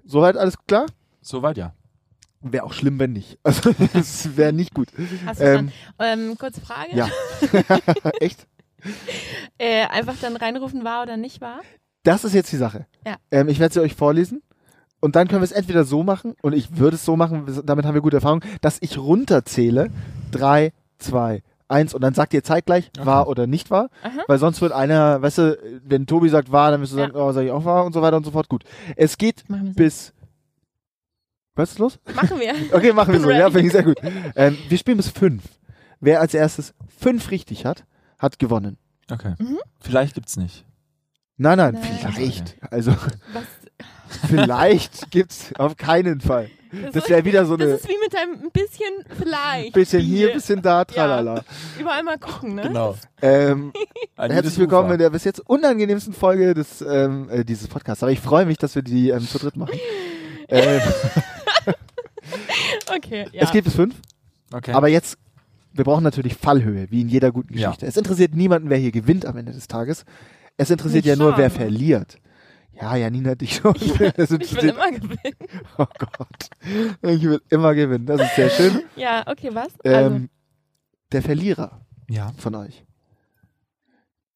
Soweit 0.04 0.36
alles 0.36 0.54
klar? 0.66 0.86
Soweit 1.20 1.56
ja. 1.56 1.74
Wäre 2.40 2.64
auch 2.64 2.72
schlimm, 2.72 2.98
wenn 2.98 3.12
nicht. 3.12 3.38
Also, 3.42 3.70
es 3.94 4.36
wäre 4.36 4.52
nicht 4.52 4.74
gut. 4.74 4.88
Hast 5.26 5.40
du 5.40 5.44
Ähm, 5.44 5.72
ähm, 5.98 6.36
kurze 6.38 6.60
Frage. 6.60 6.90
ja. 6.94 7.08
echt? 8.20 8.46
Äh, 9.58 9.86
einfach 9.86 10.14
dann 10.20 10.36
reinrufen, 10.36 10.84
war 10.84 11.02
oder 11.02 11.16
nicht 11.16 11.40
war? 11.40 11.60
Das 12.04 12.24
ist 12.24 12.32
jetzt 12.34 12.52
die 12.52 12.56
Sache. 12.56 12.86
Ja. 13.04 13.16
Ähm, 13.30 13.48
ich 13.48 13.58
werde 13.58 13.74
sie 13.74 13.80
euch 13.80 13.94
vorlesen. 13.94 14.42
und 15.00 15.16
dann 15.16 15.28
können 15.28 15.40
wir 15.40 15.44
es 15.44 15.52
entweder 15.52 15.84
so 15.84 16.02
machen, 16.02 16.34
und 16.42 16.52
ich 16.54 16.76
würde 16.78 16.94
es 16.96 17.04
so 17.04 17.16
machen, 17.16 17.44
damit 17.64 17.84
haben 17.84 17.94
wir 17.94 18.00
gute 18.02 18.16
Erfahrung, 18.16 18.42
dass 18.60 18.78
ich 18.80 18.98
runterzähle. 18.98 19.90
Drei, 20.30 20.72
zwei, 20.98 21.42
eins, 21.68 21.92
und 21.94 22.00
dann 22.02 22.14
sagt 22.14 22.34
ihr 22.34 22.42
zeitgleich, 22.44 22.90
Okay. 22.96 23.06
wahr 23.06 23.28
oder 23.28 23.46
nicht 23.46 23.70
wahr. 23.70 23.90
Aha. 24.02 24.22
Weil 24.28 24.38
sonst 24.38 24.60
wird 24.60 24.72
einer, 24.72 25.20
weißt 25.22 25.38
du, 25.38 25.58
wenn 25.84 26.06
Tobi 26.06 26.28
sagt 26.28 26.50
wahr, 26.52 26.70
dann 26.70 26.80
wirst 26.80 26.92
du 26.92 26.98
Ja. 26.98 27.04
sagen, 27.06 27.16
oh, 27.16 27.32
sag 27.32 27.44
ich 27.44 27.50
auch 27.50 27.64
wahr 27.64 27.84
und 27.84 27.92
so 27.92 28.00
weiter 28.02 28.16
und 28.16 28.24
so 28.24 28.30
fort. 28.30 28.48
Gut. 28.48 28.64
Es 28.96 29.18
geht 29.18 29.44
bis. 29.74 30.12
Was 31.58 31.72
ist 31.72 31.78
los? 31.80 31.98
Machen 32.14 32.38
wir. 32.38 32.54
Okay, 32.72 32.92
machen 32.92 33.12
wir 33.12 33.20
so. 33.20 33.30
Ja, 33.30 33.48
ready. 33.48 33.52
finde 33.52 33.66
ich 33.66 33.72
sehr 33.72 33.82
gut. 33.82 33.98
Ähm, 34.36 34.56
wir 34.68 34.78
spielen 34.78 34.96
bis 34.96 35.08
fünf. 35.08 35.42
Wer 36.00 36.20
als 36.20 36.32
erstes 36.32 36.72
fünf 37.00 37.32
richtig 37.32 37.64
hat, 37.66 37.84
hat 38.20 38.38
gewonnen. 38.38 38.78
Okay. 39.10 39.34
Mhm. 39.40 39.58
Vielleicht 39.80 40.14
gibt's 40.14 40.36
nicht. 40.36 40.64
Nein, 41.36 41.58
nein, 41.58 41.74
Nein. 41.74 42.12
vielleicht. 42.12 42.56
Also 42.70 42.92
Was, 43.32 43.44
vielleicht 44.28 45.10
gibt's 45.10 45.52
auf 45.58 45.76
keinen 45.76 46.20
Fall. 46.20 46.48
Das 46.92 47.08
wäre 47.08 47.24
wieder 47.24 47.44
so 47.44 47.56
Das 47.56 47.66
eine 47.66 47.76
ist 47.76 47.88
wie 47.88 47.96
mit 48.04 48.14
einem 48.14 48.34
ein 48.34 48.50
bisschen 48.52 49.18
vielleicht. 49.20 49.72
bisschen 49.72 50.02
hier, 50.02 50.32
bisschen 50.32 50.62
da, 50.62 50.84
tralala. 50.84 51.42
Überall 51.80 52.04
mal 52.04 52.18
gucken, 52.18 52.54
ne? 52.54 52.62
Genau. 52.62 52.94
Ähm, 53.20 53.72
herzlich 54.16 54.58
willkommen 54.58 54.84
Ufer. 54.86 54.94
in 54.94 54.98
der 55.00 55.10
bis 55.10 55.24
jetzt 55.24 55.40
unangenehmsten 55.40 56.12
Folge 56.12 56.54
des 56.54 56.82
ähm, 56.82 57.28
äh, 57.30 57.44
dieses 57.44 57.66
Podcasts. 57.66 58.02
Aber 58.04 58.12
ich 58.12 58.20
freue 58.20 58.46
mich, 58.46 58.58
dass 58.58 58.76
wir 58.76 58.82
die 58.82 59.08
ähm, 59.10 59.26
zu 59.26 59.38
dritt 59.40 59.56
machen. 59.56 59.76
ähm, 60.48 60.80
Okay, 62.94 63.26
ja. 63.32 63.42
Es 63.42 63.52
geht 63.52 63.64
bis 63.64 63.74
fünf. 63.74 63.94
Okay. 64.52 64.72
Aber 64.72 64.88
jetzt, 64.88 65.16
wir 65.72 65.84
brauchen 65.84 66.04
natürlich 66.04 66.34
Fallhöhe, 66.34 66.90
wie 66.90 67.00
in 67.00 67.08
jeder 67.08 67.32
guten 67.32 67.56
Ja. 67.56 67.68
Geschichte. 67.68 67.86
Es 67.86 67.96
interessiert 67.96 68.34
niemanden, 68.34 68.68
wer 68.70 68.78
hier 68.78 68.92
gewinnt 68.92 69.24
am 69.26 69.36
Ende 69.36 69.52
des 69.52 69.66
Tages. 69.68 70.04
Es 70.56 70.70
interessiert 70.70 71.04
Mich 71.04 71.16
ja 71.16 71.16
nur, 71.16 71.36
wer 71.38 71.50
verliert. 71.50 72.18
Ja, 72.72 72.96
Janina, 72.96 73.34
dich 73.34 73.56
schon. 73.56 73.74
Es 74.16 74.30
ich 74.30 74.54
will 74.54 74.70
immer 74.70 74.90
gewinnen. 74.90 75.36
oh 75.78 75.86
Gott. 75.98 76.50
Ich 77.02 77.22
will 77.22 77.40
immer 77.50 77.74
gewinnen. 77.74 78.06
Das 78.06 78.20
ist 78.20 78.36
sehr 78.36 78.50
schön. 78.50 78.82
Ja, 78.96 79.24
okay, 79.26 79.50
was? 79.52 79.68
Ähm, 79.84 79.94
Also, 79.94 80.26
der 81.12 81.22
Verlierer 81.22 81.80
ja. 82.08 82.32
von 82.36 82.54
euch, 82.54 82.84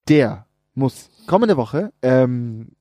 der 0.09 0.47
muss 0.75 1.11
kommende 1.27 1.57
Woche, 1.57 1.93
ähm, 2.03 2.73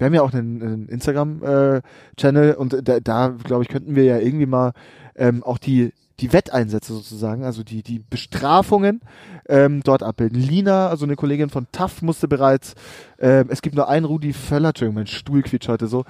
wir 0.00 0.06
haben 0.06 0.14
ja 0.14 0.22
auch 0.22 0.32
einen, 0.32 0.62
einen 0.62 0.88
Instagram-Channel 0.88 2.54
und 2.54 2.88
da, 2.88 3.00
da 3.00 3.28
glaube 3.28 3.64
ich, 3.64 3.68
könnten 3.68 3.94
wir 3.94 4.04
ja 4.04 4.18
irgendwie 4.18 4.46
mal 4.46 4.72
ähm, 5.14 5.44
auch 5.44 5.58
die, 5.58 5.92
die 6.20 6.32
Wetteinsätze 6.32 6.94
sozusagen, 6.94 7.44
also 7.44 7.62
die, 7.62 7.82
die 7.82 7.98
Bestrafungen 7.98 9.02
ähm, 9.46 9.82
dort 9.84 10.02
abbilden. 10.02 10.40
Lina, 10.40 10.88
also 10.88 11.04
eine 11.04 11.16
Kollegin 11.16 11.50
von 11.50 11.66
TAF, 11.70 12.00
musste 12.00 12.28
bereits, 12.28 12.76
ähm, 13.18 13.48
es 13.50 13.60
gibt 13.60 13.76
nur 13.76 13.90
einen 13.90 14.06
Rudi 14.06 14.32
Völler, 14.32 14.68
Entschuldigung, 14.68 14.94
mein 14.94 15.06
Stuhl 15.06 15.42
quietscht 15.42 15.68
heute 15.68 15.86
so. 15.86 16.06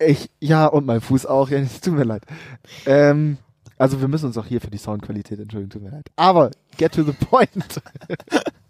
Ich, 0.00 0.28
ja, 0.40 0.66
und 0.66 0.84
mein 0.84 1.00
Fuß 1.00 1.26
auch, 1.26 1.50
ja, 1.50 1.58
es 1.60 1.80
tut 1.80 1.94
mir 1.94 2.02
leid. 2.02 2.24
Ähm, 2.84 3.38
also 3.78 4.00
wir 4.00 4.08
müssen 4.08 4.26
uns 4.26 4.38
auch 4.38 4.46
hier 4.46 4.60
für 4.60 4.70
die 4.70 4.78
Soundqualität 4.78 5.38
entschuldigen, 5.38 5.70
tut 5.70 5.82
mir 5.82 5.90
leid. 5.90 6.10
Aber 6.16 6.50
get 6.76 6.90
to 6.90 7.04
the 7.04 7.12
point. 7.12 7.80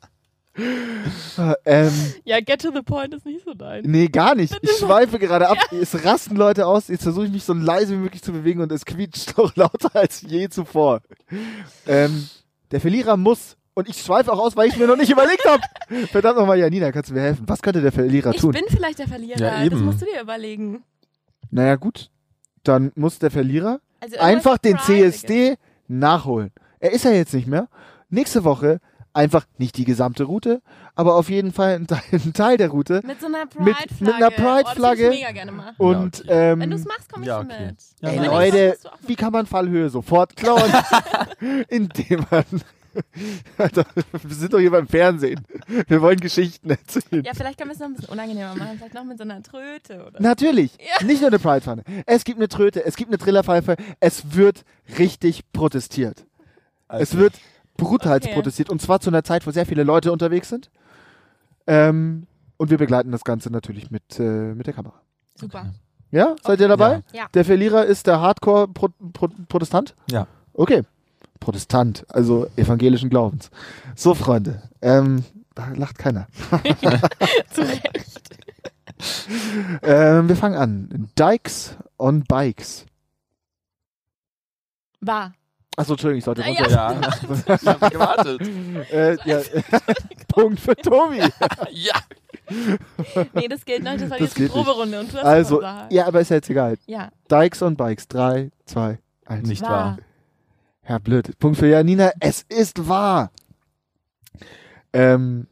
ähm, 1.64 1.92
ja, 2.24 2.40
get 2.40 2.62
to 2.62 2.70
the 2.72 2.82
point 2.82 3.12
ist 3.14 3.26
nicht 3.26 3.44
so 3.44 3.54
dein. 3.54 3.82
nee, 3.84 4.06
gar 4.08 4.34
nicht. 4.34 4.56
Ich 4.62 4.70
schweife 4.78 5.18
gerade 5.18 5.48
ab. 5.48 5.58
Es 5.72 6.04
rasten 6.04 6.36
Leute 6.36 6.66
aus. 6.66 6.88
Jetzt 6.88 7.02
versuche 7.02 7.26
ich 7.26 7.32
mich 7.32 7.44
so 7.44 7.52
leise 7.52 7.94
wie 7.94 7.98
möglich 7.98 8.22
zu 8.22 8.32
bewegen 8.32 8.60
und 8.60 8.70
es 8.70 8.84
quietscht 8.84 9.36
noch 9.38 9.54
lauter 9.56 9.90
als 9.94 10.22
je 10.22 10.48
zuvor. 10.48 11.00
Ähm, 11.86 12.28
der 12.70 12.80
Verlierer 12.80 13.16
muss. 13.16 13.56
Und 13.76 13.88
ich 13.88 14.00
schweife 14.00 14.32
auch 14.32 14.38
aus, 14.38 14.56
weil 14.56 14.68
ich 14.68 14.76
mir 14.76 14.86
noch 14.86 14.96
nicht 14.96 15.10
überlegt 15.10 15.44
habe. 15.48 15.60
Verdammt 16.12 16.38
nochmal, 16.38 16.58
Janina, 16.60 16.92
kannst 16.92 17.10
du 17.10 17.14
mir 17.14 17.22
helfen? 17.22 17.42
Was 17.48 17.60
könnte 17.60 17.80
der 17.80 17.90
Verlierer 17.90 18.30
Ich 18.32 18.40
tun? 18.40 18.52
bin 18.52 18.62
vielleicht 18.68 19.00
der 19.00 19.08
Verlierer. 19.08 19.40
Ja, 19.40 19.68
das 19.68 19.80
musst 19.80 20.00
du 20.00 20.04
dir 20.06 20.20
überlegen. 20.22 20.84
Naja, 21.50 21.74
gut. 21.74 22.10
Dann 22.62 22.92
muss 22.94 23.18
der 23.18 23.32
Verlierer 23.32 23.80
Also 23.98 24.16
einfach 24.18 24.58
den. 24.58 24.78
CSD 24.78 25.56
nachholen. 25.88 26.52
Er 26.78 26.92
ist 26.92 27.04
ja 27.04 27.10
jetzt 27.10 27.34
nicht 27.34 27.48
mehr. 27.48 27.68
Nächste 28.10 28.44
Woche 28.44 28.80
einfach 29.14 29.46
nicht 29.58 29.76
die 29.78 29.84
gesamte 29.84 30.24
Route, 30.24 30.60
aber 30.94 31.14
auf 31.14 31.30
jeden 31.30 31.52
Fall 31.52 31.74
ein 31.76 32.32
Teil, 32.34 32.56
der 32.58 32.68
Route. 32.68 33.00
Mit 33.06 33.20
so 33.20 33.26
einer 33.26 33.46
Pride-Flagge. 33.46 34.04
mit 34.04 34.14
einer 34.14 34.26
Oh, 34.28 34.42
Pride-Flagge. 34.62 35.10
ich 35.10 35.20
mega 35.20 35.32
gerne 35.32 35.52
machen. 35.52 35.74
Und 35.78 36.20
okay. 36.20 36.52
ähm, 36.52 36.60
Wenn 36.60 36.70
du 36.70 36.76
es 36.76 36.84
machst, 36.84 37.10
komm 37.12 37.22
ich 37.22 37.28
ja, 37.28 37.38
schon 37.38 37.50
okay. 37.50 37.66
mit. 37.66 37.76
Ja, 38.00 38.08
ey. 38.10 38.26
Leute, 38.26 38.78
wie 39.06 39.16
kann 39.16 39.32
man 39.32 39.46
Fallhöhe 39.46 39.88
sofort 39.88 40.36
klauen? 40.36 40.70
Indem 41.68 42.26
man. 42.30 42.44
Alter, 43.58 43.86
wir 44.22 44.34
sind 44.36 44.52
doch 44.52 44.60
hier 44.60 44.70
beim 44.70 44.86
Fernsehen. 44.86 45.40
Wir 45.88 46.00
wollen 46.00 46.20
Geschichten 46.20 46.70
erzählen. 46.70 47.24
Ja, 47.24 47.32
vielleicht 47.34 47.58
können 47.58 47.70
wir 47.70 47.74
es 47.74 47.80
noch 47.80 47.88
ein 47.88 47.94
bisschen 47.94 48.12
unangenehmer 48.12 48.54
machen. 48.54 48.76
Vielleicht 48.78 48.94
noch 48.94 49.04
mit 49.04 49.18
so 49.18 49.24
einer 49.24 49.42
Tröte 49.42 50.04
oder 50.06 50.20
Natürlich. 50.20 50.72
Ja. 50.78 51.04
Nicht 51.04 51.20
nur 51.20 51.28
eine 51.30 51.40
Pride-Pfanne. 51.40 51.82
Es 52.06 52.22
gibt 52.24 52.38
eine 52.38 52.48
Tröte, 52.48 52.84
es 52.84 52.94
gibt 52.94 53.10
eine 53.10 53.18
Trillerpfeife. 53.18 53.76
Es 53.98 54.34
wird 54.36 54.64
richtig 54.98 55.50
protestiert. 55.52 56.24
Es 56.86 57.16
wird 57.16 57.34
brutal 57.76 58.16
Okay. 58.16 58.34
protestiert. 58.34 58.70
Und 58.70 58.80
zwar 58.80 59.00
zu 59.00 59.10
einer 59.10 59.24
Zeit, 59.24 59.46
wo 59.46 59.50
sehr 59.50 59.66
viele 59.66 59.82
Leute 59.84 60.12
unterwegs 60.12 60.48
sind. 60.48 60.70
Ähm, 61.66 62.26
und 62.56 62.70
wir 62.70 62.78
begleiten 62.78 63.10
das 63.12 63.24
Ganze 63.24 63.50
natürlich 63.50 63.90
mit, 63.90 64.18
äh, 64.18 64.54
mit 64.54 64.66
der 64.66 64.74
Kamera. 64.74 64.94
Super. 65.34 65.72
Ja? 66.10 66.36
Seid 66.42 66.60
ihr 66.60 66.68
dabei? 66.68 67.02
Ja. 67.12 67.22
Ja. 67.22 67.26
Der 67.34 67.44
Verlierer 67.44 67.84
ist 67.84 68.06
der 68.06 68.20
Hardcore-Protestant? 68.20 69.94
Ja. 70.10 70.26
Okay. 70.52 70.82
Protestant, 71.40 72.06
also 72.08 72.46
evangelischen 72.56 73.10
Glaubens. 73.10 73.50
So, 73.96 74.14
Freunde. 74.14 74.62
Ähm, 74.80 75.24
da 75.54 75.68
lacht 75.74 75.98
keiner. 75.98 76.28
Zu 77.50 77.62
Recht. 77.62 78.30
Ähm, 79.82 80.28
wir 80.28 80.36
fangen 80.36 80.54
an. 80.56 81.10
Dykes 81.18 81.76
on 81.98 82.22
Bikes. 82.22 82.86
War. 85.00 85.34
Achso, 85.76 85.92
Entschuldigung, 85.94 86.18
ich 86.18 86.24
sollte 86.24 86.42
runter. 86.44 86.70
Ja. 86.70 87.00
ich 87.60 87.66
hab 87.66 87.90
gewartet. 87.90 88.40
Äh, 88.92 89.16
ja. 89.24 89.40
Punkt 90.28 90.60
für 90.60 90.76
Tobi. 90.76 91.20
ja. 91.70 91.94
Nee, 93.32 93.48
das 93.48 93.64
gilt 93.64 93.82
noch. 93.82 93.92
Das 93.92 94.02
war 94.02 94.18
Das 94.18 94.20
jetzt 94.20 94.38
die 94.38 94.42
nicht. 94.42 94.52
Proberunde 94.52 95.00
und 95.00 95.12
du 95.12 95.16
hast 95.16 95.24
Also, 95.24 95.62
ja, 95.62 96.06
aber 96.06 96.20
ist 96.20 96.28
ja 96.30 96.36
jetzt 96.36 96.50
egal. 96.50 96.76
Ja. 96.86 97.10
Dykes 97.30 97.62
on 97.62 97.76
Bikes. 97.76 98.06
Drei, 98.08 98.50
zwei, 98.66 98.98
eins. 99.24 99.48
Nicht 99.48 99.62
War. 99.62 99.70
wahr. 99.70 99.98
Ja, 100.88 100.98
blöd. 100.98 101.38
Punkt 101.38 101.58
für 101.58 101.66
Janina. 101.68 102.12
Es 102.20 102.42
ist 102.42 102.86
wahr. 102.86 103.30
Ähm, 104.92 105.46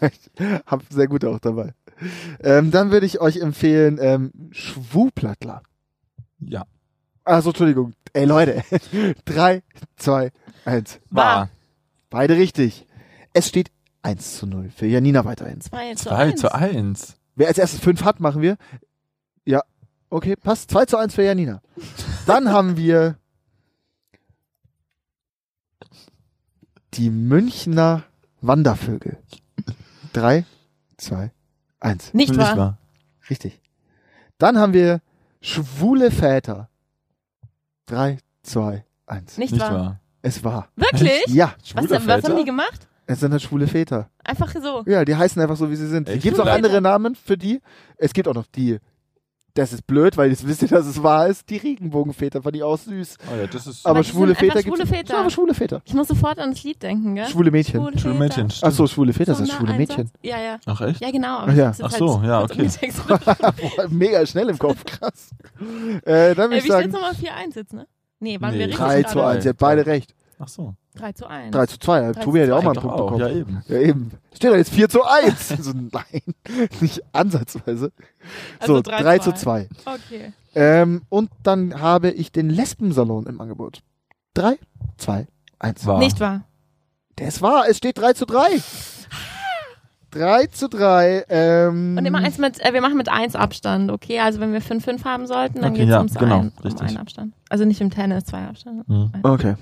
ich 0.00 0.46
hab 0.66 0.82
sehr 0.88 1.08
gute 1.08 1.28
auch 1.28 1.40
dabei. 1.40 1.74
Ähm, 2.40 2.70
dann 2.70 2.90
würde 2.92 3.06
ich 3.06 3.20
euch 3.20 3.38
empfehlen, 3.38 3.98
ähm, 4.00 4.30
Schwuplattler. 4.52 5.62
Ja. 6.38 6.64
Also, 7.28 7.50
Entschuldigung. 7.50 7.92
Ey, 8.14 8.24
Leute. 8.24 8.64
Drei, 9.26 9.62
zwei, 9.98 10.32
eins. 10.64 10.98
War. 11.10 11.50
Beide 12.08 12.36
richtig. 12.36 12.86
Es 13.34 13.48
steht 13.48 13.70
1 14.00 14.38
zu 14.38 14.46
0 14.46 14.70
für 14.74 14.86
Janina 14.86 15.26
weiterhin. 15.26 15.60
Zwei 15.60 15.94
zu 15.94 16.08
2 16.08 16.16
eins. 16.16 16.40
zu 16.40 16.54
1. 16.54 17.16
Wer 17.36 17.48
als 17.48 17.58
erstes 17.58 17.80
5 17.80 18.02
hat, 18.04 18.20
machen 18.20 18.40
wir. 18.40 18.56
Ja, 19.44 19.60
okay, 20.08 20.36
passt. 20.36 20.70
2 20.70 20.86
zu 20.86 20.96
1 20.96 21.14
für 21.14 21.22
Janina. 21.22 21.60
Dann 22.24 22.48
haben 22.52 22.78
wir 22.78 23.18
die 26.94 27.10
Münchner 27.10 28.04
Wandervögel. 28.40 29.18
3, 30.14 30.46
2, 30.96 31.30
1. 31.80 32.14
Nicht 32.14 32.34
wahr? 32.38 32.78
Richtig. 33.28 33.60
Dann 34.38 34.56
haben 34.56 34.72
wir 34.72 35.02
schwule 35.42 36.10
Väter. 36.10 36.70
3, 37.88 38.18
2, 38.42 38.84
1. 39.06 39.38
Nicht, 39.38 39.52
Nicht 39.52 39.60
wahr? 39.62 39.72
wahr. 39.72 40.00
Es 40.22 40.42
war. 40.44 40.68
Wirklich? 40.76 41.22
Ja, 41.28 41.54
Was, 41.58 41.68
Schwule 41.68 41.88
denn- 41.88 42.06
was 42.08 42.14
Väter? 42.16 42.28
haben 42.28 42.36
die 42.38 42.44
gemacht? 42.44 42.88
es 43.06 43.20
sind 43.20 43.32
halt 43.32 43.40
schwule 43.42 43.66
Väter. 43.66 44.10
Einfach 44.22 44.52
so. 44.62 44.82
Ja, 44.86 45.04
die 45.04 45.16
heißen 45.16 45.40
einfach 45.40 45.56
so, 45.56 45.70
wie 45.70 45.76
sie 45.76 45.86
sind. 45.86 46.08
Echt? 46.08 46.22
Gibt 46.22 46.34
es 46.34 46.40
auch 46.40 46.44
Schwule 46.44 46.56
andere. 46.56 46.80
Namen 46.82 47.14
für 47.14 47.38
die? 47.38 47.60
Es 47.96 48.12
gibt 48.12 48.28
auch 48.28 48.34
noch 48.34 48.46
die, 48.46 48.78
das 49.58 49.72
ist 49.72 49.86
blöd, 49.86 50.16
weil 50.16 50.30
jetzt 50.30 50.46
wisst 50.46 50.62
ihr, 50.62 50.68
dass 50.68 50.86
es 50.86 51.02
wahr 51.02 51.26
ist, 51.26 51.50
die 51.50 51.56
Regenbogenväter, 51.56 52.42
fand 52.42 52.56
ich 52.56 52.62
auch 52.62 52.78
süß. 52.78 53.16
Oh 53.30 53.36
ja, 53.36 53.46
das 53.46 53.66
ist. 53.66 53.84
Aber 53.86 54.04
schwule 54.04 54.34
Väter 54.34 54.60
schwule 54.62 54.76
gibt's 54.78 54.90
Väter. 54.90 55.14
Ja, 55.14 55.20
aber 55.20 55.30
schwule 55.30 55.54
Väter. 55.54 55.82
Ich 55.84 55.94
muss 55.94 56.08
sofort 56.08 56.38
an 56.38 56.50
das 56.50 56.62
Lied 56.62 56.82
denken, 56.82 57.14
gell? 57.16 57.26
Schwule 57.26 57.50
Mädchen. 57.50 57.98
Schwule 57.98 58.14
Mädchen. 58.14 58.48
Ach 58.62 58.70
so, 58.70 58.86
schwule 58.86 59.12
Väter, 59.12 59.32
das 59.32 59.40
ist 59.40 59.52
schwule 59.52 59.72
Einsatz? 59.72 59.98
Mädchen. 59.98 60.10
Ja, 60.22 60.40
ja. 60.40 60.58
Ach 60.66 60.80
echt? 60.80 61.00
Ja, 61.00 61.10
genau. 61.10 61.38
Ach 61.40 61.52
ja. 61.54 61.72
ich 61.76 61.84
Ach 61.84 61.90
so, 61.90 62.20
halt 62.20 62.28
ja, 62.28 62.42
okay. 62.42 62.68
Boah, 63.08 63.88
Mega 63.88 64.24
schnell 64.26 64.48
im 64.48 64.58
Kopf, 64.58 64.84
krass. 64.84 65.30
Äh, 66.04 66.34
dann 66.34 66.50
würde 66.50 66.54
Äh, 66.54 66.58
ich 66.58 66.64
wie 66.64 66.66
steht's 66.68 66.68
sagen, 66.68 66.90
nochmal 66.92 67.12
4-1 67.12 67.56
jetzt, 67.56 67.72
ne? 67.72 67.86
Nee, 68.20 68.40
waren 68.40 68.52
Nee, 68.52 68.60
wir 68.60 68.66
richtig 68.68 68.84
3 68.84 69.02
zu 69.04 69.18
gerade? 69.18 69.36
1, 69.36 69.44
ihr 69.44 69.48
habt 69.50 69.60
beide 69.60 69.86
recht. 69.86 70.14
Ach 70.38 70.48
so. 70.48 70.74
3 70.98 71.12
zu 71.12 71.26
1. 71.26 71.52
3 71.52 71.66
zu 71.66 71.78
2, 71.78 72.12
3 72.12 72.20
Tobi 72.22 72.40
hat 72.40 72.48
ja 72.48 72.56
auch 72.56 72.62
mal 72.62 72.70
einen 72.70 72.74
Doch 72.74 72.82
Punkt 72.82 73.00
auch. 73.00 73.04
bekommen. 73.12 73.20
Ja, 73.20 73.28
eben. 73.28 73.62
Ja, 73.68 73.78
eben. 73.78 74.10
Steht 74.34 74.50
doch 74.50 74.56
jetzt 74.56 74.72
4 74.72 74.88
zu 74.88 75.04
1. 75.04 75.48
so, 75.60 75.72
nein, 75.72 76.68
nicht 76.80 77.02
ansatzweise. 77.12 77.92
Also 78.58 78.76
So, 78.76 78.82
3 78.82 79.02
3 79.02 79.18
zu 79.18 79.32
zu 79.32 79.36
2. 79.42 79.68
Okay. 79.84 80.32
Ähm, 80.54 81.02
und 81.08 81.30
dann 81.42 81.80
habe 81.80 82.10
ich 82.10 82.32
den 82.32 82.50
Lesbensalon 82.50 83.26
im 83.26 83.40
Angebot. 83.40 83.82
3, 84.34 84.58
2, 84.98 85.26
1. 85.58 85.86
War. 85.86 85.98
Nicht 85.98 86.20
wahr? 86.20 86.42
Der 87.18 87.28
ist 87.28 87.42
wahr, 87.42 87.64
es 87.68 87.78
steht 87.78 87.98
3 87.98 88.12
zu 88.12 88.26
3. 88.26 88.60
3 90.18 90.46
zu 90.46 90.68
3. 90.68 91.24
Ähm, 91.28 91.96
Und 91.98 92.04
immer 92.04 92.18
eins 92.18 92.38
mit, 92.38 92.60
äh, 92.64 92.72
wir 92.72 92.80
machen 92.80 92.96
mit 92.96 93.08
eins 93.08 93.36
Abstand, 93.36 93.90
okay? 93.90 94.20
Also 94.20 94.40
wenn 94.40 94.52
wir 94.52 94.60
5-5 94.62 95.04
haben 95.04 95.26
sollten, 95.26 95.60
dann 95.60 95.72
Okay, 95.72 95.80
geht's 95.82 95.90
ja, 95.90 95.98
ums 95.98 96.14
genau, 96.14 96.40
ein, 96.40 96.52
um 96.62 96.78
einen 96.80 96.96
Abstand. 96.96 97.34
Also 97.48 97.64
nicht 97.64 97.80
im 97.80 97.90
Tennis, 97.90 98.24
zwei 98.24 98.44
Abstand. 98.44 98.88
Mhm. 98.88 99.10
Okay. 99.22 99.54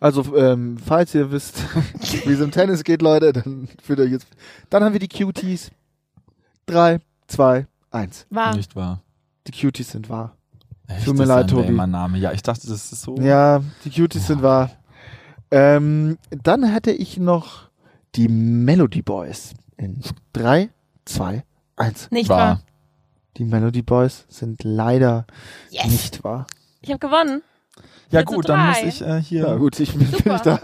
Also, 0.00 0.36
ähm, 0.36 0.78
falls 0.84 1.14
ihr 1.14 1.30
wisst, 1.30 1.62
wie 2.26 2.32
es 2.32 2.40
im 2.40 2.50
Tennis 2.50 2.82
geht, 2.82 3.02
Leute, 3.02 3.32
dann 3.32 3.68
führt 3.82 4.00
euch 4.00 4.10
jetzt. 4.10 4.26
Dann 4.68 4.82
haben 4.82 4.92
wir 4.92 5.00
die 5.00 5.08
Cuties. 5.08 5.70
3, 6.66 6.98
2, 7.28 7.66
1. 7.90 8.26
War. 8.30 8.56
Nicht 8.56 8.74
wahr. 8.74 9.02
Die 9.46 9.52
Cuties 9.52 9.90
sind 9.90 10.08
wahr. 10.08 10.36
Echt, 10.88 11.04
Tut 11.04 11.16
mir 11.16 11.24
leid, 11.24 11.50
Tobi. 11.50 11.72
Name. 11.72 12.18
Ja, 12.18 12.32
ich 12.32 12.42
dachte, 12.42 12.66
das 12.66 12.92
ist 12.92 13.02
so. 13.02 13.16
Ja, 13.18 13.60
die 13.84 13.90
Cuties 13.90 14.26
sind 14.26 14.42
wahr. 14.42 14.70
Ähm, 15.50 16.18
dann 16.42 16.64
hätte 16.64 16.90
ich 16.90 17.18
noch 17.18 17.70
die 18.14 18.28
Melody 18.28 19.02
Boys 19.02 19.54
in 19.80 20.00
3, 20.34 20.68
2, 21.06 21.42
1. 21.76 22.10
Nicht 22.10 22.28
wahr. 22.28 22.60
Die 23.36 23.44
Melody 23.44 23.82
Boys 23.82 24.26
sind 24.28 24.62
leider 24.64 25.26
Yes! 25.70 25.86
nicht 25.86 26.24
wahr. 26.24 26.46
Ich 26.82 26.90
habe 26.90 26.98
gewonnen. 26.98 27.42
Ja, 28.10 28.22
gut, 28.22 28.48
dann 28.48 28.66
muss 28.66 28.82
ich 28.82 29.00
äh, 29.02 29.22
hier. 29.22 29.46
Ja, 29.46 29.54
gut, 29.54 29.78
ich 29.78 29.94
bin, 29.94 30.10
bin 30.10 30.34
ich 30.34 30.40
da. 30.40 30.58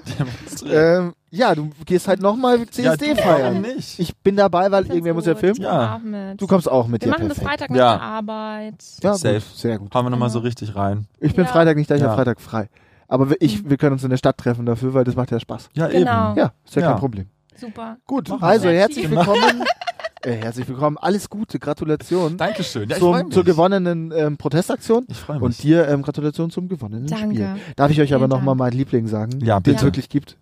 Ähm, 0.69 1.15
ja, 1.31 1.55
du 1.55 1.71
gehst 1.85 2.09
halt 2.09 2.21
nochmal 2.21 2.67
CSD 2.67 3.11
ja, 3.11 3.15
feiern. 3.15 3.61
nicht? 3.63 3.99
Ich 4.01 4.17
bin 4.17 4.35
dabei, 4.37 4.71
weil 4.73 4.87
irgendwer 4.87 5.15
muss 5.15 5.25
find's 5.25 5.43
ja 5.43 5.51
gut. 5.53 6.01
filmen. 6.03 6.15
Ja. 6.15 6.35
Du 6.35 6.47
kommst 6.49 6.69
auch 6.69 6.89
mit 6.89 7.05
wir 7.05 7.11
machen 7.13 7.29
das 7.29 7.39
perfekt. 7.39 7.61
Freitag 7.61 7.71
nach 7.71 7.77
Ja. 7.79 7.93
der 7.95 8.03
Arbeit. 8.03 8.75
Ja, 9.03 9.15
Safe. 9.15 9.35
Gut, 9.35 9.57
sehr 9.57 9.79
gut. 9.79 9.95
Hauen 9.95 10.07
wir 10.07 10.11
nochmal 10.11 10.31
so 10.31 10.41
richtig 10.41 10.75
rein. 10.75 11.07
Ich 11.21 11.35
bin 11.35 11.45
Ja. 11.45 11.51
Freitag 11.53 11.77
nicht 11.77 11.89
da, 11.91 11.95
ich 11.95 12.01
Ja. 12.01 12.09
habe 12.09 12.17
Freitag 12.17 12.41
frei. 12.41 12.69
Aber 13.07 13.31
wir, 13.31 13.37
ich, 13.41 13.71
wir 13.71 13.77
können 13.77 13.93
uns 13.93 14.03
in 14.03 14.11
der 14.11 14.17
Stadt 14.17 14.37
treffen 14.39 14.67
dafür, 14.67 14.93
weil 14.93 15.05
das 15.05 15.15
macht 15.15 15.31
ja 15.31 15.39
Spaß. 15.39 15.69
Ja, 15.75 15.87
Genau. 15.87 16.31
eben. 16.33 16.39
Ja, 16.39 16.53
ist 16.65 16.75
ja, 16.75 16.83
Ja. 16.83 16.91
kein 16.91 16.99
Problem. 16.99 17.27
Super. 17.59 17.99
Gut, 18.07 18.29
Machen 18.29 18.43
also 18.45 18.69
herzlich 18.69 19.07
chill. 19.07 19.17
willkommen. 19.17 19.65
äh, 20.23 20.33
herzlich 20.33 20.69
willkommen. 20.69 20.99
Alles 20.99 21.31
Gute, 21.31 21.59
Gratulation 21.59 22.37
Dankeschön. 22.37 22.89
Ja, 22.89 22.99
zum, 22.99 23.17
mich. 23.17 23.31
zur 23.31 23.45
gewonnenen 23.45 24.13
ähm, 24.15 24.37
Protestaktion. 24.37 25.07
Ich 25.09 25.17
freue 25.19 25.37
mich. 25.37 25.45
Und 25.45 25.63
dir 25.63 25.89
ähm, 25.89 26.03
Gratulation 26.03 26.51
zum 26.51 26.69
gewonnenen 26.69 27.07
Danke. 27.07 27.35
Spiel. 27.35 27.57
Darf 27.77 27.91
ich 27.91 28.01
euch 28.01 28.13
aber 28.13 28.27
Vielen 28.27 28.31
nochmal 28.31 28.57
Dank. 28.57 28.59
meinen 28.59 28.79
Liebling 28.79 29.07
sagen, 29.07 29.41
Ja, 29.41 29.61
den 29.61 29.75
es 29.75 29.81
bitte. 29.81 29.87
wirklich 29.87 30.09
gibt? 30.09 30.37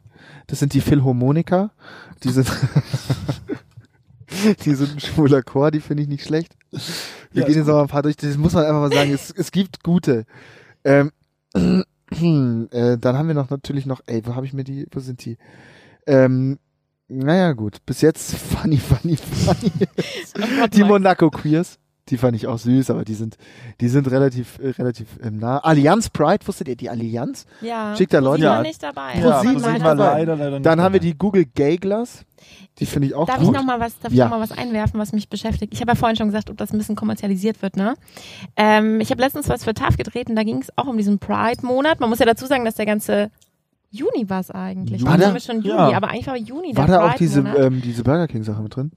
Das 0.48 0.58
sind 0.58 0.74
die 0.74 0.80
Philharmoniker. 0.80 1.70
Die 2.22 2.30
sind, 2.30 2.48
die 4.64 4.74
sind 4.74 4.94
ein 4.96 5.00
schwuler 5.00 5.42
Chor, 5.42 5.70
die 5.70 5.80
finde 5.80 6.02
ich 6.02 6.08
nicht 6.08 6.24
schlecht. 6.24 6.56
Wir 6.70 7.42
Ja, 7.42 7.46
gehen 7.46 7.56
jetzt 7.56 7.66
noch 7.66 7.74
mal 7.74 7.82
ein 7.82 7.88
paar 7.88 8.02
durch. 8.02 8.16
Das 8.16 8.36
muss 8.36 8.52
man 8.54 8.64
einfach 8.64 8.80
mal 8.80 8.92
sagen. 8.92 9.12
Es, 9.12 9.30
es 9.30 9.52
gibt 9.52 9.82
gute. 9.82 10.24
Ähm, 10.84 11.12
äh, 11.54 12.98
dann 12.98 13.16
haben 13.16 13.28
wir 13.28 13.34
noch 13.34 13.50
natürlich 13.50 13.86
noch, 13.86 14.00
ey, 14.06 14.22
wo 14.26 14.34
habe 14.34 14.46
ich 14.46 14.52
mir 14.52 14.64
die, 14.64 14.86
wo 14.90 15.00
sind 15.00 15.24
die? 15.24 15.36
Ähm, 16.06 16.58
naja, 17.08 17.52
gut. 17.52 17.78
Bis 17.86 18.00
jetzt 18.00 18.34
funny, 18.36 18.78
funny, 18.78 19.16
funny. 19.16 19.72
Oh 20.62 20.66
die. 20.66 20.84
Monaco 20.84 21.30
Queers. 21.30 21.78
Die 22.10 22.18
fand 22.18 22.36
ich 22.36 22.46
auch 22.46 22.58
süß, 22.58 22.90
aber 22.90 23.02
die 23.06 23.14
sind, 23.14 23.38
die 23.80 23.88
sind 23.88 24.10
relativ, 24.10 24.58
äh, 24.58 24.68
relativ 24.72 25.06
ähm, 25.22 25.38
nah. 25.38 25.56
Allianz 25.60 26.10
Pride, 26.10 26.46
wusstet 26.46 26.68
ihr 26.68 26.76
die 26.76 26.90
Allianz? 26.90 27.46
Ja. 27.62 27.96
Schickt 27.96 28.12
da 28.12 28.18
Leute 28.18 28.42
Sie 28.42 28.46
war 28.46 28.56
Ja. 28.56 28.62
nicht 28.62 28.82
dabei. 28.82 29.14
ja, 29.18 29.24
war 29.42 29.78
dabei. 29.78 29.94
leider, 29.94 30.36
leider 30.36 30.50
nicht 30.58 30.66
Dann 30.66 30.82
haben 30.82 30.92
wir 30.92 31.00
die 31.00 31.16
Google 31.16 31.46
Gay 31.46 31.78
Glass. 31.78 32.26
Die 32.78 32.84
finde 32.84 33.08
ich 33.08 33.14
auch 33.14 33.26
Darf 33.26 33.38
ich 33.40 33.46
gut. 33.46 33.54
noch 33.54 33.64
mal 33.64 33.80
was, 33.80 33.98
darf 34.00 34.12
Ja. 34.12 34.26
ich 34.26 34.30
noch 34.30 34.36
mal 34.38 34.42
was 34.42 34.52
einwerfen, 34.52 35.00
was 35.00 35.12
mich 35.12 35.30
beschäftigt? 35.30 35.72
Ich 35.72 35.80
habe 35.80 35.92
ja 35.92 35.94
vorhin 35.94 36.16
schon 36.18 36.26
gesagt, 36.28 36.50
ob 36.50 36.58
das 36.58 36.74
ein 36.74 36.78
bisschen 36.78 36.94
kommerzialisiert 36.94 37.62
wird, 37.62 37.76
ne? 37.76 37.94
Ähm, 38.56 39.00
ich 39.00 39.10
habe 39.10 39.22
letztens 39.22 39.48
was 39.48 39.64
für 39.64 39.72
TAF 39.72 39.96
gedreht 39.96 40.28
und 40.28 40.36
da 40.36 40.42
ging 40.42 40.58
es 40.60 40.68
auch 40.76 40.86
um 40.86 40.98
diesen 40.98 41.18
Pride-Monat. 41.18 42.00
Man 42.00 42.10
muss 42.10 42.18
ja 42.18 42.26
dazu 42.26 42.44
sagen, 42.44 42.66
dass 42.66 42.74
der 42.74 42.84
ganze 42.84 43.30
Juni 43.94 44.28
war 44.28 44.40
es 44.40 44.50
eigentlich. 44.50 45.04
War 45.04 45.12
Jetzt 45.12 45.20
da- 45.22 45.26
haben 45.28 45.34
wir 45.34 45.40
schon 45.40 45.62
Juni, 45.62 45.68
Ja. 45.90 45.96
aber 45.96 46.08
eigentlich 46.08 46.26
war 46.26 46.36
Juni 46.36 46.76
War 46.76 46.86
da 46.86 47.06
auch 47.08 47.14
diese, 47.14 47.40
ähm, 47.40 47.80
diese 47.80 48.02
Burger 48.02 48.26
King 48.26 48.42
Sache 48.42 48.60
mit 48.62 48.74
drin? 48.74 48.90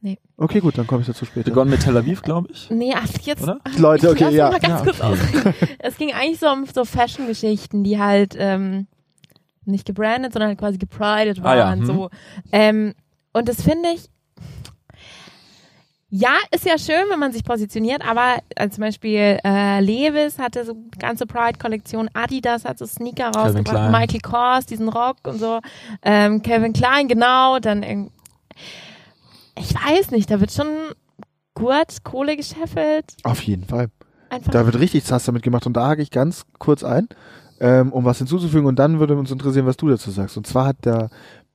Nee. 0.00 0.18
Okay, 0.36 0.60
gut, 0.60 0.76
dann 0.76 0.86
komme 0.86 1.00
ich 1.00 1.06
dazu 1.06 1.24
später. 1.24 1.50
begonnen 1.50 1.70
mit 1.70 1.80
Tel 1.80 1.96
Aviv, 1.96 2.20
glaube 2.22 2.48
ich. 2.52 2.68
Nee, 2.70 2.92
ach, 2.94 3.08
jetzt. 3.22 3.42
Oder? 3.42 3.58
Leute, 3.78 4.10
okay, 4.10 4.34
ja. 4.34 4.50
Mal 4.50 4.60
ganz 4.60 4.84
Ja, 4.98 5.08
kurz 5.08 5.54
es 5.78 5.96
ging 5.96 6.12
eigentlich 6.12 6.38
so 6.40 6.48
um 6.48 6.66
so 6.66 6.84
Fashion-Geschichten, 6.84 7.84
die 7.84 7.98
halt 7.98 8.34
ähm, 8.38 8.86
nicht 9.64 9.86
gebrandet, 9.86 10.32
sondern 10.34 10.48
halt 10.50 10.58
quasi 10.58 10.76
gepridet 10.76 11.40
Ah 11.42 11.56
ja, 11.56 11.64
waren. 11.66 11.78
hm. 11.80 11.86
so. 11.86 12.10
Ähm, 12.52 12.94
und 13.32 13.48
das 13.48 13.62
finde 13.62 13.88
ich. 13.94 14.10
Ja, 16.16 16.36
ist 16.54 16.64
ja 16.64 16.78
schön, 16.78 17.10
wenn 17.10 17.18
man 17.18 17.32
sich 17.32 17.42
positioniert, 17.42 18.08
aber 18.08 18.36
äh, 18.54 18.68
zum 18.68 18.82
Beispiel 18.82 19.40
äh, 19.44 19.80
Levis 19.80 20.38
hatte 20.38 20.64
so 20.64 20.76
ganze 20.96 21.26
Pride-Kollektion, 21.26 22.08
Adidas 22.14 22.64
hat 22.64 22.78
so 22.78 22.86
Sneaker 22.86 23.32
rausgebracht. 23.32 23.90
Michael 23.90 24.20
Kors, 24.20 24.64
diesen 24.64 24.88
Rock 24.88 25.16
und 25.24 25.40
so, 25.40 25.58
ähm, 26.02 26.40
Calvin 26.40 26.72
Klein, 26.72 27.08
genau, 27.08 27.58
dann 27.58 27.82
ich 29.58 29.74
weiß 29.74 30.12
nicht, 30.12 30.30
da 30.30 30.38
wird 30.38 30.52
schon 30.52 30.68
gut 31.52 32.04
Kohle 32.04 32.36
gescheffelt, 32.36 33.16
Auf 33.24 33.42
jeden 33.42 33.64
Fall. 33.64 33.88
einfach. 34.30 34.52
Da 34.52 34.66
wird 34.66 34.78
richtig 34.78 35.02
Zass 35.02 35.24
damit 35.24 35.42
gemacht 35.42 35.66
und 35.66 35.76
da 35.76 35.88
hake 35.88 36.02
ich 36.02 36.12
ganz 36.12 36.44
kurz 36.60 36.84
ein, 36.84 37.08
ähm, 37.58 37.92
um 37.92 38.04
was 38.04 38.18
hinzuzufügen 38.18 38.66
und 38.66 38.78
dann 38.78 39.00
würde 39.00 39.16
uns 39.16 39.32
interessieren, 39.32 39.66
was 39.66 39.76
du 39.76 39.88
dazu 39.88 40.12
sagst. 40.12 40.36
Und 40.36 40.46
zwar 40.46 40.66
hat 40.66 40.84
der 40.84 41.10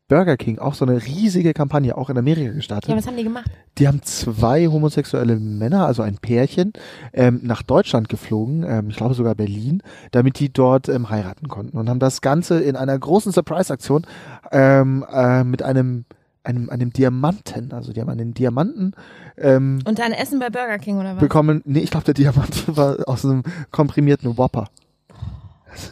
Burger 0.10 0.36
King 0.36 0.60
auch 0.60 0.74
so 0.74 0.84
eine 0.86 1.05
riesige 1.05 1.53
Kampagne 1.53 1.95
auch 1.95 2.10
in 2.10 2.18
Amerika 2.18 2.51
gestartet. 2.51 2.89
ja, 2.89 2.97
was 2.97 3.07
haben 3.07 3.16
die 3.16 3.24
gemacht? 3.24 3.49
Die 3.78 3.88
haben 3.88 4.01
zwei 4.01 4.68
homosexuelle 4.68 5.38
Männer, 5.39 5.86
also 5.86 6.01
ein 6.01 6.18
Pärchen, 6.18 6.74
ähm, 7.14 7.39
nach 7.43 7.62
Deutschland 7.62 8.10
geflogen, 8.10 8.66
ähm, 8.68 8.89
ich 8.89 8.97
glaube 8.97 9.14
sogar 9.14 9.36
Berlin, 9.36 9.82
damit 10.12 10.39
die 10.39 10.51
dort 10.51 10.89
ähm, 10.89 11.10
heiraten 11.10 11.47
konnten 11.47 11.78
und 11.78 11.88
haben 11.88 11.99
das 11.99 12.22
Ganze 12.22 12.60
in 12.60 12.76
einer 12.76 12.97
großen 12.97 13.32
Surprise-Aktion 13.32 14.05
ähm, 14.51 15.05
äh, 15.10 15.45
mit 15.45 15.64
einem 15.64 16.05
einem, 16.43 16.70
einem 16.70 16.91
Diamanten, 16.91 17.74
also 17.74 17.93
die 17.93 18.01
haben 18.01 18.10
einen 18.10 18.34
Diamanten 18.34 18.93
ähm, 19.38 19.80
Und 19.86 19.99
dann 19.99 20.14
Essen 20.14 20.39
bei 20.39 20.49
Burger 20.49 20.80
King 20.80 20.97
oder 20.97 21.16
was? 21.16 21.20
bekommen. 21.20 21.62
Nee, 21.66 21.80
ich 21.80 21.91
glaube, 21.91 22.05
der 22.05 22.14
Diamant 22.14 22.64
war 22.76 22.97
aus 23.07 23.26
einem 23.26 23.43
komprimierten 23.72 24.38
Whopper. 24.38 24.70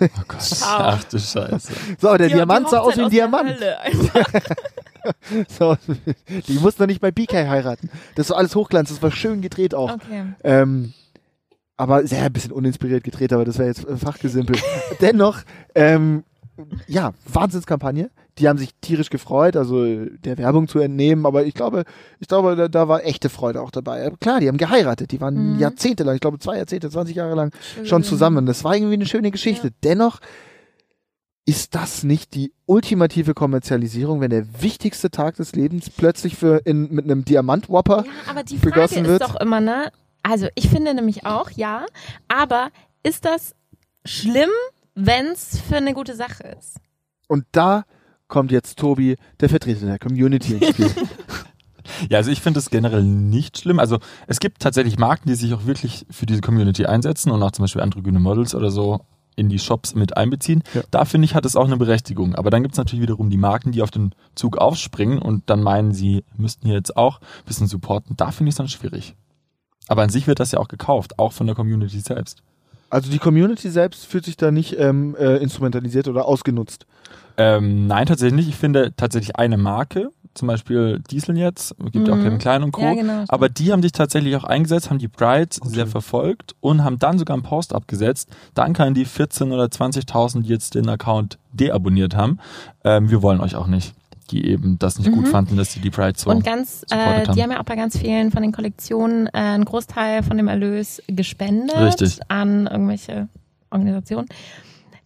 Oh 0.02 0.08
Gott. 0.28 0.40
Ach 0.64 1.04
du 1.06 1.20
Scheiße. 1.20 1.72
So, 2.00 2.18
der 2.18 2.28
Die- 2.28 2.34
Diamant 2.36 2.68
die 2.68 2.72
sah 2.72 2.80
aus 2.80 2.96
wie 2.98 3.02
ein 3.04 3.10
der 3.10 3.28
Diamant. 3.30 3.58
So, 5.48 5.78
die 6.48 6.54
mussten 6.60 6.84
doch 6.84 6.88
nicht 6.88 7.00
bei 7.00 7.12
BK 7.12 7.48
heiraten. 7.48 7.90
Das 8.16 8.30
war 8.30 8.38
alles 8.38 8.56
Hochglanz, 8.56 8.90
das 8.90 9.02
war 9.02 9.12
schön 9.12 9.42
gedreht 9.42 9.74
auch. 9.74 9.94
Okay. 9.94 10.26
Ähm, 10.44 10.94
aber 11.78 12.06
sehr 12.06 12.24
ein 12.24 12.34
bisschen 12.34 12.52
uninspiriert 12.52 13.04
gedreht, 13.06 13.32
aber 13.32 13.46
das 13.46 13.58
wäre 13.58 13.70
jetzt 13.70 13.88
äh, 13.88 13.96
Fachgesimpel. 13.96 14.58
Dennoch, 15.02 15.40
ähm, 15.76 16.24
ja, 16.88 17.14
Wahnsinnskampagne. 17.32 18.10
Die 18.38 18.48
haben 18.48 18.58
sich 18.60 18.70
tierisch 18.82 19.10
gefreut, 19.10 19.56
also 19.56 19.84
der 20.06 20.38
Werbung 20.38 20.68
zu 20.68 20.80
entnehmen, 20.80 21.26
aber 21.26 21.46
ich 21.46 21.54
glaube, 21.56 21.86
ich 22.20 22.28
glaube, 22.28 22.56
da, 22.56 22.68
da 22.68 22.88
war 22.88 23.04
echte 23.04 23.30
Freude 23.30 23.62
auch 23.62 23.72
dabei. 23.72 24.06
Aber 24.06 24.18
klar, 24.18 24.40
die 24.40 24.48
haben 24.48 24.58
geheiratet, 24.58 25.12
die 25.12 25.20
waren 25.22 25.54
Mhm. 25.56 25.60
jahrzehntelang, 25.60 26.16
ich 26.16 26.22
glaube 26.22 26.38
zwei 26.40 26.58
Jahrzehnte, 26.58 26.90
20 26.90 27.16
Jahre 27.16 27.36
lang 27.36 27.52
Schön. 27.76 27.86
schon 27.86 28.04
zusammen. 28.04 28.46
Das 28.46 28.64
war 28.64 28.76
irgendwie 28.76 28.94
eine 28.94 29.06
schöne 29.08 29.32
Geschichte. 29.32 29.72
Dennoch 29.84 30.20
ist 31.46 31.76
das 31.76 32.04
nicht 32.04 32.36
die 32.36 32.54
ultimative 32.66 33.34
Kommerzialisierung, 33.34 34.20
wenn 34.20 34.30
der 34.32 34.62
wichtigste 34.62 35.10
Tag 35.10 35.38
des 35.38 35.54
Lebens 35.56 35.90
plötzlich 35.90 36.36
für 36.36 36.58
in, 36.66 36.94
mit 36.94 37.06
einem 37.06 37.24
Diamant-Whopper 37.24 38.04
Ja, 38.06 38.12
aber 38.32 38.44
die 38.44 38.58
Frage 38.58 38.82
ist 38.84 39.04
wird? 39.06 39.22
doch 39.22 39.40
immer, 39.40 39.62
ne? 39.62 39.92
Also 40.24 40.48
ich 40.56 40.68
finde 40.70 40.94
nämlich 40.94 41.26
auch, 41.26 41.50
ja, 41.52 41.86
aber 42.28 42.70
ist 43.02 43.24
das 43.24 43.56
schlimm, 44.04 44.50
wenn 44.98 45.28
es 45.28 45.60
für 45.60 45.78
eine 45.78 45.94
gute 45.94 46.16
Sache 46.16 46.56
ist? 46.60 46.78
Und 47.28 47.46
da 47.52 47.86
kommt 48.28 48.52
jetzt 48.52 48.80
Tobi, 48.80 49.16
der 49.40 49.48
Vertreter 49.48 49.86
der 49.86 50.00
Community 50.00 50.56
ins 50.56 50.70
Spiel. 50.70 50.92
Ja, 52.10 52.18
also 52.18 52.30
ich 52.32 52.42
finde 52.42 52.60
es 52.60 52.70
generell 52.70 53.02
nicht 53.02 53.60
schlimm. 53.60 53.80
Also 53.80 54.00
es 54.28 54.42
gibt 54.42 54.62
tatsächlich 54.62 55.00
Marken, 55.00 55.30
die 55.30 55.36
sich 55.36 55.54
auch 55.54 55.66
wirklich 55.66 56.06
für 56.10 56.26
diese 56.26 56.42
Community 56.42 56.86
einsetzen 56.86 57.32
und 57.32 57.42
auch 57.42 57.52
zum 57.52 57.64
Beispiel 57.64 57.82
androgyne 57.82 58.20
Models 58.20 58.54
oder 58.56 58.72
so 58.72 59.00
in 59.38 59.48
die 59.48 59.58
Shops 59.58 59.96
mit 59.96 60.18
einbeziehen. 60.18 60.64
Ja. 60.74 60.82
Da 60.92 61.06
finde 61.06 61.26
ich, 61.26 61.34
hat 61.34 61.46
es 61.46 61.56
auch 61.56 61.66
eine 61.66 61.78
Berechtigung. 61.78 62.36
Aber 62.36 62.50
dann 62.50 62.62
gibt 62.62 62.74
es 62.74 62.78
natürlich 62.78 63.04
wiederum 63.04 63.30
die 63.30 63.38
Marken, 63.38 63.72
die 63.72 63.82
auf 63.82 63.90
den 63.90 64.14
Zug 64.36 64.58
aufspringen 64.58 65.20
und 65.20 65.50
dann 65.50 65.64
meinen, 65.64 65.94
sie 65.94 66.26
müssten 66.36 66.66
hier 66.66 66.76
jetzt 66.76 66.98
auch 66.98 67.22
ein 67.22 67.46
bisschen 67.46 67.68
supporten. 67.68 68.18
Da 68.18 68.32
finde 68.32 68.50
ich 68.50 68.54
es 68.54 68.58
dann 68.58 68.68
schwierig. 68.68 69.16
Aber 69.88 70.02
an 70.02 70.10
sich 70.10 70.28
wird 70.28 70.42
das 70.42 70.52
ja 70.52 70.60
auch 70.60 70.68
gekauft, 70.68 71.18
auch 71.20 71.32
von 71.32 71.48
der 71.48 71.56
Community 71.56 72.00
selbst. 72.02 72.44
Also 72.90 73.12
die 73.12 73.20
Community 73.20 73.70
selbst 73.70 74.06
fühlt 74.06 74.26
sich 74.26 74.38
da 74.38 74.52
nicht 74.52 74.78
ähm, 74.80 75.16
äh, 75.20 75.38
instrumentalisiert 75.38 76.08
oder 76.08 76.26
ausgenutzt. 76.26 76.86
Ähm, 77.38 77.88
nein, 77.88 78.08
tatsächlich 78.08 78.36
nicht. 78.38 78.50
Ich 78.50 78.56
finde 78.56 78.94
tatsächlich 78.96 79.36
eine 79.36 79.58
Marke, 79.58 80.10
zum 80.34 80.48
Beispiel 80.48 81.02
Diesel 81.12 81.38
jetzt, 81.38 81.76
gibt 81.92 82.08
ja 82.08 82.14
auch 82.14 82.18
Mhm. 82.18 82.24
Kevin 82.24 82.38
Klein 82.40 82.64
und 82.64 82.72
Co. 82.72 82.82
Ja, 82.82 82.94
genau. 82.94 83.24
Aber 83.28 83.50
die 83.50 83.72
haben 83.72 83.82
sich 83.82 83.92
tatsächlich 83.92 84.36
auch 84.36 84.44
eingesetzt, 84.44 84.90
haben 84.90 85.00
die 85.00 85.08
Pride 85.08 85.50
Okay. 85.60 85.70
sehr 85.70 85.88
verfolgt 85.88 86.56
und 86.62 86.84
haben 86.84 86.98
dann 87.00 87.18
sogar 87.20 87.36
einen 87.36 87.44
Post 87.44 87.74
abgesetzt. 87.76 88.30
Danke 88.54 88.84
an 88.84 88.94
die 88.94 89.06
14 89.06 89.52
oder 89.52 89.66
20.000, 89.66 90.44
die 90.44 90.50
jetzt 90.50 90.76
den 90.76 90.88
Account 90.90 91.38
deabonniert 91.54 92.16
haben. 92.16 92.40
Ähm, 92.84 93.10
wir 93.10 93.22
wollen 93.22 93.42
euch 93.42 93.56
auch 93.56 93.68
nicht, 93.68 93.94
die 94.28 94.46
eben 94.48 94.78
das 94.80 95.00
nicht 95.00 95.12
gut 95.12 95.26
Mhm. 95.26 95.32
fanden, 95.32 95.58
dass 95.58 95.74
die 95.74 95.80
die 95.80 95.90
Pride 95.90 96.18
so. 96.20 96.30
und 96.30 96.44
ganz, 96.44 96.84
äh, 96.92 97.24
die 97.34 97.42
haben 97.42 97.52
ja 97.52 97.60
auch 97.60 97.66
bei 97.66 97.76
ganz 97.76 97.98
vielen 97.98 98.32
von 98.32 98.42
den 98.42 98.52
Kollektionen 98.52 99.28
äh, 99.28 99.32
einen 99.34 99.66
Großteil 99.66 100.24
von 100.24 100.38
dem 100.38 100.48
Erlös 100.48 101.02
gespendet 101.08 101.76
Richtig. 101.78 102.20
an 102.28 102.68
irgendwelche 102.68 103.30
Organisationen. 103.70 104.28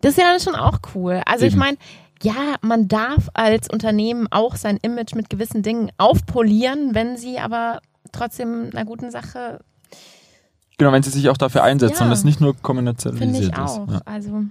Das 0.01 0.11
ist 0.13 0.17
ja 0.17 0.26
dann 0.32 0.39
schon 0.39 0.55
auch 0.55 0.80
cool. 0.95 1.22
Also 1.26 1.45
ich 1.45 1.51
Eben. 1.53 1.59
meine, 1.59 1.78
ja, 2.24 2.55
man 2.61 2.88
darf 2.88 3.30
als 3.34 3.69
Unternehmen 3.69 4.28
auch 4.32 4.55
sein 4.55 4.78
Image 4.82 5.13
mit 5.15 5.30
gewissen 5.30 5.61
Dingen 5.63 5.91
aufpolieren, 5.97 6.93
wenn 6.93 7.17
sie 7.17 7.39
aber 7.39 7.80
trotzdem 8.11 8.69
einer 8.74 8.86
guten 8.86 9.11
Sache, 9.11 9.59
Genau, 10.78 10.91
wenn 10.93 11.03
sie 11.03 11.11
sich 11.11 11.30
auch 11.30 11.38
dafür 11.38 11.63
einsetzen 11.63 11.99
Ja. 12.01 12.05
und 12.07 12.11
es 12.11 12.24
nicht 12.24 12.41
nur 12.41 12.53
ich 12.55 12.61
kommerzialisiert 12.63 13.55
ist. 13.55 13.59
auch. 13.59 13.88
Ja. 13.91 14.01
Also 14.05 14.43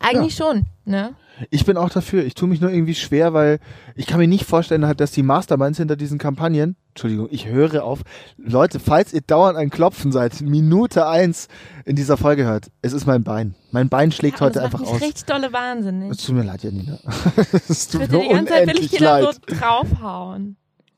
eigentlich 0.00 0.34
schon, 0.34 0.66
ne? 0.84 1.14
Ich 1.50 1.66
bin 1.66 1.76
auch 1.76 1.90
dafür. 1.90 2.24
Ich 2.24 2.34
tue 2.34 2.48
mich 2.48 2.62
nur 2.62 2.70
irgendwie 2.70 2.94
schwer, 2.94 3.34
weil 3.34 3.58
ich 3.94 4.06
kann 4.06 4.18
mir 4.18 4.26
nicht 4.26 4.46
vorstellen, 4.46 4.86
halt, 4.86 5.00
dass 5.00 5.10
die 5.10 5.22
Masterminds 5.22 5.76
hinter 5.78 5.94
diesen 5.96 6.18
Kampagnen, 6.18 6.76
Entschuldigung, 6.90 7.28
ich 7.30 7.46
höre 7.46 7.84
auf. 7.84 8.00
Leute, 8.38 8.80
falls 8.80 9.12
ihr 9.12 9.20
dauernd 9.20 9.58
ein 9.58 9.68
Klopfen 9.68 10.12
seid, 10.12 10.40
Minute 10.40 11.06
eins 11.06 11.48
in 11.84 11.94
dieser 11.94 12.16
Folge 12.16 12.44
hört, 12.44 12.70
es 12.80 12.94
ist 12.94 13.06
mein 13.06 13.22
Bein. 13.22 13.54
Mein 13.70 13.90
Bein 13.90 14.12
schlägt 14.12 14.36
Aber 14.38 14.46
heute 14.46 14.54
das 14.54 14.64
einfach 14.64 14.80
macht 14.80 14.92
mich 14.92 15.02
aus. 15.02 15.06
richtig 15.06 15.26
dolle 15.26 15.52
wahnsinnig. 15.52 16.10
Es 16.12 16.24
tut 16.24 16.36
mir 16.36 16.44
leid, 16.44 16.62
Janina. 16.62 16.98
es 17.68 17.88
tut 17.88 18.00
mir 18.00 18.08
die 18.08 18.28
ganze 18.28 18.52
Zeit 18.52 18.66
will 18.68 18.78
ich 18.78 18.90
dir 18.90 19.00
da 19.00 19.18
leid. 19.18 19.34
so 19.34 19.54
draufhauen. 19.54 20.56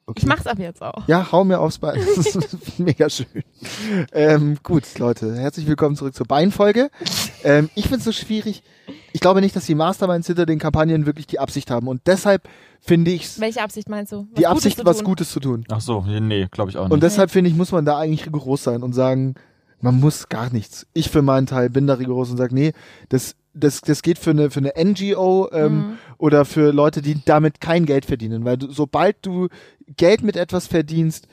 Okay. 0.08 0.20
Ich 0.22 0.26
mach's 0.26 0.46
ab 0.46 0.58
jetzt 0.58 0.82
auch. 0.82 1.06
Ja, 1.06 1.30
hau 1.32 1.44
mir 1.44 1.60
aufs 1.60 1.76
Bein. 1.78 2.00
Das 2.16 2.34
ist 2.34 2.78
mega 2.78 3.10
schön. 3.10 3.26
Ähm, 4.12 4.56
gut, 4.62 4.98
Leute, 4.98 5.36
herzlich 5.36 5.66
willkommen 5.66 5.96
zurück 5.96 6.14
zur 6.14 6.24
Beinfolge. 6.26 6.88
Ähm, 7.44 7.68
ich 7.74 7.84
finde 7.88 7.98
es 7.98 8.04
so 8.04 8.12
schwierig. 8.12 8.62
Ich 9.12 9.20
glaube 9.20 9.42
nicht, 9.42 9.54
dass 9.54 9.66
die 9.66 9.74
Masterminds 9.74 10.26
hinter 10.26 10.46
den 10.46 10.58
Kampagnen 10.58 11.04
wirklich 11.04 11.26
die 11.26 11.38
Absicht 11.38 11.70
haben. 11.70 11.88
Und 11.88 12.06
deshalb 12.06 12.48
finde 12.80 13.10
ich 13.10 13.38
Welche 13.38 13.60
Absicht 13.60 13.90
meinst 13.90 14.12
du? 14.12 14.20
Was 14.20 14.26
die 14.28 14.34
Gutes 14.34 14.46
Absicht, 14.46 14.80
was? 14.82 15.04
Gutes 15.04 15.30
zu 15.30 15.40
tun. 15.40 15.66
Ach 15.70 15.82
so, 15.82 16.00
nee, 16.00 16.48
glaube 16.50 16.70
ich 16.70 16.78
auch 16.78 16.84
nicht. 16.84 16.92
Und 16.92 17.02
deshalb 17.02 17.30
finde 17.30 17.50
ich, 17.50 17.56
muss 17.56 17.70
man 17.70 17.84
da 17.84 17.98
eigentlich 17.98 18.24
rigoros 18.24 18.64
sein 18.64 18.82
und 18.82 18.94
sagen, 18.94 19.34
man 19.82 20.00
muss 20.00 20.30
gar 20.30 20.50
nichts. 20.50 20.86
Ich 20.94 21.10
für 21.10 21.20
meinen 21.20 21.46
Teil 21.46 21.68
bin 21.68 21.86
da 21.86 21.94
rigoros 21.94 22.30
und 22.30 22.38
sage, 22.38 22.54
nee, 22.54 22.72
das, 23.10 23.36
das, 23.58 23.80
das 23.80 24.02
geht 24.02 24.18
für 24.18 24.30
eine, 24.30 24.50
für 24.50 24.60
eine 24.60 24.72
NGO 24.82 25.48
ähm, 25.52 25.78
Mhm. 25.78 25.98
oder 26.18 26.44
für 26.44 26.72
Leute, 26.72 27.02
die 27.02 27.20
damit 27.24 27.60
kein 27.60 27.84
Geld 27.86 28.04
verdienen. 28.06 28.44
Weil 28.44 28.56
du, 28.58 28.70
sobald 28.72 29.16
du 29.22 29.48
Geld 29.96 30.22
mit 30.22 30.36
etwas 30.36 30.66
verdienst, 30.66 31.26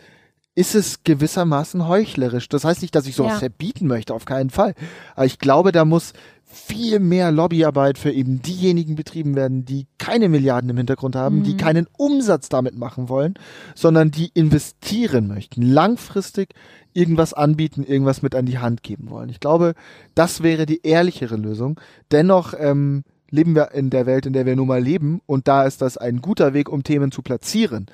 ist 0.57 0.73
es 0.73 1.03
gewissermaßen 1.03 1.87
heuchlerisch. 1.87 2.47
Das 2.47 2.63
heißt 2.63 2.81
nicht, 2.81 2.95
dass 2.95 3.07
ich 3.07 3.15
sowas 3.15 3.33
Ja. 3.33 3.39
verbieten 3.39 3.87
möchte, 3.87 4.13
auf 4.13 4.23
keinen 4.25 4.49
Fall. 4.49 4.73
Aber 5.15 5.25
ich 5.25 5.37
glaube, 5.39 5.71
da 5.73 5.83
muss 5.83 6.13
viel 6.55 6.99
mehr 6.99 7.31
Lobbyarbeit 7.31 7.97
für 7.97 8.11
eben 8.11 8.41
diejenigen 8.41 8.95
betrieben 8.95 9.35
werden, 9.35 9.65
die 9.65 9.87
keine 9.97 10.29
Milliarden 10.29 10.69
im 10.69 10.77
Hintergrund 10.77 11.15
haben, 11.15 11.43
die 11.43 11.53
Mhm. 11.53 11.57
keinen 11.57 11.87
Umsatz 11.97 12.47
damit 12.47 12.77
machen 12.77 13.09
wollen, 13.09 13.33
sondern 13.75 14.09
die 14.09 14.31
investieren 14.33 15.27
möchten, 15.27 15.61
langfristig 15.61 16.53
irgendwas 16.93 17.33
anbieten, 17.33 17.83
irgendwas 17.83 18.21
mit 18.21 18.35
an 18.35 18.45
die 18.45 18.57
Hand 18.57 18.83
geben 18.83 19.09
wollen. 19.09 19.29
Ich 19.29 19.41
glaube, 19.41 19.73
das 20.15 20.43
wäre 20.43 20.65
die 20.65 20.81
ehrlichere 20.83 21.35
Lösung. 21.35 21.79
Dennoch 22.11 22.53
ähm, 22.57 23.03
leben 23.29 23.53
wir 23.53 23.71
in 23.73 23.89
der 23.89 24.05
Welt, 24.05 24.25
in 24.25 24.31
der 24.33 24.45
wir 24.45 24.55
nun 24.55 24.67
mal 24.67 24.81
leben, 24.81 25.19
und 25.25 25.49
da 25.49 25.65
ist 25.65 25.81
das 25.81 25.97
ein 25.97 26.21
guter 26.21 26.53
Weg, 26.53 26.69
um 26.69 26.83
Themen 26.83 27.11
zu 27.11 27.21
platzieren, 27.21 27.87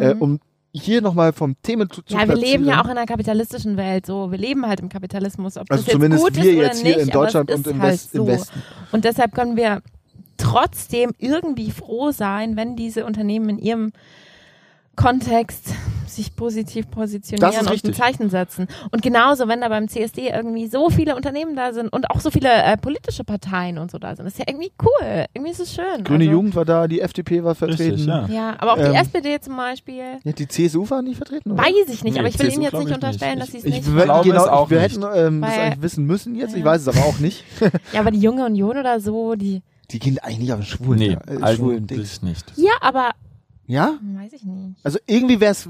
äh, 0.00 0.14
um 0.14 0.40
hier 0.82 1.02
nochmal 1.02 1.32
vom 1.32 1.60
Themen 1.62 1.90
zu, 1.90 2.02
zu. 2.02 2.14
Ja, 2.14 2.28
wir 2.28 2.36
leben 2.36 2.64
ja 2.66 2.80
auch 2.80 2.86
in 2.86 2.92
einer 2.92 3.06
kapitalistischen 3.06 3.76
Welt. 3.76 4.06
So, 4.06 4.30
wir 4.30 4.38
leben 4.38 4.66
halt 4.66 4.80
im 4.80 4.88
Kapitalismus. 4.88 5.56
Ob 5.56 5.70
also 5.70 5.82
das 5.82 5.86
jetzt 5.86 5.92
zumindest 5.92 6.24
gut 6.24 6.36
wir 6.36 6.44
ist 6.44 6.56
jetzt 6.56 6.80
oder 6.80 6.88
hier 6.88 6.96
nicht, 6.96 7.06
in 7.06 7.10
Deutschland 7.12 7.50
und 7.50 7.66
im, 7.66 7.82
halt 7.82 7.92
West, 7.92 8.12
so. 8.12 8.22
im 8.22 8.26
Westen. 8.26 8.62
Und 8.92 9.04
deshalb 9.04 9.34
können 9.34 9.56
wir 9.56 9.82
trotzdem 10.36 11.12
irgendwie 11.18 11.70
froh 11.70 12.10
sein, 12.10 12.56
wenn 12.56 12.76
diese 12.76 13.04
Unternehmen 13.04 13.50
in 13.50 13.58
ihrem 13.58 13.92
Kontext 14.96 15.74
sich 16.18 16.36
positiv 16.36 16.84
Das 16.86 16.94
positionieren 16.94 17.66
und 17.66 17.84
ein. 17.84 17.94
Zeichen 17.94 18.28
setzen. 18.30 18.68
Und 18.90 19.02
genauso, 19.02 19.48
wenn 19.48 19.60
da 19.62 19.68
beim 19.68 19.88
CSD 19.88 20.28
irgendwie 20.28 20.66
so 20.66 20.90
viele 20.90 21.16
Unternehmen 21.16 21.56
da 21.56 21.72
sind 21.72 21.88
und 21.92 22.10
auch 22.10 22.20
so 22.20 22.30
viele 22.30 22.50
äh, 22.50 22.76
politische 22.76 23.24
Parteien 23.24 23.78
und 23.78 23.90
so 23.90 23.98
da 23.98 24.14
sind, 24.14 24.26
das 24.26 24.34
ist 24.34 24.38
ja 24.38 24.44
irgendwie 24.48 24.70
cool. 24.82 25.24
Irgendwie 25.32 25.52
ist 25.52 25.60
es 25.60 25.74
schön. 25.74 26.04
Grüne 26.04 26.24
also, 26.24 26.30
Jugend 26.32 26.54
war 26.54 26.64
da, 26.64 26.86
die 26.86 27.00
FDP 27.00 27.42
war 27.42 27.54
vertreten. 27.54 27.92
Richtig, 27.92 28.06
ja. 28.06 28.26
Ja, 28.28 28.56
aber 28.58 28.74
auch 28.74 28.78
Ähm, 28.78 28.92
die 28.92 28.98
SPD 28.98 29.40
zum 29.40 29.56
Beispiel. 29.56 30.02
Ja, 30.24 30.32
die 30.32 30.46
CSU 30.48 30.88
war 30.90 31.00
nicht 31.02 31.16
vertreten, 31.16 31.52
oder? 31.52 31.62
Weiß 31.62 31.72
ich 31.88 32.04
nicht, 32.04 32.12
Nee, 32.14 32.18
aber 32.20 32.28
ich 32.28 32.38
will 32.38 32.46
CSU 32.50 32.54
Ihnen 32.60 32.62
jetzt 32.64 32.72
nicht 32.74 32.88
ich 32.88 32.94
unterstellen, 32.94 33.38
nicht. 33.38 33.42
dass 33.42 33.50
sie 33.52 33.58
es 33.58 33.64
Ich 33.64 33.74
nicht 33.74 33.96
wir, 33.96 34.04
glaube 34.04 34.28
genau, 34.28 34.42
es 34.44 34.48
auch 34.48 34.70
wir 34.70 34.80
nicht. 34.82 34.96
hätten 34.96 35.04
ähm, 35.14 35.40
das 35.40 35.50
Weil- 35.50 35.60
eigentlich 35.60 35.82
wissen 35.82 36.04
müssen 36.06 36.34
jetzt. 36.34 36.52
Ich 36.54 36.60
Ja. 36.60 36.64
weiß 36.66 36.82
es 36.82 36.88
aber 36.88 37.06
auch 37.06 37.18
nicht. 37.18 37.44
Ja, 37.92 38.00
aber 38.00 38.10
die 38.10 38.20
junge 38.20 38.44
Union 38.44 38.76
oder 38.76 39.00
so, 39.00 39.34
die. 39.34 39.62
Die 39.90 39.98
gehen 39.98 40.18
eigentlich 40.18 40.52
auf 40.52 40.58
den 40.58 40.66
Schwulen. 40.66 40.98
Nee, 40.98 41.16
äh, 41.32 41.54
schwulen 41.56 41.86
eigentlich 41.90 42.20
nicht. 42.22 42.44
Ja, 42.56 42.72
aber 42.82 43.10
Ja? 43.68 43.98
weiß 44.02 44.32
ich 44.32 44.44
nicht. 44.44 44.76
Also 44.84 44.98
irgendwie 45.06 45.38
wäre 45.40 45.52
es 45.52 45.68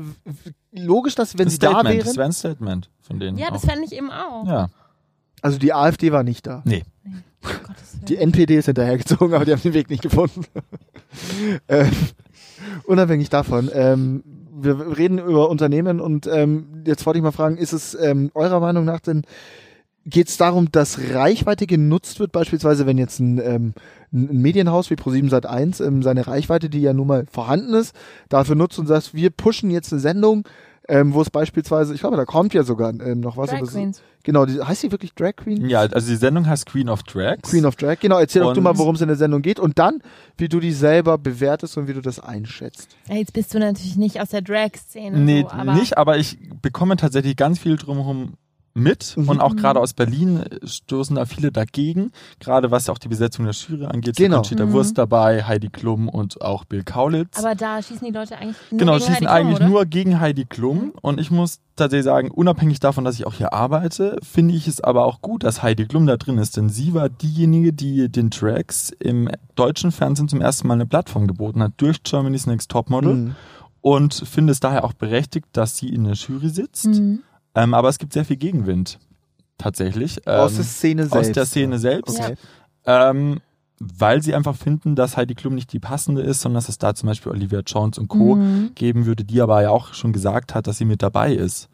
logisch, 0.72 1.14
dass 1.14 1.36
wenn 1.36 1.48
Ein 1.48 1.50
sie 1.50 1.58
da 1.58 1.70
Statement, 1.72 2.00
das 2.00 2.06
wären. 2.06 2.16
wäre 2.16 2.28
ein 2.28 2.32
Statement 2.32 2.90
von 3.02 3.18
denen. 3.20 3.36
Ja, 3.38 3.50
das 3.50 3.64
fände 3.66 3.84
ich 3.84 3.92
eben 3.92 4.10
auch. 4.10 4.46
Ja, 4.46 4.68
Also 5.42 5.58
die 5.58 5.72
AfD 5.74 6.10
war 6.12 6.22
nicht 6.22 6.46
da. 6.46 6.62
nee. 6.64 6.84
Oh, 7.44 7.48
Gottes 7.66 7.94
Willen. 7.94 8.06
Die 8.06 8.16
NPD 8.16 8.56
ist 8.56 8.66
hinterhergezogen, 8.66 9.32
aber 9.34 9.44
die 9.44 9.52
haben 9.52 9.62
den 9.62 9.74
Weg 9.74 9.90
nicht 9.90 10.02
gefunden. 10.02 10.44
ähm, 11.68 11.90
unabhängig 12.84 13.28
davon, 13.30 13.70
ähm, 13.72 14.24
wir 14.60 14.96
reden 14.98 15.18
über 15.18 15.48
Unternehmen 15.48 16.00
und 16.00 16.26
ähm, 16.26 16.82
jetzt 16.84 17.06
wollte 17.06 17.18
ich 17.18 17.22
mal 17.22 17.30
fragen, 17.32 17.56
ist 17.56 17.72
es 17.72 17.94
ähm, 17.94 18.30
eurer 18.34 18.58
Meinung 18.60 18.84
nach 18.84 18.98
denn, 19.00 19.22
geht 20.08 20.28
es 20.28 20.36
darum, 20.36 20.70
dass 20.72 20.98
Reichweite 21.12 21.66
genutzt 21.66 22.20
wird, 22.20 22.32
beispielsweise 22.32 22.86
wenn 22.86 22.98
jetzt 22.98 23.20
ein, 23.20 23.38
ähm, 23.38 23.74
ein 24.12 24.40
Medienhaus 24.40 24.90
wie 24.90 24.94
Pro7 24.94 25.30
Sat1 25.30 25.84
ähm, 25.84 26.02
seine 26.02 26.26
Reichweite, 26.26 26.70
die 26.70 26.80
ja 26.80 26.92
nun 26.92 27.06
mal 27.06 27.26
vorhanden 27.30 27.74
ist, 27.74 27.94
dafür 28.28 28.54
nutzt 28.54 28.78
und 28.78 28.86
sagt, 28.86 29.14
wir 29.14 29.30
pushen 29.30 29.70
jetzt 29.70 29.92
eine 29.92 30.00
Sendung, 30.00 30.44
ähm, 30.88 31.12
wo 31.12 31.20
es 31.20 31.28
beispielsweise, 31.28 31.92
ich 31.94 32.00
glaube, 32.00 32.16
da 32.16 32.24
kommt 32.24 32.54
ja 32.54 32.62
sogar 32.62 32.90
ähm, 32.90 33.20
noch 33.20 33.36
was. 33.36 33.50
Drag 33.50 33.62
Queens. 33.62 34.02
Genau, 34.24 34.46
die, 34.46 34.60
heißt 34.60 34.82
die 34.82 34.90
wirklich 34.90 35.14
Drag 35.14 35.36
Queen? 35.36 35.68
Ja, 35.68 35.80
also 35.80 36.08
die 36.08 36.16
Sendung 36.16 36.46
heißt 36.46 36.64
Queen 36.64 36.88
of 36.88 37.02
Drags. 37.02 37.50
Queen 37.50 37.66
of 37.66 37.76
Drag, 37.76 38.00
genau. 38.00 38.18
Erzähl 38.18 38.42
doch 38.42 38.54
du 38.54 38.62
mal, 38.62 38.76
worum 38.78 38.94
es 38.94 39.00
in 39.02 39.08
der 39.08 39.16
Sendung 39.16 39.42
geht 39.42 39.60
und 39.60 39.78
dann, 39.78 40.02
wie 40.38 40.48
du 40.48 40.60
die 40.60 40.72
selber 40.72 41.18
bewertest 41.18 41.76
und 41.76 41.88
wie 41.88 41.92
du 41.92 42.00
das 42.00 42.18
einschätzt. 42.20 42.96
Ja, 43.08 43.16
jetzt 43.16 43.34
bist 43.34 43.54
du 43.54 43.58
natürlich 43.58 43.96
nicht 43.96 44.20
aus 44.20 44.30
der 44.30 44.40
Drag-Szene. 44.40 45.18
Nee, 45.18 45.42
so, 45.42 45.50
aber 45.50 45.74
nicht, 45.74 45.98
aber 45.98 46.16
ich 46.16 46.38
bekomme 46.62 46.96
tatsächlich 46.96 47.36
ganz 47.36 47.58
viel 47.58 47.76
drumherum 47.76 48.34
mit 48.74 49.14
Mhm. 49.16 49.28
und 49.28 49.40
auch 49.40 49.56
gerade 49.56 49.80
aus 49.80 49.92
Berlin 49.92 50.44
stoßen 50.64 51.16
da 51.16 51.24
viele 51.24 51.50
dagegen, 51.50 52.12
gerade 52.38 52.70
was 52.70 52.88
auch 52.88 52.98
die 52.98 53.08
Besetzung 53.08 53.44
der 53.44 53.54
Jury 53.54 53.86
angeht. 53.86 54.16
Genau. 54.16 54.36
Conchita 54.36 54.66
Mhm. 54.66 54.72
Wurst 54.72 54.98
dabei, 54.98 55.42
Heidi 55.44 55.68
Klum 55.68 56.08
und 56.08 56.40
auch 56.42 56.64
Bill 56.64 56.84
Kaulitz. 56.84 57.38
Aber 57.38 57.54
da 57.54 57.82
schießen 57.82 58.06
die 58.06 58.12
Leute 58.12 58.36
eigentlich 58.38 58.56
nur 58.70 58.78
genau, 58.78 58.92
gegen 58.92 59.04
schießen 59.06 59.14
Heidi 59.14 59.24
Klum, 59.26 59.36
eigentlich 59.36 59.56
oder? 59.56 59.68
nur 59.68 59.86
gegen 59.86 60.20
Heidi 60.20 60.44
Klum 60.44 60.92
und 61.02 61.18
ich 61.20 61.30
muss 61.30 61.58
tatsächlich 61.76 62.04
sagen, 62.04 62.30
unabhängig 62.30 62.80
davon, 62.80 63.04
dass 63.04 63.14
ich 63.16 63.26
auch 63.26 63.34
hier 63.34 63.52
arbeite, 63.52 64.18
finde 64.22 64.54
ich 64.54 64.66
es 64.68 64.80
aber 64.80 65.04
auch 65.04 65.20
gut, 65.20 65.44
dass 65.44 65.62
Heidi 65.62 65.86
Klum 65.86 66.06
da 66.06 66.16
drin 66.16 66.38
ist, 66.38 66.56
denn 66.56 66.68
sie 66.68 66.94
war 66.94 67.08
diejenige, 67.08 67.72
die 67.72 68.08
den 68.08 68.30
Tracks 68.30 68.90
im 68.98 69.28
deutschen 69.56 69.92
Fernsehen 69.92 70.28
zum 70.28 70.40
ersten 70.40 70.66
Mal 70.68 70.74
eine 70.74 70.86
Plattform 70.86 71.26
geboten 71.26 71.62
hat 71.62 71.72
durch 71.78 72.02
Germany's 72.02 72.46
Next 72.46 72.70
Topmodel 72.70 73.14
Mhm. 73.14 73.34
und 73.80 74.14
finde 74.14 74.50
es 74.52 74.60
daher 74.60 74.84
auch 74.84 74.92
berechtigt, 74.92 75.46
dass 75.52 75.76
sie 75.76 75.88
in 75.88 76.04
der 76.04 76.14
Jury 76.14 76.48
sitzt. 76.48 76.86
Mhm. 76.86 77.20
Ähm, 77.58 77.74
aber 77.74 77.88
es 77.88 77.98
gibt 77.98 78.12
sehr 78.12 78.24
viel 78.24 78.36
Gegenwind. 78.36 79.00
Tatsächlich. 79.58 80.20
Ähm, 80.26 80.40
aus 80.40 80.54
der 80.54 80.64
Szene 80.64 81.02
selbst. 81.02 81.16
aus 81.16 81.32
der 81.32 81.44
Szene 81.44 81.78
selbst. 81.78 82.20
Okay. 82.20 82.34
Ähm, 82.86 83.40
weil 83.80 84.22
sie 84.22 84.34
einfach 84.34 84.56
finden, 84.56 84.94
dass 84.94 85.16
Heidi 85.16 85.34
Klum 85.34 85.56
nicht 85.56 85.72
die 85.72 85.80
passende 85.80 86.22
ist, 86.22 86.40
sondern 86.40 86.56
dass 86.56 86.68
es 86.68 86.78
da 86.78 86.94
zum 86.94 87.08
Beispiel 87.08 87.32
Olivia 87.32 87.60
Jones 87.66 87.98
und 87.98 88.08
Co. 88.08 88.36
Mhm. 88.36 88.72
geben 88.74 89.06
würde, 89.06 89.24
die 89.24 89.40
aber 89.40 89.60
ja 89.62 89.70
auch 89.70 89.94
schon 89.94 90.12
gesagt 90.12 90.54
hat, 90.54 90.68
dass 90.68 90.78
sie 90.78 90.84
mit 90.84 91.02
dabei 91.02 91.32
ist. 91.32 91.68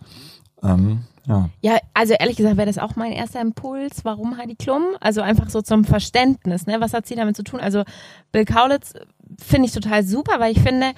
Ähm, 0.62 1.03
ja. 1.26 1.51
Ja, 1.61 1.78
also 1.93 2.14
ehrlich 2.14 2.37
gesagt 2.37 2.57
wäre 2.57 2.66
das 2.66 2.78
auch 2.78 2.97
mein 2.97 3.12
erster 3.12 3.41
Impuls. 3.43 4.05
Warum 4.05 4.39
Heidi 4.39 4.55
Klum? 4.55 4.82
Also 5.01 5.20
einfach 5.20 5.51
so 5.51 5.61
zum 5.61 5.85
Verständnis. 5.85 6.66
Ne? 6.66 6.80
Was 6.80 6.95
hat 6.95 7.07
sie 7.07 7.14
damit 7.14 7.37
zu 7.37 7.45
tun? 7.45 7.61
Also 7.61 7.85
Bill 8.32 8.47
Kaulitz 8.47 8.95
finde 9.39 9.68
ich 9.68 9.72
total 9.72 10.03
super, 10.03 10.41
weil 10.41 10.53
ich 10.53 10.61
finde, 10.61 10.93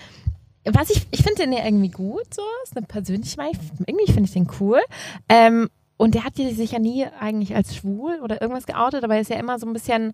was 0.73 0.91
ich, 0.91 1.07
ich 1.11 1.23
finde 1.23 1.43
den 1.43 1.53
ja 1.53 1.65
irgendwie 1.65 1.91
gut, 1.91 2.33
so, 2.35 2.43
ist 2.65 2.77
eine 2.77 2.87
persönliche 2.87 3.37
Meinung. 3.37 3.59
Irgendwie 3.87 4.13
finde 4.13 4.25
ich 4.25 4.33
den 4.33 4.49
cool. 4.61 4.81
Ähm, 5.29 5.69
und 5.97 6.15
der 6.15 6.25
hat 6.25 6.37
sich 6.37 6.73
ja 6.73 6.79
nie 6.79 7.07
eigentlich 7.21 7.55
als 7.55 7.75
schwul 7.75 8.21
oder 8.23 8.43
irgendwas 8.43 8.67
geoutet, 8.67 9.03
aber 9.05 9.15
er 9.15 9.21
ist 9.21 9.31
ja 9.31 9.39
immer 9.39 9.59
so 9.59 9.67
ein 9.67 9.73
bisschen 9.73 10.13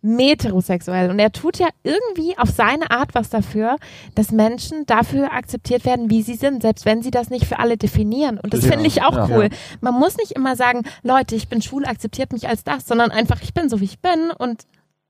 metrosexuell 0.00 1.10
und 1.10 1.18
er 1.18 1.32
tut 1.32 1.58
ja 1.58 1.68
irgendwie 1.82 2.38
auf 2.38 2.50
seine 2.50 2.90
Art 2.90 3.14
was 3.14 3.30
dafür, 3.30 3.76
dass 4.14 4.30
Menschen 4.30 4.86
dafür 4.86 5.32
akzeptiert 5.32 5.84
werden, 5.84 6.08
wie 6.08 6.22
sie 6.22 6.34
sind, 6.34 6.62
selbst 6.62 6.84
wenn 6.84 7.02
sie 7.02 7.10
das 7.10 7.30
nicht 7.30 7.46
für 7.46 7.58
alle 7.58 7.76
definieren. 7.76 8.38
Und 8.38 8.54
das 8.54 8.64
Ja, 8.64 8.72
finde 8.72 8.86
ich 8.86 9.02
auch 9.02 9.16
ja. 9.16 9.28
cool. 9.30 9.48
Man 9.80 9.94
muss 9.94 10.16
nicht 10.16 10.32
immer 10.32 10.54
sagen, 10.54 10.84
Leute, 11.02 11.34
ich 11.34 11.48
bin 11.48 11.62
schwul, 11.62 11.84
akzeptiert 11.84 12.32
mich 12.32 12.48
als 12.48 12.62
das, 12.62 12.86
sondern 12.86 13.10
einfach, 13.10 13.42
ich 13.42 13.54
bin 13.54 13.68
so, 13.68 13.80
wie 13.80 13.86
ich 13.86 13.98
bin 13.98 14.30
und 14.38 14.62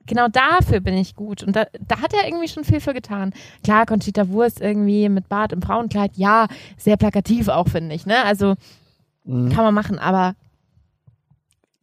genau 0.09 0.27
dafür 0.27 0.81
bin 0.81 0.95
ich 0.95 1.15
gut. 1.15 1.45
Und 1.45 1.55
da, 1.55 1.67
da 1.87 2.01
hat 2.01 2.13
er 2.13 2.27
irgendwie 2.27 2.49
schon 2.49 2.65
viel 2.65 2.81
für 2.81 2.93
getan. 2.95 3.33
Klar, 3.63 3.87
Conchita 3.87 4.29
Wurst 4.31 4.61
irgendwie 4.61 5.09
mit 5.09 5.29
Bart 5.29 5.53
im 5.53 5.63
Frauenkleid, 5.63 6.13
ja, 6.17 6.49
sehr 6.77 6.97
plakativ 6.97 7.49
auch, 7.49 7.69
finde 7.69 7.95
ich. 7.95 8.05
Ne? 8.07 8.25
Also 8.25 8.55
Mhm. 9.25 9.51
kann 9.51 9.63
man 9.65 9.75
machen, 9.75 9.99
aber 9.99 10.35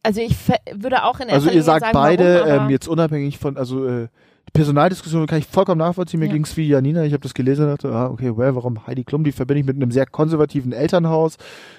also 0.02 0.20
ich 0.20 0.36
würde 0.72 1.04
auch 1.04 1.20
in 1.20 1.28
erster 1.28 1.34
Also 1.34 1.46
ihr 1.46 1.50
Linie 1.52 1.62
sagt 1.62 1.80
sagen, 1.82 1.92
beide, 1.92 2.44
warum, 2.46 2.64
ähm, 2.64 2.70
jetzt 2.70 2.88
unabhängig 2.88 3.38
von, 3.38 3.56
also 3.56 3.86
äh, 3.86 4.08
Personaldiskussion 4.56 5.26
kann 5.26 5.38
ich 5.38 5.46
vollkommen 5.46 5.78
nachvollziehen. 5.78 6.20
Mir 6.20 6.26
Ja. 6.26 6.32
ging's 6.32 6.56
wie 6.56 6.66
Janina. 6.66 7.04
Ich 7.04 7.12
habe 7.12 7.22
das 7.22 7.34
gelesen 7.34 7.66
und 7.66 7.72
dachte, 7.72 7.94
ah, 7.94 8.06
okay, 8.08 8.36
well, 8.36 8.54
warum 8.54 8.86
Heidi 8.86 9.04
Klum? 9.04 9.22
Die 9.22 9.32
verbinde 9.32 9.60
ich 9.60 9.66
mit 9.66 9.76
einem 9.76 9.90
sehr 9.90 10.06
konservativen 10.06 10.72
Elternhaus. 10.72 11.36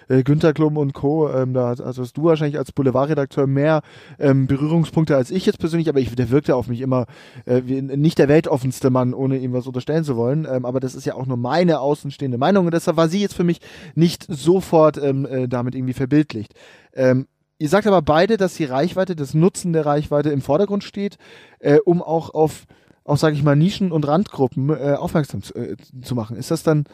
Äh, 0.08 0.24
Günther 0.24 0.54
Klum 0.54 0.78
und 0.78 0.94
Co. 0.94 1.30
Ähm, 1.30 1.54
da 1.54 1.70
also 1.70 2.02
hast 2.02 2.16
du 2.16 2.24
wahrscheinlich 2.24 2.58
als 2.58 2.72
Boulevardredakteur 2.72 3.48
mehr 3.48 3.82
ähm, 4.20 4.48
Berührungspunkte 4.48 5.16
als 5.16 5.32
ich 5.32 5.46
jetzt 5.46 5.60
persönlich, 5.60 5.90
aber 5.90 6.00
ich, 6.00 6.14
der 6.16 6.30
wirkte 6.30 6.56
auf 6.56 6.68
mich 6.68 6.82
immer 6.82 7.08
äh, 7.46 7.64
wie 7.66 7.82
nicht 7.82 8.20
der 8.20 8.28
weltoffenste 8.28 8.90
Mann, 8.90 9.14
ohne 9.14 9.38
ihm 9.38 9.54
was 9.54 9.68
unterstellen 9.68 10.04
zu 10.04 10.16
wollen. 10.16 10.48
Ähm, 10.50 10.66
aber 10.66 10.80
das 10.80 10.96
ist 10.96 11.06
ja 11.06 11.16
auch 11.16 11.26
nur 11.26 11.38
meine 11.38 11.80
außenstehende 11.80 12.38
Meinung 12.38 12.66
und 12.66 12.74
deshalb 12.74 12.98
war 12.98 13.10
sie 13.10 13.20
jetzt 13.22 13.36
für 13.36 13.44
mich 13.44 13.60
nicht 13.96 14.26
sofort 14.30 14.98
ähm, 14.98 15.26
äh, 15.26 15.48
damit 15.48 15.76
irgendwie 15.76 15.94
verbildlicht. 15.94 16.54
Ähm, 16.94 17.28
Ihr 17.60 17.70
sagt 17.70 17.88
aber 17.88 18.02
beide, 18.02 18.38
dass 18.38 18.54
die 18.54 18.66
Reichweite, 18.66 19.16
das 19.16 19.34
Nutzen 19.34 19.74
der 19.74 19.86
Reichweite 19.86 20.30
im 20.30 20.42
Vordergrund 20.42 20.84
steht, 20.84 21.18
äh, 21.60 21.78
um 21.84 22.04
auch 22.04 22.30
auf, 22.34 22.66
auf 23.04 23.20
sage 23.20 23.36
ich 23.36 23.44
mal, 23.44 23.56
Nischen 23.56 23.92
und 23.92 24.08
Randgruppen 24.08 24.70
äh, 24.70 24.96
aufmerksam 24.98 25.42
zu, 25.42 25.56
äh, 25.56 25.76
zu 26.02 26.14
machen. 26.14 26.38
Ist 26.38 26.52
das 26.52 26.62
dann 26.62 26.86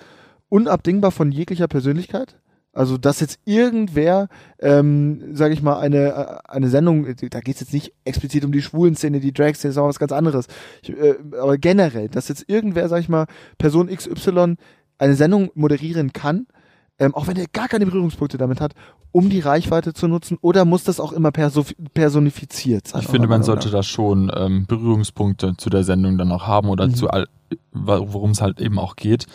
unabdingbar 0.48 1.12
von 1.12 1.32
jeglicher 1.32 1.68
Persönlichkeit? 1.68 2.38
Also, 2.76 2.98
dass 2.98 3.20
jetzt 3.20 3.40
irgendwer, 3.46 4.30
ähm, 4.60 5.36
sage 5.36 5.54
ich 5.54 5.62
mal, 5.62 5.80
eine, 5.80 6.42
äh, 6.46 6.50
eine 6.50 6.70
Sendung, 6.70 7.06
äh, 7.06 7.16
da 7.30 7.40
geht 7.40 7.56
es 7.56 7.62
jetzt 7.62 7.74
nicht 7.74 7.94
explizit 8.04 8.44
um 8.46 8.52
die 8.52 8.64
Schwulenszene, 8.64 9.20
die 9.20 9.34
Drag-Szene, 9.34 9.72
ist 9.72 9.78
auch 9.78 9.88
was 9.88 10.00
ganz 10.00 10.12
anderes. 10.12 10.48
Ich, 10.82 10.90
äh, 10.90 11.16
aber 11.40 11.60
generell, 11.60 12.10
dass 12.10 12.30
jetzt 12.30 12.46
irgendwer, 12.48 12.90
sag 12.90 13.02
ich 13.02 13.10
mal, 13.10 13.28
Person 13.60 13.90
XY 13.96 14.56
eine 14.98 15.16
Sendung 15.16 15.52
moderieren 15.54 16.14
kann, 16.14 16.48
ähm, 17.00 17.16
auch 17.16 17.28
wenn 17.28 17.36
er 17.38 17.48
gar 17.48 17.68
keine 17.68 17.86
Berührungspunkte 17.86 18.38
damit 18.38 18.62
hat, 18.62 18.74
um 19.12 19.30
die 19.30 19.40
Reichweite 19.40 19.94
zu 19.94 20.08
nutzen, 20.08 20.38
oder 20.42 20.66
muss 20.66 20.84
das 20.84 21.00
auch 21.00 21.12
immer 21.12 21.32
perso 21.32 21.64
personifiziert 21.94 22.88
sein? 22.88 23.02
Ich 23.02 23.08
finde, 23.08 23.28
man 23.28 23.44
sollte 23.44 23.70
da 23.70 23.84
schon 23.84 24.32
ähm, 24.36 24.66
Berührungspunkte 24.68 25.56
zu 25.58 25.70
der 25.70 25.84
Sendung 25.84 26.18
dann 26.18 26.32
auch 26.32 26.46
haben 26.48 26.70
oder 26.70 26.88
Mhm. 26.88 26.96
zu 26.96 27.10
all, 27.10 27.28
worum 27.72 28.32
es 28.32 28.42
halt 28.42 28.60
eben 28.62 28.78
auch 28.80 28.96
geht. 28.96 29.26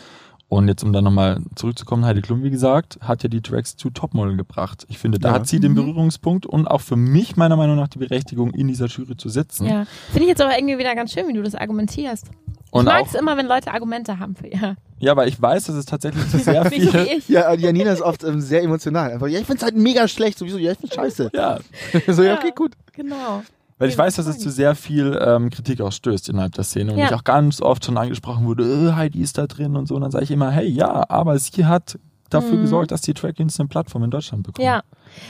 Und 0.51 0.67
jetzt, 0.67 0.83
um 0.83 0.95
dann 0.95 1.05
nochmal 1.05 1.43
zurückzukommen, 1.57 2.07
Heidi 2.07 2.23
Klum, 2.23 2.43
wie 2.43 2.49
gesagt, 2.51 2.99
hat 3.03 3.23
ja 3.23 3.29
die 3.29 3.43
Drags 3.43 3.77
zu 3.77 3.91
Topmodel 3.91 4.37
gebracht. 4.39 4.87
Ich 4.89 4.97
finde, 4.99 5.19
da 5.19 5.29
Ja. 5.29 5.35
hat 5.35 5.47
sie 5.47 5.61
den 5.61 5.73
Mhm. 5.73 5.77
Berührungspunkt 5.77 6.47
und 6.47 6.67
auch 6.67 6.81
für 6.81 6.97
mich 6.97 7.37
meiner 7.37 7.57
Meinung 7.57 7.77
nach 7.77 7.89
die 7.89 7.99
Berechtigung, 7.99 8.53
in 8.53 8.67
dieser 8.69 8.87
Jury 8.87 9.17
zu 9.19 9.29
sitzen. 9.29 9.67
Ja. 9.67 9.85
Finde 10.07 10.23
ich 10.23 10.29
jetzt 10.29 10.41
aber 10.41 10.57
irgendwie 10.57 10.79
wieder 10.79 10.95
ganz 10.95 11.13
schön, 11.13 11.29
wie 11.29 11.35
du 11.35 11.43
das 11.43 11.55
argumentierst. 11.55 12.31
Und 12.71 12.87
ich 12.87 12.93
mag 12.93 13.05
es 13.07 13.15
immer, 13.15 13.37
wenn 13.37 13.47
Leute 13.47 13.73
Argumente 13.75 14.19
haben 14.19 14.35
für 14.37 14.47
ihr. 14.47 14.77
Ja, 15.01 15.17
weil 15.17 15.29
ich 15.29 15.41
weiß, 15.41 15.65
dass 15.65 15.77
es 15.77 15.85
tatsächlich 15.87 16.29
zu 16.31 16.39
sehr 16.39 16.71
ich. 16.73 17.29
Ja, 17.29 17.53
Janina 17.55 17.93
ist 17.93 18.03
oft 18.03 18.25
ähm, 18.25 18.41
sehr 18.41 18.63
emotional. 18.63 19.13
Einfach, 19.13 19.27
ja, 19.29 19.39
ich 19.41 19.47
find's 19.47 19.63
halt 19.63 19.77
mega 19.77 20.09
schlecht. 20.09 20.39
Sowieso, 20.39 20.59
ja, 20.59 20.73
ich 20.73 20.79
find's 20.79 20.95
scheiße. 20.95 21.31
ja, 21.35 21.59
so, 22.09 22.23
ja, 22.23 22.35
okay, 22.35 22.53
gut. 22.55 22.73
Genau. 22.93 23.43
Weil 23.81 23.89
ich 23.91 23.97
weiß, 23.99 24.17
dass 24.17 24.27
es 24.27 24.39
zu 24.41 24.51
sehr 24.51 24.75
viel 24.75 25.17
ähm, 25.25 25.51
Kritik 25.51 25.81
auch 25.81 25.93
stößt 25.93 26.29
innerhalb 26.31 26.53
der 26.55 26.65
Szene 26.65 26.93
und 26.93 26.99
Ja. 26.99 27.07
ich 27.07 27.15
auch 27.15 27.23
ganz 27.23 27.61
oft 27.63 27.85
schon 27.85 27.97
angesprochen 27.97 28.45
wurde, 28.45 28.65
äh, 28.65 28.93
Heidi 28.95 29.21
ist 29.23 29.39
da 29.39 29.47
drin 29.47 29.77
und 29.77 29.87
so. 29.87 29.95
Und 29.95 30.01
dann 30.03 30.11
sage 30.11 30.25
ich 30.25 30.33
immer, 30.33 30.51
hey, 30.51 30.67
ja, 30.67 31.09
aber 31.09 31.39
sie 31.39 31.65
hat 31.65 31.97
dafür 32.29 32.57
Mhm. 32.59 32.63
gesorgt, 32.63 32.91
dass 32.91 33.03
die 33.03 33.15
Trackins 33.15 33.59
eine 33.61 33.69
Plattform 33.69 34.03
in 34.03 34.11
Deutschland 34.11 34.43
bekommen. 34.43 34.67
Ja. 34.67 34.83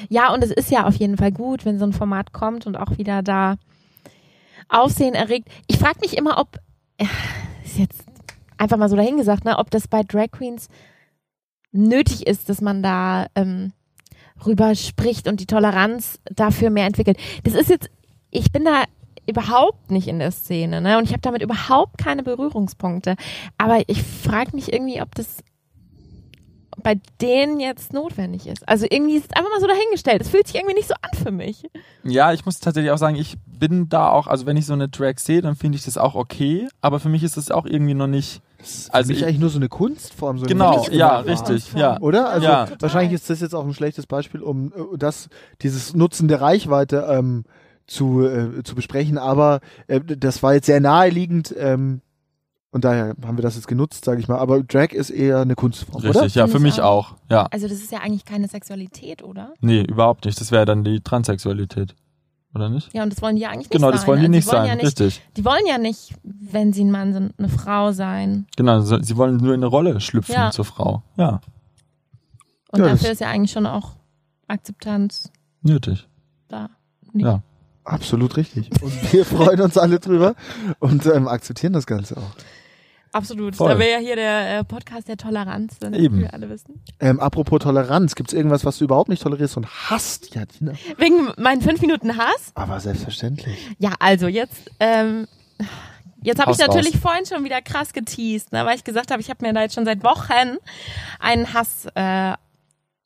Ja, 0.09 0.33
und 0.33 0.43
es 0.43 0.51
ist 0.51 0.71
ja 0.71 0.87
auf 0.87 0.95
jeden 0.95 1.19
Fall 1.19 1.31
gut, 1.31 1.65
wenn 1.67 1.79
so 1.79 1.85
ein 1.85 1.93
Format 1.93 2.33
kommt 2.33 2.67
und 2.67 2.77
auch 2.79 2.97
wieder 2.97 3.23
da 3.23 3.57
Aufsehen 4.69 5.15
erregt. 5.15 5.49
Ich 5.67 5.79
frage 5.79 6.01
mich 6.01 6.17
immer, 6.17 6.39
ob, 6.39 6.59
ja, 7.01 7.07
ist 7.65 7.79
jetzt 7.79 8.05
einfach 8.59 8.77
mal 8.77 8.89
so 8.89 8.97
dahingesagt, 8.97 9.45
ne, 9.45 9.59
ob 9.59 9.71
das 9.71 9.89
bei 9.89 10.03
Drag 10.03 10.31
Queens 10.31 10.69
nötig 11.73 12.27
ist, 12.27 12.49
dass 12.49 12.61
man 12.61 12.83
da 12.83 13.27
ähm, 13.35 13.73
rüber 14.47 14.75
spricht 14.75 15.29
und 15.29 15.41
die 15.41 15.47
Toleranz 15.47 16.21
dafür 16.25 16.71
mehr 16.71 16.87
entwickelt. 16.87 17.19
Das 17.45 17.55
ist 17.55 17.71
jetzt, 17.71 17.91
ich 18.31 18.53
bin 18.53 18.65
da 18.65 18.85
überhaupt 19.27 19.91
nicht 19.91 20.09
in 20.09 20.19
der 20.19 20.31
Szene, 20.31 20.81
ne? 20.81 20.97
Und 20.97 21.05
ich 21.05 21.13
habe 21.13 21.21
damit 21.21 21.43
überhaupt 21.43 21.99
keine 21.99 22.23
Berührungspunkte. 22.23 23.17
Aber 23.59 23.83
ich 23.87 24.03
frage 24.03 24.57
mich 24.57 24.73
irgendwie, 24.73 25.03
ob 25.03 25.15
das 25.15 25.43
bei 26.83 26.99
denen 27.21 27.61
jetzt 27.61 27.93
notwendig 27.93 28.47
ist. 28.47 28.67
Also 28.69 28.87
irgendwie 28.89 29.17
ist 29.17 29.27
es 29.27 29.37
einfach 29.37 29.51
mal 29.51 29.61
so 29.61 29.67
dahingestellt. 29.67 30.23
Es 30.23 30.29
fühlt 30.29 30.47
sich 30.47 30.57
irgendwie 30.57 30.77
nicht 30.77 30.89
so 30.89 30.95
an 31.03 31.11
für 31.23 31.31
mich. 31.31 31.65
Ja, 32.05 32.33
ich 32.33 32.47
muss 32.47 32.61
tatsächlich 32.61 32.93
auch 32.93 32.99
sagen, 32.99 33.17
ich 33.17 33.37
bin 33.47 33.89
da 33.89 34.11
auch, 34.11 34.29
also 34.29 34.47
wenn 34.47 34.57
ich 34.57 34.67
so 34.67 34.73
eine 34.73 34.91
Track 34.91 35.21
sehe, 35.21 35.43
dann 35.43 35.57
finde 35.57 35.77
ich 35.77 35.85
das 35.85 35.99
auch 35.99 36.15
okay, 36.15 36.69
aber 36.81 37.01
für 37.01 37.09
mich 37.09 37.23
ist 37.23 37.37
das 37.37 37.51
auch 37.51 37.67
irgendwie 37.67 37.95
noch 37.95 38.07
nicht, 38.07 38.41
Also 38.59 38.89
also 38.91 39.13
ich 39.13 39.19
ich, 39.19 39.25
eigentlich 39.25 39.39
nur 39.39 39.51
so 39.51 39.59
eine 39.59 39.69
Kunstform. 39.69 40.39
So 40.39 40.45
eine 40.45 40.53
genau, 40.53 40.87
ja, 40.91 41.21
richtig, 41.21 41.73
ja. 41.75 42.01
Oder? 42.01 42.29
Also 42.29 42.47
Ja. 42.47 42.69
wahrscheinlich 42.81 43.13
ist 43.13 43.31
das 43.31 43.41
jetzt 43.41 43.55
auch 43.55 43.65
ein 43.65 43.75
schlechtes 43.75 44.07
Beispiel, 44.07 44.43
um 44.43 44.73
äh, 44.73 44.99
das, 44.99 45.29
dieses 45.63 45.95
Nutzen 45.95 46.29
der 46.29 46.41
Reichweite 46.41 47.07
ähm, 47.09 47.45
zu, 47.87 48.25
äh, 48.25 48.63
zu 48.65 48.75
besprechen, 48.75 49.17
aber 49.17 49.61
äh, 49.87 50.01
das 50.01 50.43
war 50.43 50.55
jetzt 50.55 50.67
sehr 50.67 50.81
naheliegend 50.81 51.55
ähm, 51.57 52.01
und 52.71 52.85
daher 52.85 53.15
haben 53.25 53.39
wir 53.39 53.43
das 53.43 53.55
jetzt 53.55 53.69
genutzt, 53.69 54.05
sage 54.05 54.21
ich 54.21 54.29
mal. 54.29 54.39
Aber 54.39 54.63
Drag 54.63 54.93
ist 54.93 55.11
eher 55.11 55.39
eine 55.41 55.55
Kunstform, 55.55 56.03
Richtig, 56.03 56.17
oder? 56.21 56.27
ja, 56.27 56.47
für 56.49 56.59
mich 56.59 56.83
auch, 56.83 57.15
ja. 57.31 57.47
Also 57.51 57.67
das 57.67 57.79
ist 57.79 57.91
ja 57.93 58.01
eigentlich 58.01 58.27
keine 58.27 58.47
Sexualität, 58.49 59.23
oder? 59.23 59.55
Nee, 59.61 59.83
überhaupt 59.83 60.27
nicht. 60.27 60.39
Das 60.41 60.51
wäre 60.51 60.67
dann 60.67 60.85
die 60.85 61.01
Transsexualität. 61.01 61.95
Oder 62.55 62.69
nicht? 62.71 62.93
Ja, 62.95 63.03
und 63.03 63.13
das 63.13 63.21
wollen 63.23 63.37
die 63.37 63.43
ja 63.43 63.49
eigentlich 63.51 63.69
nicht 63.69 63.73
Genau, 63.73 63.89
sein. 63.89 63.97
das 63.97 64.07
wollen 64.07 64.21
die 64.21 64.27
Also 64.27 64.31
nicht 64.37 64.47
wollen 64.47 64.57
sein, 64.57 64.67
Ja 64.69 64.75
nicht, 64.75 64.85
richtig. 64.87 65.23
die 65.37 65.45
wollen 65.45 65.67
ja 65.69 65.79
nicht, 65.79 66.15
wenn 66.23 66.73
sie 66.73 66.83
ein 66.85 66.91
Mann 66.91 67.13
sind, 67.13 67.35
eine 67.39 67.49
Frau 67.49 67.93
sein. 67.93 68.47
Genau, 68.57 68.81
sie 68.81 69.17
wollen 69.17 69.37
nur 69.37 69.55
in 69.55 69.61
eine 69.61 69.67
Rolle 69.67 70.01
schlüpfen 70.01 70.35
Ja. 70.35 70.51
zur 70.51 70.65
Frau. 70.65 71.03
Ja, 71.17 71.41
Und 72.73 72.81
Ja, 72.81 72.89
dafür 72.89 73.11
ist 73.13 73.21
ja 73.21 73.29
eigentlich 73.29 73.53
schon 73.53 73.67
auch 73.67 73.93
Akzeptanz 74.47 75.31
nötig. 75.63 76.07
da. 76.49 76.71
Ja. 77.15 77.43
Absolut 77.85 78.37
richtig. 78.37 78.71
Und 78.83 79.13
wir 79.13 79.25
freuen 79.27 79.61
uns 79.63 79.79
alle 79.79 79.99
drüber 79.99 80.35
und 80.79 81.07
ähm, 81.07 81.27
akzeptieren 81.29 81.73
das 81.73 81.87
Ganze 81.87 82.17
auch. 82.19 82.31
Absolut. 83.19 83.57
Voll. 83.57 83.69
Da 83.71 83.79
wäre 83.79 83.91
ja 83.91 83.99
hier 83.99 84.17
der 84.17 84.59
äh, 84.61 84.65
Podcast 84.65 85.09
der 85.09 85.17
Toleranz, 85.17 85.79
ne, 85.81 85.97
Eben. 85.99 86.17
wie 86.19 86.23
wir 86.23 86.33
alle 86.35 86.49
wissen. 86.49 86.83
Ähm, 87.01 87.21
apropos 87.21 87.59
Toleranz, 87.61 88.15
gibt 88.15 88.31
es 88.31 88.35
irgendwas, 88.35 88.65
was 88.65 88.79
du 88.79 88.85
überhaupt 88.85 89.09
nicht 89.09 89.23
tolerierst 89.23 89.57
und 89.57 89.67
hasst, 89.91 90.35
Janina? 90.35 90.79
Wegen 90.97 91.33
meinen 91.37 91.61
fünf 91.61 91.81
Minuten 91.81 92.17
Hass? 92.17 92.53
Aber 92.55 92.81
selbstverständlich. 92.81 93.59
Ja, 93.79 93.93
also 93.99 94.29
jetzt, 94.29 94.71
ähm, 94.81 95.27
jetzt 96.23 96.41
habe 96.41 96.53
ich 96.53 96.59
natürlich 96.59 96.99
vorhin 96.99 97.27
schon 97.27 97.45
wieder 97.45 97.61
krass 97.61 97.93
geteased, 97.93 98.53
ne, 98.53 98.65
weil 98.65 98.77
ich 98.77 98.85
gesagt 98.85 99.11
habe, 99.11 99.21
ich 99.21 99.31
habe 99.31 99.45
mir 99.47 99.53
da 99.53 99.63
jetzt 99.63 99.75
schon 99.75 99.85
seit 99.85 100.03
Wochen 100.05 100.57
einen 101.21 101.53
Hass. 101.53 101.87
Äh, 101.95 102.01
Ja, 102.01 102.37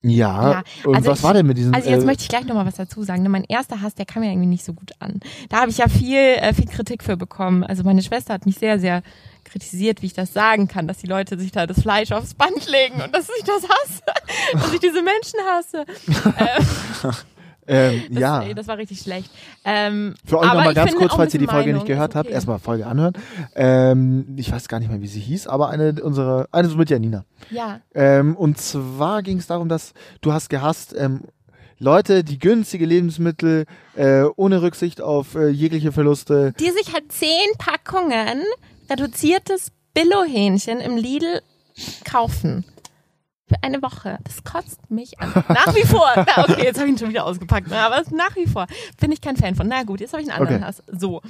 Ja, 0.05 0.63
und 0.85 0.97
also 0.97 1.11
was 1.13 1.19
ich- 1.19 1.25
war 1.25 1.33
denn 1.35 1.47
mit 1.47 1.57
diesem... 1.57 1.73
also 1.75 1.89
jetzt 1.89 2.03
äh, 2.03 2.07
möchte 2.07 2.23
ich 2.25 2.29
gleich 2.29 2.45
noch 2.45 2.57
mal 2.57 2.67
was 2.67 2.75
dazu 2.75 3.05
sagen. 3.05 3.23
Ne, 3.23 3.29
mein 3.29 3.45
erster 3.45 3.81
Hass, 3.83 3.95
der 3.95 4.05
kam 4.05 4.23
mir 4.23 4.31
irgendwie 4.31 4.49
nicht 4.49 4.65
so 4.65 4.73
gut 4.75 4.91
an. 4.99 5.21
Da 5.49 5.61
habe 5.61 5.71
ich 5.71 5.79
ja 5.79 5.87
viel, 5.89 6.17
äh, 6.19 6.53
viel 6.55 6.67
Kritik 6.67 7.05
für 7.05 7.17
bekommen. 7.17 7.63
Also 7.63 7.85
meine 7.85 8.03
Schwester 8.03 8.35
hat 8.35 8.45
mich 8.45 8.57
sehr, 8.59 8.81
sehr 8.81 9.03
kritisiert, 9.53 10.03
wie 10.03 10.07
ich 10.07 10.15
das 10.15 10.33
sagen 10.33 10.67
kann, 10.67 10.89
dass 10.89 10.99
die 10.99 11.07
Leute 11.07 11.39
sich 11.39 11.53
da 11.53 11.67
das 11.67 11.81
Fleisch 11.83 12.11
aufs 12.11 12.35
Band 12.35 12.69
legen 12.69 13.01
und 13.03 13.15
dass 13.15 13.29
ich 13.39 13.45
das 13.45 13.63
hasse, 13.63 14.03
dass 14.55 14.73
ich 14.73 14.81
diese 14.81 15.03
Menschen 15.03 15.41
hasse. 15.47 15.85
Ähm, 17.65 18.03
ähm, 18.09 18.15
das, 18.15 18.21
ja. 18.21 18.43
ey, 18.43 18.55
das 18.55 18.67
war 18.67 18.77
richtig 18.77 18.99
schlecht. 19.01 19.31
Ähm, 19.65 20.17
Für 20.25 20.41
euch 20.41 20.49
nochmal 20.49 20.75
ganz 20.75 20.97
kurz, 20.97 21.15
falls 21.15 21.33
ihr 21.33 21.39
die 21.39 21.47
Folge 21.47 21.67
bisschen 21.67 21.75
nicht 21.77 21.87
gehört 21.87 22.11
Meinung 22.11 22.17
habt, 22.17 22.27
okay. 22.27 22.35
erstmal 22.35 22.59
Folge 22.59 22.87
anhören. 22.87 23.13
Ähm, 23.55 24.35
ich 24.37 24.51
weiß 24.51 24.67
gar 24.67 24.81
nicht 24.81 24.91
mehr, 24.91 25.01
wie 25.01 25.07
sie 25.07 25.21
hieß, 25.21 25.47
aber 25.47 25.69
eine 25.69 25.95
unserer, 26.03 26.49
eine 26.51 26.67
mit 26.69 26.91
Janina. 26.91 27.25
Ja, 27.51 27.79
Ähm, 27.95 28.37
und 28.37 28.59
zwar 28.59 29.23
ging 29.23 29.39
es 29.39 29.47
darum, 29.47 29.69
dass 29.69 29.95
du 30.23 30.33
hast 30.33 30.51
gehasst, 30.51 30.93
ähm, 30.99 31.21
Leute, 31.79 32.23
die 32.23 32.39
günstige 32.39 32.87
Lebensmittel 32.87 33.67
äh, 33.97 34.23
ohne 34.37 34.63
Rücksicht 34.63 35.01
auf 35.01 35.35
äh, 35.35 35.49
jegliche 35.49 35.91
Verluste. 35.91 36.55
die 36.59 36.71
sich 36.71 36.93
halt 36.93 37.11
zehn 37.11 37.29
Packungen 37.59 38.43
reduziertes 38.93 39.73
Billo-Hähnchen 39.95 40.81
im 40.81 40.97
Lidl 40.97 41.41
kaufen. 42.05 42.65
Für 43.49 43.63
eine 43.63 43.83
Woche. 43.83 44.19
Das 44.25 44.45
kotzt 44.45 44.91
mich 44.91 45.21
an. 45.21 45.31
Nach 45.49 45.75
wie 45.75 45.83
vor. 45.87 46.09
Na, 46.17 46.45
okay, 46.45 46.63
jetzt 46.65 46.79
habe 46.79 46.87
ich 46.89 46.93
ihn 46.95 46.99
schon 46.99 47.11
wieder 47.11 47.27
ausgepackt. 47.27 47.69
ne, 47.69 47.79
Aber 47.79 48.03
nach 48.11 48.35
wie 48.37 48.47
vor 48.47 48.67
bin 48.99 49.13
ich 49.13 49.21
kein 49.21 49.37
Fan 49.37 49.55
von. 49.57 49.69
Na 49.69 49.83
gut, 49.83 50.01
jetzt 50.01 50.13
habe 50.15 50.23
ich 50.23 50.31
einen 50.31 50.41
anderen 50.41 50.63
Okay. 50.63 50.67
Hass. 50.67 50.83
So. 50.99 51.21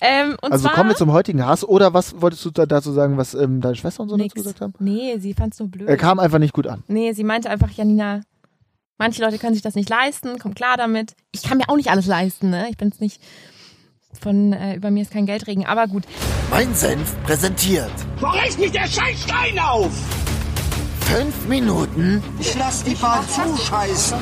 Ähm, 0.00 0.36
Also 0.42 0.64
zwar, 0.66 0.74
kommen 0.74 0.88
wir 0.90 0.96
zum 0.96 1.12
heutigen 1.12 1.44
Hass. 1.46 1.62
Oder 1.64 1.94
was 1.94 2.20
wolltest 2.20 2.44
du 2.44 2.50
da, 2.50 2.66
dazu 2.66 2.90
sagen, 2.92 3.16
was 3.18 3.34
ähm, 3.34 3.60
deine 3.60 3.76
Schwester 3.76 4.02
und 4.02 4.08
so 4.08 4.16
nix. 4.16 4.34
dazu 4.34 4.42
gesagt 4.42 4.60
haben? 4.62 4.74
Nee, 4.80 5.18
sie 5.18 5.32
fand's 5.34 5.60
nur 5.60 5.68
blöd. 5.68 5.88
Er 5.88 5.96
kam 5.96 6.18
einfach 6.18 6.38
nicht 6.38 6.54
gut 6.54 6.66
an. 6.66 6.82
Nee, 6.88 7.12
sie 7.12 7.22
meinte 7.24 7.48
einfach, 7.50 7.70
Janina, 7.70 8.22
manche 8.98 9.22
Leute 9.22 9.38
können 9.38 9.54
sich 9.54 9.62
das 9.62 9.76
nicht 9.76 9.88
leisten, 9.88 10.38
komm 10.40 10.54
klar 10.54 10.76
damit. 10.76 11.14
Ich 11.30 11.42
kann 11.42 11.58
mir 11.58 11.68
auch 11.68 11.76
nicht 11.76 11.90
alles 11.90 12.06
leisten, 12.06 12.50
ne? 12.50 12.68
Ich 12.70 12.78
bin's 12.78 12.98
nicht 12.98 13.20
von 14.18 14.52
äh, 14.52 14.74
über 14.74 14.90
mir 14.90 15.02
ist 15.02 15.12
kein 15.12 15.26
Geldregen, 15.26 15.66
aber 15.66 15.86
gut. 15.86 16.04
Mein 16.50 16.74
Senf 16.74 17.14
präsentiert. 17.22 17.92
Wo 18.18 18.26
reißt 18.26 18.58
mich 18.58 18.72
der 18.72 18.86
Scheißstein 18.86 19.58
auf? 19.58 19.90
Fünf 21.02 21.46
Minuten 21.48 22.22
Ich 22.38 22.56
lass 22.56 22.84
die 22.84 22.94
Bahn 22.94 23.24
zuscheißen. 23.28 24.18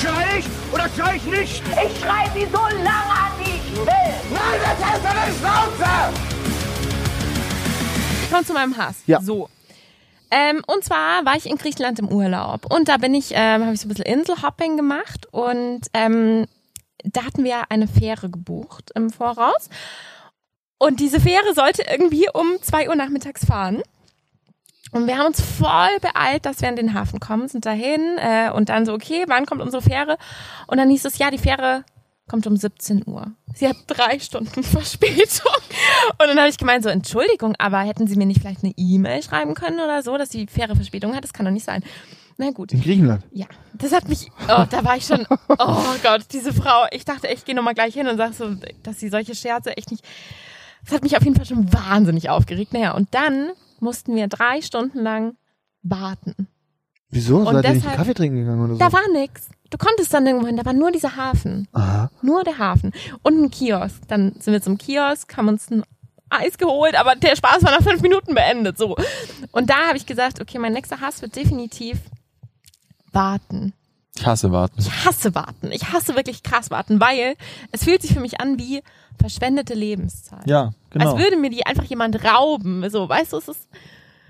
Schrei 0.00 0.38
ich 0.38 0.46
oder 0.72 0.88
schrei 0.96 1.16
ich 1.16 1.24
nicht? 1.24 1.62
Ich 1.62 2.00
schrei 2.00 2.30
sie 2.34 2.46
so 2.46 2.58
lange 2.58 2.88
an, 2.88 3.32
wie 3.38 3.50
ich 3.50 3.76
will. 3.76 3.86
Nein, 4.32 4.60
das 4.62 4.90
heißt 4.90 5.06
eine 5.06 5.34
Schnauze! 5.34 5.90
Ich 8.24 8.30
komme 8.30 8.44
zu 8.44 8.52
meinem 8.52 8.76
Hass. 8.76 8.96
Ja. 9.06 9.20
So. 9.20 9.48
Ähm, 10.30 10.62
und 10.66 10.82
zwar 10.82 11.24
war 11.24 11.36
ich 11.36 11.46
in 11.46 11.56
Griechenland 11.56 11.98
im 12.00 12.08
Urlaub 12.08 12.72
und 12.74 12.88
da 12.88 12.96
bin 12.96 13.14
ich, 13.14 13.32
ähm, 13.34 13.62
habe 13.62 13.74
ich 13.74 13.80
so 13.80 13.86
ein 13.86 13.90
bisschen 13.90 14.06
Inselhopping 14.06 14.76
gemacht 14.76 15.28
und 15.30 15.82
ähm, 15.92 16.46
da 17.04 17.24
hatten 17.24 17.44
wir 17.44 17.70
eine 17.70 17.86
Fähre 17.86 18.30
gebucht 18.30 18.90
im 18.94 19.10
Voraus. 19.10 19.68
Und 20.78 21.00
diese 21.00 21.20
Fähre 21.20 21.54
sollte 21.54 21.84
irgendwie 21.88 22.28
um 22.32 22.60
zwei 22.60 22.88
Uhr 22.88 22.96
nachmittags 22.96 23.44
fahren. 23.44 23.82
Und 24.92 25.06
wir 25.06 25.18
haben 25.18 25.26
uns 25.26 25.40
voll 25.40 25.98
beeilt, 26.00 26.46
dass 26.46 26.60
wir 26.60 26.68
an 26.68 26.76
den 26.76 26.94
Hafen 26.94 27.18
kommen, 27.18 27.48
sind 27.48 27.66
dahin 27.66 28.16
äh, 28.18 28.50
und 28.54 28.68
dann 28.68 28.86
so, 28.86 28.94
okay, 28.94 29.24
wann 29.26 29.44
kommt 29.44 29.60
unsere 29.60 29.82
Fähre? 29.82 30.18
Und 30.68 30.78
dann 30.78 30.88
hieß 30.88 31.04
es, 31.04 31.18
ja, 31.18 31.30
die 31.30 31.38
Fähre 31.38 31.84
kommt 32.28 32.46
um 32.46 32.56
17 32.56 33.02
Uhr. 33.06 33.32
Sie 33.54 33.68
hat 33.68 33.76
drei 33.86 34.18
Stunden 34.18 34.62
Verspätung. 34.62 35.52
Und 36.12 36.28
dann 36.28 36.38
habe 36.38 36.48
ich 36.48 36.58
gemeint, 36.58 36.84
so, 36.84 36.90
Entschuldigung, 36.90 37.54
aber 37.58 37.80
hätten 37.80 38.06
Sie 38.06 38.16
mir 38.16 38.26
nicht 38.26 38.40
vielleicht 38.40 38.62
eine 38.62 38.72
E-Mail 38.76 39.22
schreiben 39.22 39.54
können 39.54 39.80
oder 39.80 40.02
so, 40.02 40.16
dass 40.16 40.28
die 40.28 40.46
Fähre 40.46 40.76
Verspätung 40.76 41.14
hat? 41.14 41.24
Das 41.24 41.32
kann 41.32 41.44
doch 41.44 41.52
nicht 41.52 41.66
sein. 41.66 41.82
Na 42.36 42.50
gut. 42.50 42.72
In 42.72 42.82
Griechenland. 42.82 43.22
Ja, 43.30 43.46
das 43.74 43.92
hat 43.92 44.08
mich, 44.08 44.30
oh, 44.48 44.64
da 44.68 44.84
war 44.84 44.96
ich 44.96 45.04
schon, 45.06 45.24
oh 45.30 45.82
Gott, 46.02 46.22
diese 46.32 46.52
Frau, 46.52 46.84
ich 46.90 47.04
dachte, 47.04 47.28
ich 47.28 47.44
gehe 47.44 47.54
nochmal 47.54 47.74
gleich 47.74 47.94
hin 47.94 48.08
und 48.08 48.16
sag 48.16 48.34
so, 48.34 48.54
dass 48.82 48.98
sie 48.98 49.08
solche 49.08 49.34
Scherze 49.34 49.76
echt 49.76 49.90
nicht, 49.92 50.04
das 50.84 50.94
hat 50.94 51.02
mich 51.02 51.16
auf 51.16 51.22
jeden 51.22 51.36
Fall 51.36 51.46
schon 51.46 51.72
wahnsinnig 51.72 52.28
aufgeregt. 52.30 52.72
Naja, 52.72 52.92
und 52.92 53.14
dann 53.14 53.50
mussten 53.80 54.16
wir 54.16 54.26
drei 54.28 54.60
Stunden 54.62 54.98
lang 54.98 55.36
warten. 55.82 56.48
Wieso? 57.10 57.36
Und 57.38 57.54
Seid 57.54 57.64
ihr 57.64 57.70
nicht 57.70 57.84
deshalb- 57.84 57.96
Kaffee 57.98 58.14
trinken 58.14 58.38
gegangen 58.38 58.64
oder 58.64 58.72
so? 58.74 58.78
Da 58.80 58.92
war 58.92 59.02
nix. 59.12 59.48
Du 59.70 59.78
konntest 59.78 60.12
dann 60.12 60.26
irgendwo 60.26 60.46
hin, 60.46 60.56
da 60.56 60.64
war 60.64 60.72
nur 60.72 60.90
dieser 60.90 61.16
Hafen. 61.16 61.68
Aha. 61.72 62.10
Nur 62.22 62.42
der 62.44 62.58
Hafen. 62.58 62.92
Und 63.22 63.40
ein 63.40 63.50
Kiosk. 63.50 64.06
Dann 64.08 64.32
sind 64.40 64.52
wir 64.52 64.60
zum 64.62 64.76
Kiosk, 64.78 65.36
haben 65.36 65.48
uns 65.48 65.70
ein 65.70 65.84
Eis 66.30 66.58
geholt, 66.58 66.96
aber 66.98 67.14
der 67.14 67.36
Spaß 67.36 67.62
war 67.62 67.70
nach 67.70 67.82
fünf 67.82 68.02
Minuten 68.02 68.34
beendet. 68.34 68.76
So. 68.78 68.96
Und 69.52 69.70
da 69.70 69.86
habe 69.88 69.96
ich 69.96 70.06
gesagt, 70.06 70.40
okay, 70.40 70.58
mein 70.58 70.72
nächster 70.72 71.00
Hass 71.00 71.22
wird 71.22 71.36
definitiv 71.36 71.98
warten. 73.14 73.72
Ich 74.16 74.26
hasse 74.26 74.52
warten. 74.52 74.78
Ich 74.78 75.04
hasse 75.04 75.34
warten. 75.34 75.72
Ich 75.72 75.92
hasse 75.92 76.14
wirklich 76.14 76.42
krass 76.42 76.70
warten, 76.70 77.00
weil 77.00 77.34
es 77.72 77.84
fühlt 77.84 78.02
sich 78.02 78.12
für 78.12 78.20
mich 78.20 78.40
an 78.40 78.58
wie 78.58 78.82
verschwendete 79.18 79.74
Lebenszeit. 79.74 80.46
Ja, 80.46 80.72
genau. 80.90 81.12
Als 81.12 81.18
würde 81.18 81.36
mir 81.36 81.50
die 81.50 81.66
einfach 81.66 81.84
jemand 81.84 82.24
rauben. 82.24 82.88
So, 82.90 83.08
weißt 83.08 83.32
du, 83.32 83.38
es 83.38 83.48
ist 83.48 83.68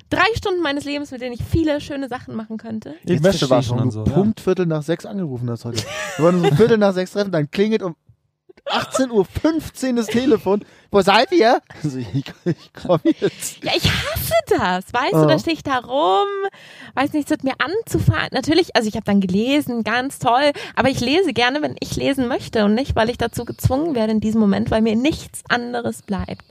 drei 0.08 0.26
Stunden 0.36 0.62
meines 0.62 0.84
Lebens, 0.84 1.10
mit 1.10 1.20
denen 1.20 1.34
ich 1.34 1.42
viele 1.42 1.80
schöne 1.80 2.08
Sachen 2.08 2.34
machen 2.34 2.56
könnte. 2.56 2.94
Ich, 3.04 3.22
waschen 3.22 3.50
warum 3.50 3.78
und 3.78 3.84
du 3.86 3.90
so. 3.90 4.04
Ja. 4.04 4.12
Punkt 4.12 4.40
Viertel 4.40 4.66
nach 4.66 4.82
sechs 4.82 5.04
angerufen 5.04 5.50
hast 5.50 5.64
heute. 5.64 5.82
Wir 6.16 6.24
wollen 6.24 6.40
uns 6.40 6.50
um 6.50 6.56
Viertel 6.56 6.78
nach 6.78 6.94
sechs 6.94 7.12
treffen, 7.12 7.32
dann 7.32 7.50
klingelt 7.50 7.82
um 7.82 7.94
18.15 8.66 9.90
Uhr 9.90 9.94
das 9.96 10.06
Telefon. 10.06 10.64
Wo 10.90 11.00
seid 11.02 11.32
ihr? 11.32 11.60
Also, 11.82 11.98
ich, 11.98 12.08
ich 12.44 12.72
komme 12.72 13.00
jetzt. 13.04 13.62
Ja, 13.62 13.72
ich 13.76 13.84
hasse 13.90 14.34
das. 14.48 14.84
Weißt 14.92 15.12
Oh. 15.14 15.22
du, 15.22 15.26
da 15.26 15.38
stehe 15.38 15.54
ich 15.54 15.62
da 15.62 15.78
rum, 15.78 16.26
weiß 16.94 17.12
nicht, 17.12 17.24
es 17.24 17.30
wird 17.30 17.44
mir 17.44 17.54
anzufahren. 17.58 18.28
Natürlich, 18.32 18.74
also 18.76 18.88
ich 18.88 18.94
habe 18.94 19.04
dann 19.04 19.20
gelesen, 19.20 19.84
ganz 19.84 20.18
toll, 20.18 20.52
aber 20.76 20.88
ich 20.88 21.00
lese 21.00 21.32
gerne, 21.32 21.62
wenn 21.62 21.76
ich 21.80 21.96
lesen 21.96 22.26
möchte 22.28 22.64
und 22.64 22.74
nicht, 22.74 22.96
weil 22.96 23.10
ich 23.10 23.18
dazu 23.18 23.44
gezwungen 23.44 23.94
werde 23.94 24.12
in 24.12 24.20
diesem 24.20 24.40
Moment, 24.40 24.70
weil 24.70 24.82
mir 24.82 24.96
nichts 24.96 25.42
anderes 25.48 26.02
bleibt. 26.02 26.44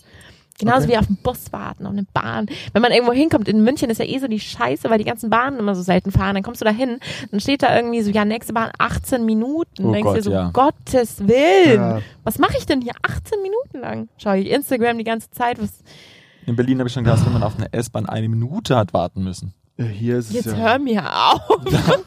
Genauso 0.59 0.83
Okay. 0.85 0.93
wie 0.93 0.97
auf 0.99 1.07
den 1.07 1.15
Bus 1.17 1.51
warten, 1.51 1.85
auf 1.87 1.93
eine 1.93 2.05
Bahn. 2.13 2.45
Wenn 2.73 2.81
man 2.81 2.91
irgendwo 2.91 3.11
hinkommt, 3.11 3.47
in 3.47 3.63
München 3.63 3.89
ist 3.89 3.97
ja 3.97 4.05
eh 4.05 4.19
so 4.19 4.27
die 4.27 4.39
Scheiße, 4.39 4.89
weil 4.89 4.99
die 4.99 5.03
ganzen 5.03 5.29
Bahnen 5.29 5.57
immer 5.59 5.73
so 5.75 5.81
selten 5.81 6.11
fahren. 6.11 6.35
Dann 6.35 6.43
kommst 6.43 6.61
du 6.61 6.65
da 6.65 6.71
hin, 6.71 6.99
dann 7.31 7.39
steht 7.39 7.63
da 7.63 7.75
irgendwie 7.75 8.01
so, 8.03 8.11
ja, 8.11 8.23
nächste 8.23 8.53
Bahn 8.53 8.69
18 8.77 9.25
Minuten. 9.25 9.85
Oh 9.85 9.91
Denkst 9.91 10.09
dir 10.09 10.15
Gott, 10.15 10.23
so, 10.23 10.31
ja. 10.31 10.49
Gottes 10.53 11.27
Willen. 11.27 11.75
Ja. 11.81 11.99
Was 12.23 12.37
mache 12.37 12.55
ich 12.57 12.65
denn 12.67 12.81
hier 12.81 12.93
18 13.01 13.41
Minuten 13.41 13.79
lang? 13.79 14.09
Schau 14.17 14.33
ich 14.33 14.49
Instagram 14.49 14.97
die 14.99 15.03
ganze 15.03 15.31
Zeit, 15.31 15.59
was, 15.61 15.83
In 16.45 16.55
Berlin 16.55 16.77
habe 16.79 16.87
ich 16.87 16.93
schon 16.93 17.03
gehasst, 17.03 17.25
wenn 17.25 17.33
man 17.33 17.43
auf 17.43 17.57
eine 17.57 17.73
S-Bahn 17.73 18.05
eine 18.05 18.29
Minute 18.29 18.75
hat 18.75 18.93
warten 18.93 19.23
müssen. 19.23 19.53
Ja, 19.77 19.85
Hier 19.85 20.17
ist 20.19 20.27
es 20.29 20.33
Jetzt 20.35 20.45
ja. 20.47 20.55
hör 20.55 20.77
mir 20.79 21.03
auf. 21.11 21.41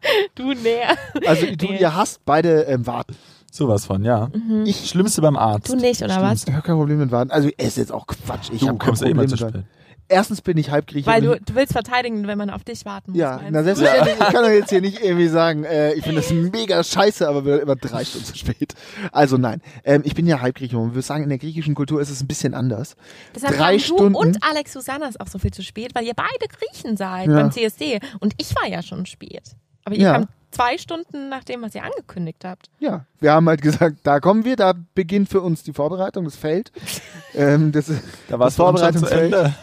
du 0.36 0.52
näher. 0.52 0.96
Also 1.26 1.46
du, 1.56 1.66
Nee. 1.66 1.78
ihr 1.80 1.94
hasst 1.96 2.20
beide 2.24 2.62
ähm, 2.62 2.86
Warten. 2.86 3.16
Sowas 3.50 3.86
von, 3.86 4.04
ja. 4.04 4.28
Ich, 4.64 4.88
Schlimmste 4.90 5.22
beim 5.22 5.36
Arzt. 5.36 5.68
Du 5.70 5.76
nicht, 5.76 6.02
oder 6.02 6.20
was? 6.20 6.44
ich 6.46 6.52
habe 6.52 6.62
kein 6.62 6.76
Problem 6.76 6.98
mit 6.98 7.10
Warten. 7.10 7.30
Also 7.30 7.48
es 7.56 7.68
ist 7.68 7.76
jetzt 7.78 7.92
auch 7.92 8.06
Quatsch. 8.06 8.50
Ich 8.52 8.62
habe 8.62 8.78
kein 8.78 8.88
kommst 8.88 9.02
ja 9.02 9.08
immer 9.08 9.22
Problem 9.22 9.38
zu 9.38 9.44
mit 9.44 9.54
spät. 9.54 9.64
Erstens 10.10 10.40
bin 10.40 10.56
ich 10.56 10.70
Halbgrieche. 10.70 11.06
Weil 11.06 11.20
du, 11.20 11.38
du 11.38 11.54
willst 11.54 11.72
verteidigen, 11.72 12.26
wenn 12.26 12.38
man 12.38 12.48
auf 12.48 12.64
dich 12.64 12.86
warten 12.86 13.10
muss. 13.10 13.20
Ja, 13.20 13.40
na 13.50 13.62
selbstverständlich. 13.62 14.14
Ich 14.20 14.26
kann 14.34 14.42
doch 14.42 14.50
jetzt 14.50 14.70
hier 14.70 14.80
nicht 14.80 15.02
irgendwie 15.02 15.28
sagen, 15.28 15.64
äh, 15.64 15.92
ich 15.94 16.02
finde 16.02 16.22
das 16.22 16.30
mega 16.32 16.82
scheiße, 16.82 17.28
aber 17.28 17.44
wir 17.44 17.54
sind 17.54 17.62
immer 17.64 17.76
drei 17.76 18.04
Stunden 18.04 18.26
zu 18.26 18.36
spät. 18.36 18.74
Also 19.12 19.36
nein, 19.36 19.60
ähm, 19.84 20.00
ich 20.06 20.14
bin 20.14 20.26
ja 20.26 20.40
Halbgrieche 20.40 20.78
und 20.78 20.94
wir 20.94 21.02
sagen, 21.02 21.24
in 21.24 21.28
der 21.28 21.36
griechischen 21.38 21.74
Kultur 21.74 22.00
ist 22.00 22.08
es 22.08 22.22
ein 22.22 22.26
bisschen 22.26 22.54
anders. 22.54 22.96
Deshalb 23.34 23.56
drei 23.58 23.78
Stunden. 23.78 24.14
Du 24.14 24.18
und 24.18 24.38
Alex 24.42 24.72
Susanna 24.72 25.08
ist 25.08 25.20
auch 25.20 25.28
so 25.28 25.38
viel 25.38 25.50
zu 25.52 25.62
spät, 25.62 25.94
weil 25.94 26.04
ihr 26.04 26.14
beide 26.14 26.48
Griechen 26.48 26.96
seid 26.96 27.28
Ja. 27.28 27.34
beim 27.34 27.52
CSD. 27.52 28.00
Und 28.20 28.32
ich 28.38 28.54
war 28.56 28.66
ja 28.66 28.82
schon 28.82 29.04
spät. 29.04 29.42
Aber 29.84 29.94
ihr 29.94 30.02
Ja. 30.02 30.12
kamt 30.14 30.28
zwei 30.50 30.78
Stunden 30.78 31.28
nach 31.28 31.44
dem, 31.44 31.62
was 31.62 31.74
ihr 31.74 31.84
angekündigt 31.84 32.44
habt. 32.44 32.70
Ja, 32.78 33.04
wir 33.20 33.32
haben 33.32 33.48
halt 33.48 33.62
gesagt, 33.62 33.96
da 34.02 34.20
kommen 34.20 34.44
wir, 34.44 34.56
da 34.56 34.74
beginnt 34.94 35.28
für 35.28 35.40
uns 35.40 35.62
die 35.62 35.72
Vorbereitung, 35.72 36.24
das 36.24 36.36
Feld. 36.36 36.72
ähm, 37.34 37.72
das, 37.72 37.88
ist- 37.88 38.02
Da 38.28 38.38
war 38.38 38.48
es 38.48 38.54
schon 38.56 38.66
zu 38.66 38.72
Vorbereitungsfeld. 38.80 39.32
Ende. 39.34 39.54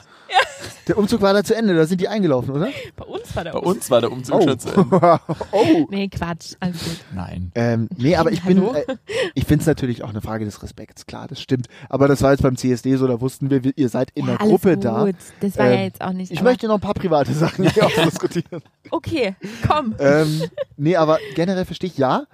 Der 0.87 0.97
Umzug 0.97 1.21
war 1.21 1.33
da 1.33 1.43
zu 1.43 1.55
Ende, 1.55 1.75
da 1.75 1.85
sind 1.85 1.99
die 2.01 2.07
eingelaufen, 2.07 2.51
oder? 2.53 2.69
Bei 2.95 3.05
uns 3.05 3.35
war 3.35 3.43
der 3.43 3.51
Bei 3.53 3.59
uns 3.59 3.89
war 3.89 4.01
der 4.01 4.11
Umzug 4.11 4.43
schon 4.43 4.59
zu 4.59 4.69
Ende. 4.69 5.19
oh. 5.51 5.87
Nee, 5.89 6.07
Quatsch. 6.09 6.53
Also 6.59 6.77
gut. 6.85 6.99
Nein. 7.13 7.51
Ähm, 7.55 7.89
nee, 7.97 8.15
aber 8.15 8.31
ich 8.31 8.43
bin, 8.43 8.63
äh, 8.63 8.85
ich 9.33 9.45
finde 9.45 9.61
es 9.61 9.67
natürlich 9.67 10.03
auch 10.03 10.09
eine 10.09 10.21
Frage 10.21 10.45
des 10.45 10.61
Respekts, 10.61 11.05
klar, 11.05 11.27
das 11.27 11.41
stimmt. 11.41 11.67
Aber 11.89 12.07
das 12.07 12.21
war 12.21 12.31
jetzt 12.31 12.43
beim 12.43 12.55
CSD 12.57 12.95
so, 12.97 13.07
da 13.07 13.19
wussten 13.21 13.49
wir, 13.49 13.61
ihr 13.75 13.89
seid 13.89 14.11
in 14.13 14.25
ja, 14.25 14.31
der 14.33 14.41
alles 14.41 14.51
Gruppe 14.51 14.75
gut. 14.75 14.85
da. 14.85 15.07
Das 15.39 15.57
war 15.57 15.65
ja 15.67 15.71
Ähm, 15.73 15.83
jetzt 15.85 16.01
auch 16.01 16.13
nicht. 16.13 16.31
Ich 16.31 16.41
möchte 16.41 16.67
noch 16.67 16.75
ein 16.75 16.81
paar 16.81 16.93
private 16.93 17.33
Sachen 17.33 17.67
hier 17.69 17.85
ausdiskutieren. 17.85 18.61
Okay, 18.91 19.35
komm. 19.67 19.95
ähm, 19.99 20.43
nee, 20.77 20.95
aber 20.95 21.19
generell 21.35 21.65
verstehe 21.65 21.89
ich, 21.89 21.97
ja, 21.97 22.25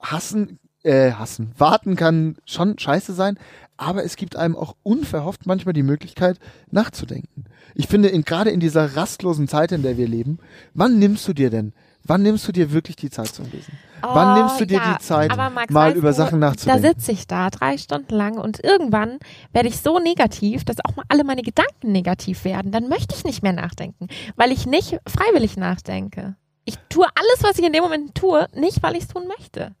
hassen, 0.00 0.58
äh, 0.86 1.12
hassen, 1.12 1.52
warten 1.58 1.96
kann 1.96 2.36
schon 2.46 2.78
scheiße 2.78 3.12
sein, 3.12 3.38
aber 3.76 4.04
es 4.04 4.16
gibt 4.16 4.36
einem 4.36 4.56
auch 4.56 4.76
unverhofft 4.82 5.44
manchmal 5.46 5.74
die 5.74 5.82
Möglichkeit, 5.82 6.38
nachzudenken. 6.70 7.44
Ich 7.74 7.88
finde, 7.88 8.08
in, 8.08 8.22
gerade 8.22 8.50
in 8.50 8.60
dieser 8.60 8.96
rastlosen 8.96 9.48
Zeit, 9.48 9.72
in 9.72 9.82
der 9.82 9.98
wir 9.98 10.08
leben, 10.08 10.38
wann 10.72 10.98
nimmst 10.98 11.28
du 11.28 11.32
dir 11.34 11.50
denn, 11.50 11.74
wann 12.04 12.22
nimmst 12.22 12.46
du 12.48 12.52
dir 12.52 12.72
wirklich 12.72 12.96
die 12.96 13.10
Zeit 13.10 13.28
zum 13.28 13.44
Lesen? 13.50 13.74
wann 14.02 14.36
Oh, 14.36 14.40
nimmst 14.42 14.60
du 14.60 14.66
dir 14.66 14.78
ja, 14.78 14.94
die 14.94 15.02
Zeit, 15.02 15.36
Max, 15.36 15.72
mal 15.72 15.92
über 15.92 16.10
du, 16.10 16.14
Sachen 16.14 16.40
Da 16.40 16.48
nachzudenken? 16.48 16.82
sitze 16.82 17.12
ich 17.12 17.26
da 17.26 17.50
drei 17.50 17.76
Stunden 17.78 18.14
lang 18.14 18.38
und 18.38 18.62
irgendwann 18.62 19.18
werde 19.52 19.68
ich 19.68 19.80
so 19.80 19.98
negativ, 19.98 20.64
dass 20.64 20.76
auch 20.84 20.94
mal 20.96 21.04
alle 21.08 21.24
meine 21.24 21.42
Gedanken 21.42 21.92
negativ 21.92 22.44
werden. 22.44 22.72
Dann 22.72 22.88
möchte 22.88 23.14
ich 23.16 23.24
nicht 23.24 23.42
mehr 23.42 23.52
nachdenken, 23.52 24.08
weil 24.36 24.52
ich 24.52 24.66
nicht 24.66 24.98
freiwillig 25.08 25.56
nachdenke. 25.56 26.36
Ich 26.64 26.76
tue 26.88 27.06
alles, 27.06 27.42
was 27.42 27.58
ich 27.58 27.64
in 27.64 27.72
dem 27.72 27.82
Moment 27.82 28.14
tue, 28.14 28.46
nicht, 28.54 28.82
weil 28.82 28.94
ich 28.96 29.02
es 29.02 29.08
tun 29.08 29.26
möchte. 29.38 29.74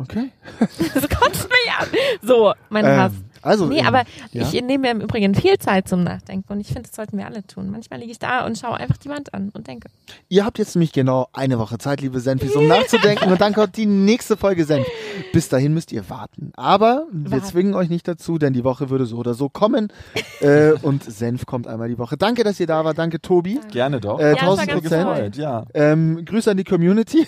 Okay. 0.00 0.30
Das 0.94 1.08
kotzt 1.08 1.48
mich 1.48 1.72
an. 1.78 1.88
So, 2.22 2.54
mein 2.70 2.86
Hass. 2.86 3.12
Also, 3.42 3.66
Nee, 3.66 3.82
aber 3.82 4.04
ja. 4.32 4.42
ich 4.42 4.52
nehme 4.52 4.78
mir 4.78 4.90
im 4.90 5.00
Übrigen 5.00 5.34
viel 5.34 5.58
Zeit 5.58 5.88
zum 5.88 6.02
Nachdenken 6.04 6.52
und 6.52 6.60
ich 6.60 6.68
finde, 6.68 6.82
das 6.82 6.94
sollten 6.96 7.16
wir 7.18 7.26
alle 7.26 7.46
tun. 7.46 7.70
Manchmal 7.70 8.00
liege 8.00 8.12
ich 8.12 8.18
da 8.18 8.44
und 8.46 8.58
schaue 8.58 8.76
einfach 8.76 8.96
die 8.96 9.08
Wand 9.08 9.32
an 9.34 9.50
und 9.54 9.66
denke, 9.66 9.88
Ihr 10.28 10.44
habt 10.44 10.58
jetzt 10.58 10.74
nämlich 10.74 10.92
genau 10.92 11.28
eine 11.32 11.58
Woche 11.58 11.78
Zeit, 11.78 12.00
liebe 12.00 12.20
Senfis, 12.20 12.54
um 12.56 12.66
nachzudenken 12.66 13.30
und 13.30 13.40
dann 13.40 13.52
kommt 13.54 13.76
die 13.76 13.86
nächste 13.86 14.36
Folge 14.36 14.64
Senf. 14.64 14.86
Bis 15.32 15.48
dahin 15.48 15.72
müsst 15.74 15.92
ihr 15.92 16.08
warten. 16.10 16.52
Aber 16.56 17.06
wir 17.12 17.30
Warten. 17.32 17.44
zwingen 17.44 17.74
euch 17.74 17.88
nicht 17.90 18.06
dazu, 18.08 18.38
denn 18.38 18.52
die 18.52 18.64
Woche 18.64 18.90
würde 18.90 19.06
so 19.06 19.16
oder 19.16 19.34
so 19.34 19.48
kommen. 19.48 19.92
äh, 20.40 20.72
und 20.82 21.04
Senf 21.04 21.46
kommt 21.46 21.66
einmal 21.66 21.88
die 21.88 21.98
Woche. 21.98 22.16
Danke, 22.16 22.42
dass 22.44 22.58
ihr 22.60 22.66
da 22.66 22.84
wart. 22.84 22.98
Danke, 22.98 23.20
Tobi. 23.20 23.60
Gerne 23.70 24.00
doch. 24.00 24.18
Äh, 24.18 24.30
Ja, 24.30 24.34
das 24.34 24.42
war 24.42 24.50
1000 24.58 24.68
ganz 24.68 24.82
Prozent. 24.82 25.36
ja. 25.36 25.64
Ähm, 25.74 26.24
Grüße 26.24 26.50
an 26.50 26.56
die 26.56 26.64
Community. 26.64 27.26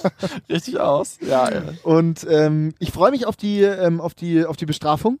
Richtig 0.48 0.78
aus. 0.80 1.18
Ja, 1.20 1.50
ja. 1.50 1.62
Und 1.82 2.26
ähm, 2.28 2.74
ich 2.78 2.90
freue 2.92 3.10
mich 3.10 3.26
auf 3.26 3.36
die, 3.36 3.62
ähm, 3.62 4.00
auf 4.00 4.14
die, 4.14 4.44
auf 4.44 4.56
die 4.56 4.66
Bestrafung. 4.66 5.18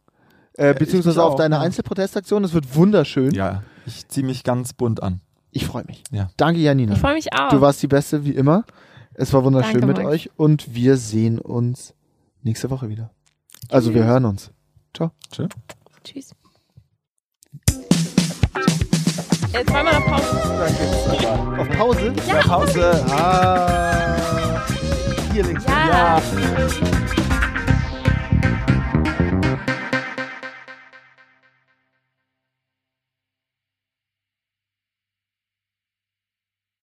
Äh, 0.56 0.74
beziehungsweise 0.74 1.22
auf 1.22 1.34
auch, 1.34 1.36
deine 1.36 1.56
ja. 1.56 1.60
Einzelprotestaktion. 1.62 2.42
Das 2.42 2.52
wird 2.52 2.74
wunderschön. 2.74 3.32
ja. 3.32 3.62
Ich 3.86 4.08
ziehe 4.08 4.24
mich 4.24 4.44
ganz 4.44 4.72
bunt 4.72 5.02
an. 5.02 5.20
Ich 5.50 5.66
freue 5.66 5.84
mich. 5.84 6.02
Ja. 6.10 6.30
Danke, 6.38 6.60
Janina. 6.60 6.94
ich 6.94 7.00
freue 7.00 7.14
mich 7.14 7.34
auch. 7.34 7.50
Du 7.50 7.60
warst 7.60 7.82
die 7.82 7.86
Beste 7.86 8.24
wie 8.24 8.30
immer. 8.30 8.64
Es 9.12 9.32
war 9.32 9.44
wunderschön 9.44 9.80
Danke, 9.80 9.86
mit 9.86 9.96
Max. 9.98 10.08
euch 10.08 10.30
und 10.36 10.74
wir 10.74 10.96
sehen 10.96 11.38
uns 11.38 11.94
nächste 12.42 12.70
Woche 12.70 12.88
wieder. 12.88 13.10
Also 13.68 13.94
wir 13.94 14.04
hören 14.04 14.24
uns. 14.24 14.50
Ciao. 14.94 15.12
Tschö. 15.30 15.46
Tschüss. 16.02 16.30
Jetzt 19.52 19.72
wollen 19.72 19.86
wir 19.86 19.92
noch 19.92 20.06
Pause. 20.06 21.60
Auf 21.60 21.68
Pause? 21.78 22.12
Ja, 22.26 22.34
Pause. 22.40 23.04
Ah. 23.10 24.62
Hier 25.32 25.44
links. 25.44 25.64
Ja. 25.66 26.18
Ja. 26.18 27.23